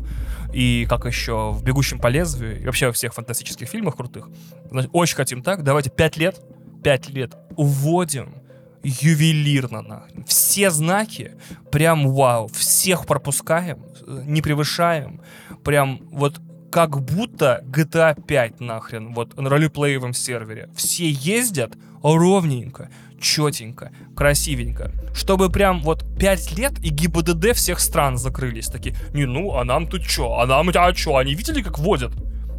и 0.53 0.87
как 0.89 1.07
еще 1.07 1.53
в 1.53 1.63
Бегущем 1.63 1.99
по 1.99 2.09
лезвию, 2.09 2.61
и 2.61 2.67
вообще 2.67 2.87
во 2.87 2.93
всех 2.93 3.15
фантастических 3.15 3.69
фильмах 3.69 3.97
крутых. 3.97 4.29
Значит, 4.71 4.91
очень 4.93 5.17
хотим 5.17 5.43
так, 5.43 5.63
давайте 5.63 5.91
пять 5.91 6.17
лет, 6.17 6.41
пять 6.83 7.09
лет 7.09 7.37
уводим 7.57 8.35
ювелирно 8.83 9.83
нахрен. 9.83 10.25
Все 10.25 10.71
знаки 10.71 11.33
прям 11.71 12.09
вау, 12.13 12.49
всех 12.49 13.07
пропускаем, 13.07 13.85
не 14.07 14.43
превышаем, 14.43 15.21
прям 15.65 16.01
вот 16.11 16.41
как 16.71 17.01
будто 17.01 17.65
GTA 17.67 18.21
5 18.21 18.61
нахрен, 18.61 19.15
вот 19.15 19.37
на 19.37 19.49
ролеплеевом 19.49 20.13
сервере. 20.13 20.69
Все 20.75 21.11
ездят 21.11 21.75
ровненько, 22.03 22.91
четенько, 23.21 23.91
красивенько. 24.15 24.93
Чтобы 25.15 25.51
прям 25.51 25.83
вот 25.83 26.05
5 26.19 26.59
лет 26.59 26.79
и 26.81 26.91
ГИБДД 26.91 27.55
всех 27.55 27.81
стран 27.81 28.17
закрылись. 28.17 28.69
Такие, 28.69 28.95
не, 29.13 29.25
ну, 29.27 29.57
а 29.57 29.65
нам 29.65 29.87
тут 29.87 30.05
что? 30.05 30.39
А 30.39 30.47
нам, 30.47 30.71
а 30.75 30.95
что? 30.95 31.17
Они 31.17 31.35
видели, 31.35 31.63
как 31.63 31.79
водят? 31.79 32.13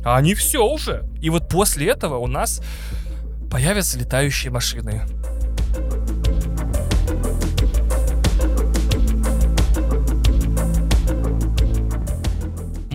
А 0.04 0.18
они 0.18 0.34
все 0.34 0.66
уже. 0.66 1.04
И 1.22 1.30
вот 1.30 1.50
после 1.50 1.88
этого 1.88 2.18
у 2.18 2.28
нас 2.28 2.62
появятся 3.52 4.00
летающие 4.00 4.52
машины. 4.52 5.04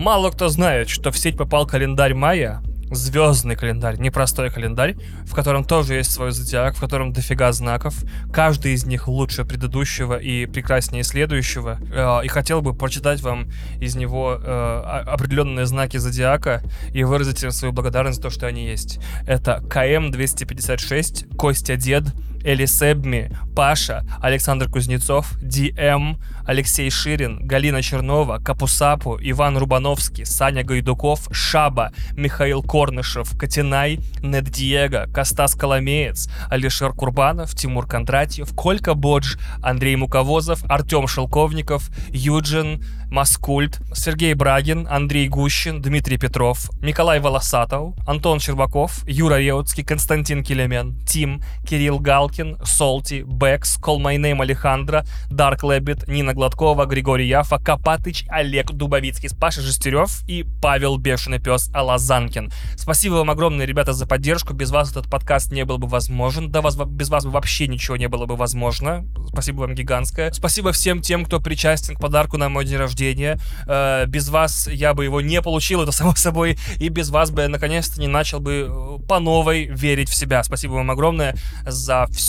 Мало 0.05 0.29
кто 0.29 0.49
знает, 0.49 0.87
что 0.87 1.11
в 1.11 1.17
сеть 1.17 1.35
попал 1.35 1.65
календарь 1.65 2.13
Майя, 2.13 2.61
звездный 2.91 3.55
календарь, 3.55 3.97
непростой 3.97 4.51
календарь, 4.51 4.97
в 5.25 5.33
котором 5.33 5.63
тоже 5.63 5.95
есть 5.95 6.11
свой 6.11 6.31
зодиак, 6.31 6.75
в 6.75 6.79
котором 6.79 7.11
дофига 7.11 7.51
знаков. 7.53 7.95
Каждый 8.31 8.73
из 8.73 8.85
них 8.85 9.07
лучше 9.07 9.45
предыдущего 9.45 10.15
и 10.15 10.45
прекраснее 10.45 11.01
следующего. 11.03 11.79
Э, 11.91 12.23
и 12.23 12.27
хотел 12.27 12.61
бы 12.61 12.75
прочитать 12.75 13.21
вам 13.21 13.47
из 13.81 13.95
него 13.95 14.39
э, 14.39 15.03
определенные 15.07 15.65
знаки 15.65 15.97
зодиака 15.97 16.61
и 16.93 17.03
выразить 17.03 17.41
им 17.41 17.49
свою 17.49 17.73
благодарность 17.73 18.17
за 18.17 18.21
то, 18.21 18.29
что 18.29 18.45
они 18.45 18.63
есть. 18.67 18.99
Это 19.25 19.63
КМ-256, 19.67 21.35
Костя 21.35 21.77
Дед, 21.77 22.03
Эли 22.45 22.65
Себми, 22.65 23.31
Паша, 23.55 24.05
Александр 24.21 24.69
Кузнецов, 24.69 25.33
ДМ, 25.41 26.17
Алексей 26.45 26.91
Ширин, 26.91 27.39
Галина 27.47 27.81
Чернова, 27.81 28.37
Капусапу, 28.37 29.17
Иван 29.19 29.57
Рубановский, 29.57 30.27
Саня 30.27 30.63
Гайдуков, 30.63 31.27
Шаба, 31.31 31.91
Михаил 32.11 32.61
Корнышев, 32.61 33.35
Катинай, 33.35 33.99
Нед 34.21 34.51
Диего, 34.51 35.07
Костас 35.11 35.55
Коломеец, 35.55 36.29
Алишер 36.47 36.93
Курбанов, 36.93 37.55
Тимур 37.55 37.87
Кондратьев, 37.87 38.53
Колька 38.53 38.93
Бодж, 38.93 39.37
Андрей 39.63 39.95
Муковозов, 39.95 40.63
Артем 40.69 41.07
Шелковников, 41.07 41.89
Юджин, 42.09 42.83
Маскульт, 43.09 43.79
Сергей 43.95 44.35
Брагин, 44.35 44.87
Андрей 44.87 45.27
Гущин, 45.29 45.81
Дмитрий 45.81 46.17
Петров, 46.17 46.69
Николай 46.81 47.19
Волосатов, 47.19 47.95
Антон 48.05 48.39
Щербаков, 48.39 49.03
Юра 49.07 49.39
Реутский, 49.39 49.83
Константин 49.83 50.43
Келемен, 50.43 50.99
Тим, 51.07 51.41
Кирилл 51.65 51.97
Галкин, 51.99 52.34
Солти, 52.63 53.23
Бэкс, 53.25 53.79
Call 53.79 53.97
My 53.97 54.17
Name 54.17 54.41
Alejandro, 54.41 55.05
Dark 55.29 55.63
Rabbit, 55.63 56.07
Нина 56.07 56.33
Гладкова, 56.33 56.85
Григорий 56.85 57.27
Яфа, 57.27 57.57
Копатыч, 57.57 58.25
Олег 58.29 58.71
Дубовицкий, 58.71 59.29
Паша 59.39 59.61
Жестерев 59.61 60.23
и 60.27 60.45
Павел 60.61 60.97
Бешеный 60.97 61.39
Пес 61.39 61.69
Алазанкин. 61.73 62.51
Спасибо 62.75 63.15
вам 63.15 63.29
огромное, 63.29 63.65
ребята, 63.65 63.93
за 63.93 64.05
поддержку. 64.05 64.53
Без 64.53 64.71
вас 64.71 64.91
этот 64.91 65.09
подкаст 65.09 65.51
не 65.51 65.65
был 65.65 65.77
бы 65.77 65.87
возможен. 65.87 66.51
Да 66.51 66.61
вас, 66.61 66.75
без 66.75 67.09
вас 67.09 67.25
бы 67.25 67.31
вообще 67.31 67.67
ничего 67.67 67.97
не 67.97 68.07
было 68.07 68.25
бы 68.25 68.35
возможно. 68.35 69.05
Спасибо 69.27 69.61
вам 69.61 69.75
гигантское. 69.75 70.31
Спасибо 70.31 70.71
всем 70.71 71.01
тем, 71.01 71.25
кто 71.25 71.39
причастен 71.39 71.95
к 71.95 71.99
подарку 71.99 72.37
на 72.37 72.49
мой 72.49 72.65
день 72.65 72.77
рождения. 72.77 73.39
Э, 73.67 74.05
без 74.07 74.29
вас 74.29 74.67
я 74.67 74.93
бы 74.93 75.05
его 75.05 75.21
не 75.21 75.41
получил, 75.41 75.81
это 75.81 75.91
само 75.91 76.15
собой. 76.15 76.57
И 76.77 76.89
без 76.89 77.09
вас 77.09 77.31
бы 77.31 77.43
я 77.43 77.49
наконец-то 77.49 77.99
не 77.99 78.07
начал 78.07 78.39
бы 78.39 78.67
э, 78.69 79.07
по 79.07 79.19
новой 79.19 79.65
верить 79.65 80.09
в 80.09 80.15
себя. 80.15 80.43
Спасибо 80.43 80.73
вам 80.73 80.91
огромное 80.91 81.35
за 81.65 82.07
все. 82.11 82.24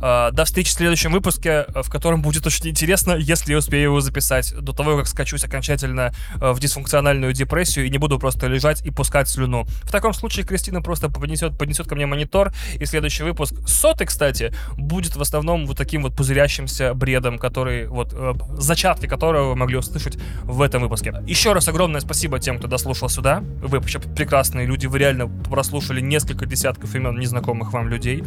Э, 0.00 0.30
до 0.32 0.44
встречи 0.44 0.70
в 0.70 0.72
следующем 0.72 1.12
выпуске, 1.12 1.66
в 1.74 1.90
котором 1.90 2.22
будет 2.22 2.46
очень 2.46 2.68
интересно, 2.68 3.12
если 3.12 3.52
я 3.52 3.58
успею 3.58 3.84
его 3.84 4.00
записать 4.00 4.54
до 4.54 4.72
того, 4.72 4.96
как 4.96 5.06
скачусь 5.06 5.44
окончательно 5.44 6.12
э, 6.40 6.52
в 6.52 6.60
дисфункциональную 6.60 7.32
депрессию 7.32 7.86
и 7.86 7.90
не 7.90 7.98
буду 7.98 8.18
просто 8.18 8.46
лежать 8.46 8.84
и 8.84 8.90
пускать 8.90 9.28
слюну. 9.28 9.64
В 9.82 9.90
таком 9.90 10.12
случае 10.12 10.46
Кристина 10.46 10.82
просто 10.82 11.08
поднесет, 11.08 11.58
поднесет 11.58 11.88
ко 11.88 11.94
мне 11.94 12.06
монитор, 12.06 12.52
и 12.78 12.84
следующий 12.84 13.22
выпуск, 13.22 13.54
сотый, 13.66 14.06
кстати, 14.06 14.52
будет 14.76 15.16
в 15.16 15.22
основном 15.22 15.66
вот 15.66 15.76
таким 15.76 16.02
вот 16.02 16.14
пузырящимся 16.14 16.94
бредом, 16.94 17.38
который, 17.38 17.86
вот, 17.86 18.12
э, 18.12 18.34
зачатки 18.58 19.06
которого 19.06 19.50
вы 19.50 19.56
могли 19.56 19.76
услышать 19.76 20.18
в 20.44 20.62
этом 20.62 20.82
выпуске. 20.82 21.14
Еще 21.26 21.52
раз 21.52 21.68
огромное 21.68 22.00
спасибо 22.00 22.38
тем, 22.38 22.58
кто 22.58 22.68
дослушал 22.68 23.08
сюда. 23.08 23.42
Вы 23.62 23.78
вообще 23.78 23.98
прекрасные 23.98 24.66
люди, 24.66 24.86
вы 24.86 24.98
реально 24.98 25.28
прослушали 25.28 26.00
несколько 26.00 26.46
десятков 26.46 26.94
имен 26.94 27.18
незнакомых 27.18 27.72
вам 27.72 27.88
людей. 27.88 28.22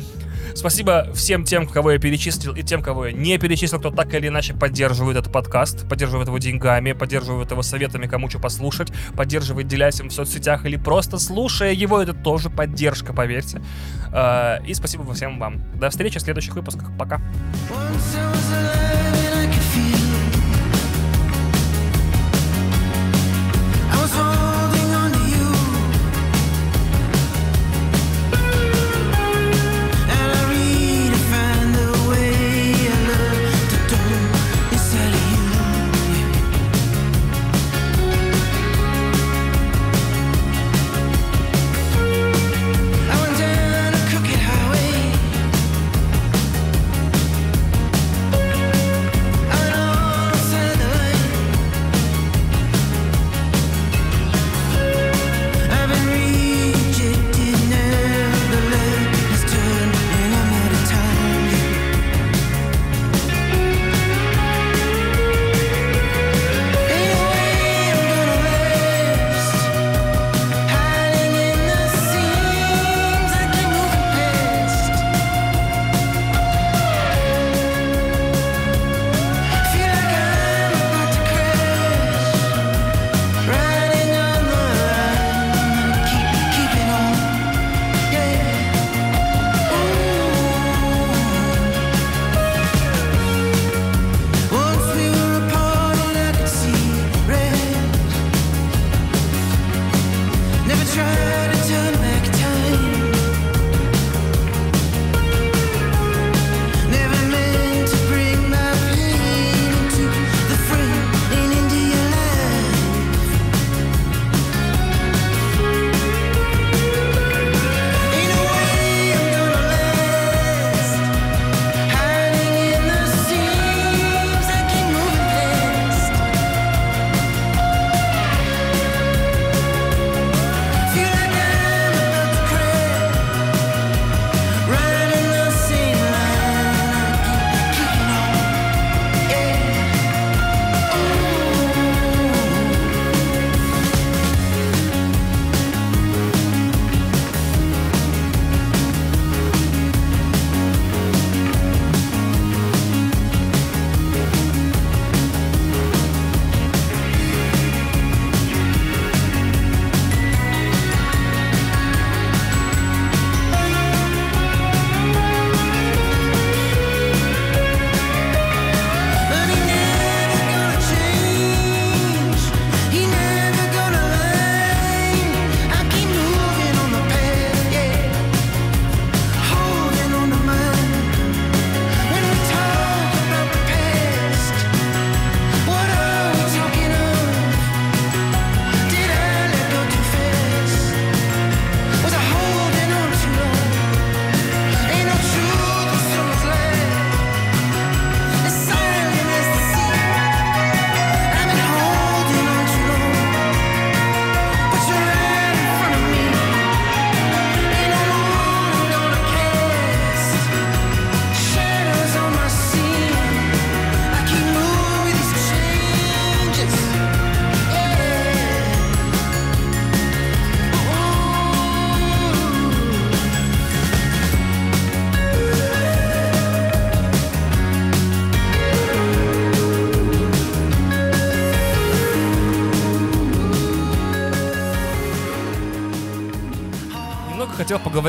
Спасибо 0.56 0.79
всем 1.14 1.44
тем, 1.44 1.68
кого 1.68 1.92
я 1.92 2.00
перечислил, 2.00 2.56
и 2.56 2.64
тем, 2.64 2.82
кого 2.82 3.08
я 3.08 3.12
не 3.12 3.38
перечислил, 3.38 3.80
кто 3.80 3.92
так 3.92 4.14
или 4.14 4.28
иначе 4.28 4.54
поддерживает 4.54 5.18
этот 5.18 5.32
подкаст, 5.32 5.88
поддерживает 5.88 6.28
его 6.28 6.38
деньгами, 6.38 6.94
поддерживает 6.94 7.52
его 7.52 7.62
советами, 7.62 8.08
кому 8.08 8.30
что 8.30 8.40
послушать, 8.40 8.92
поддерживает, 9.16 9.68
делясь 9.68 10.00
им 10.00 10.10
в 10.10 10.14
соцсетях 10.14 10.66
или 10.66 10.78
просто 10.78 11.18
слушая 11.20 11.74
его, 11.74 12.02
это 12.02 12.14
тоже 12.14 12.50
поддержка, 12.50 13.14
поверьте. 13.14 13.62
Э, 14.12 14.58
И 14.66 14.74
спасибо 14.74 15.14
всем 15.14 15.40
вам. 15.40 15.62
До 15.80 15.90
встречи 15.90 16.20
в 16.20 16.22
следующих 16.22 16.56
выпусках. 16.56 16.90
Пока. 16.98 17.22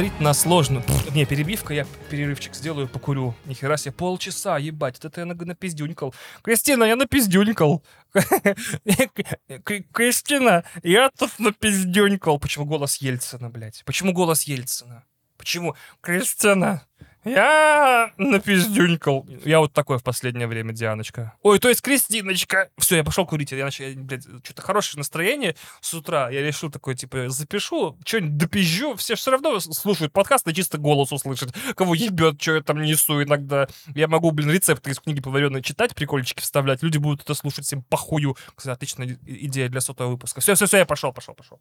Хотел 0.00 0.16
поговорить 0.16 0.20
на 0.20 0.34
сложную... 0.34 0.82
Пф, 0.82 1.14
Не, 1.14 1.26
перебивка, 1.26 1.74
я 1.74 1.86
перерывчик 2.10 2.54
сделаю, 2.54 2.88
покурю. 2.88 3.34
Нихера 3.44 3.76
себе, 3.76 3.92
полчаса, 3.92 4.58
ебать, 4.58 4.98
это 5.04 5.20
я 5.20 5.26
на- 5.26 5.34
напиздюнькал. 5.34 6.14
Кристина, 6.42 6.84
я 6.84 6.96
напиздюнькал. 6.96 7.82
Кристина, 9.92 10.64
я 10.82 11.10
тут 11.10 11.38
напиздюнькал. 11.38 12.38
Почему 12.38 12.64
голос 12.64 12.96
Ельцина, 12.96 13.50
блядь? 13.50 13.82
Почему 13.84 14.12
голос 14.12 14.44
Ельцина? 14.44 15.04
Почему? 15.36 15.74
Кристина, 16.00 16.82
я 17.24 18.12
напиздюнькал. 18.16 19.26
Я 19.44 19.60
вот 19.60 19.72
такой 19.72 19.98
в 19.98 20.02
последнее 20.02 20.46
время, 20.46 20.72
Дианочка. 20.72 21.34
Ой, 21.42 21.58
то 21.58 21.68
есть 21.68 21.82
Кристиночка. 21.82 22.70
Все, 22.78 22.96
я 22.96 23.04
пошел 23.04 23.26
курить. 23.26 23.52
Я, 23.52 23.64
начал, 23.66 23.84
блядь, 23.96 24.24
что-то 24.44 24.62
хорошее 24.62 24.98
настроение 24.98 25.56
с 25.80 25.92
утра. 25.94 26.30
Я 26.30 26.42
решил 26.42 26.70
такой, 26.70 26.94
типа, 26.94 27.28
запишу, 27.28 27.98
что-нибудь 28.04 28.36
допизжу. 28.36 28.94
Все 28.96 29.14
все 29.14 29.30
равно 29.30 29.60
слушают 29.60 30.12
подкаст, 30.12 30.46
и 30.48 30.54
чисто 30.54 30.78
голос 30.78 31.12
услышать. 31.12 31.52
Кого 31.76 31.94
ебет, 31.94 32.40
что 32.40 32.56
я 32.56 32.62
там 32.62 32.80
несу 32.80 33.22
иногда. 33.22 33.68
Я 33.94 34.08
могу, 34.08 34.30
блин, 34.30 34.50
рецепты 34.50 34.90
из 34.90 35.00
книги 35.00 35.20
поваренной 35.20 35.62
читать, 35.62 35.94
прикольчики 35.94 36.40
вставлять. 36.40 36.82
Люди 36.82 36.98
будут 36.98 37.22
это 37.22 37.34
слушать, 37.34 37.64
всем 37.64 37.82
похую. 37.82 38.36
Кстати, 38.54 38.74
отличная 38.74 39.18
идея 39.26 39.68
для 39.68 39.80
сотого 39.80 40.10
выпуска. 40.10 40.40
Все, 40.40 40.54
все, 40.54 40.66
все, 40.66 40.78
я 40.78 40.86
пошел, 40.86 41.12
пошел, 41.12 41.34
пошел. 41.34 41.60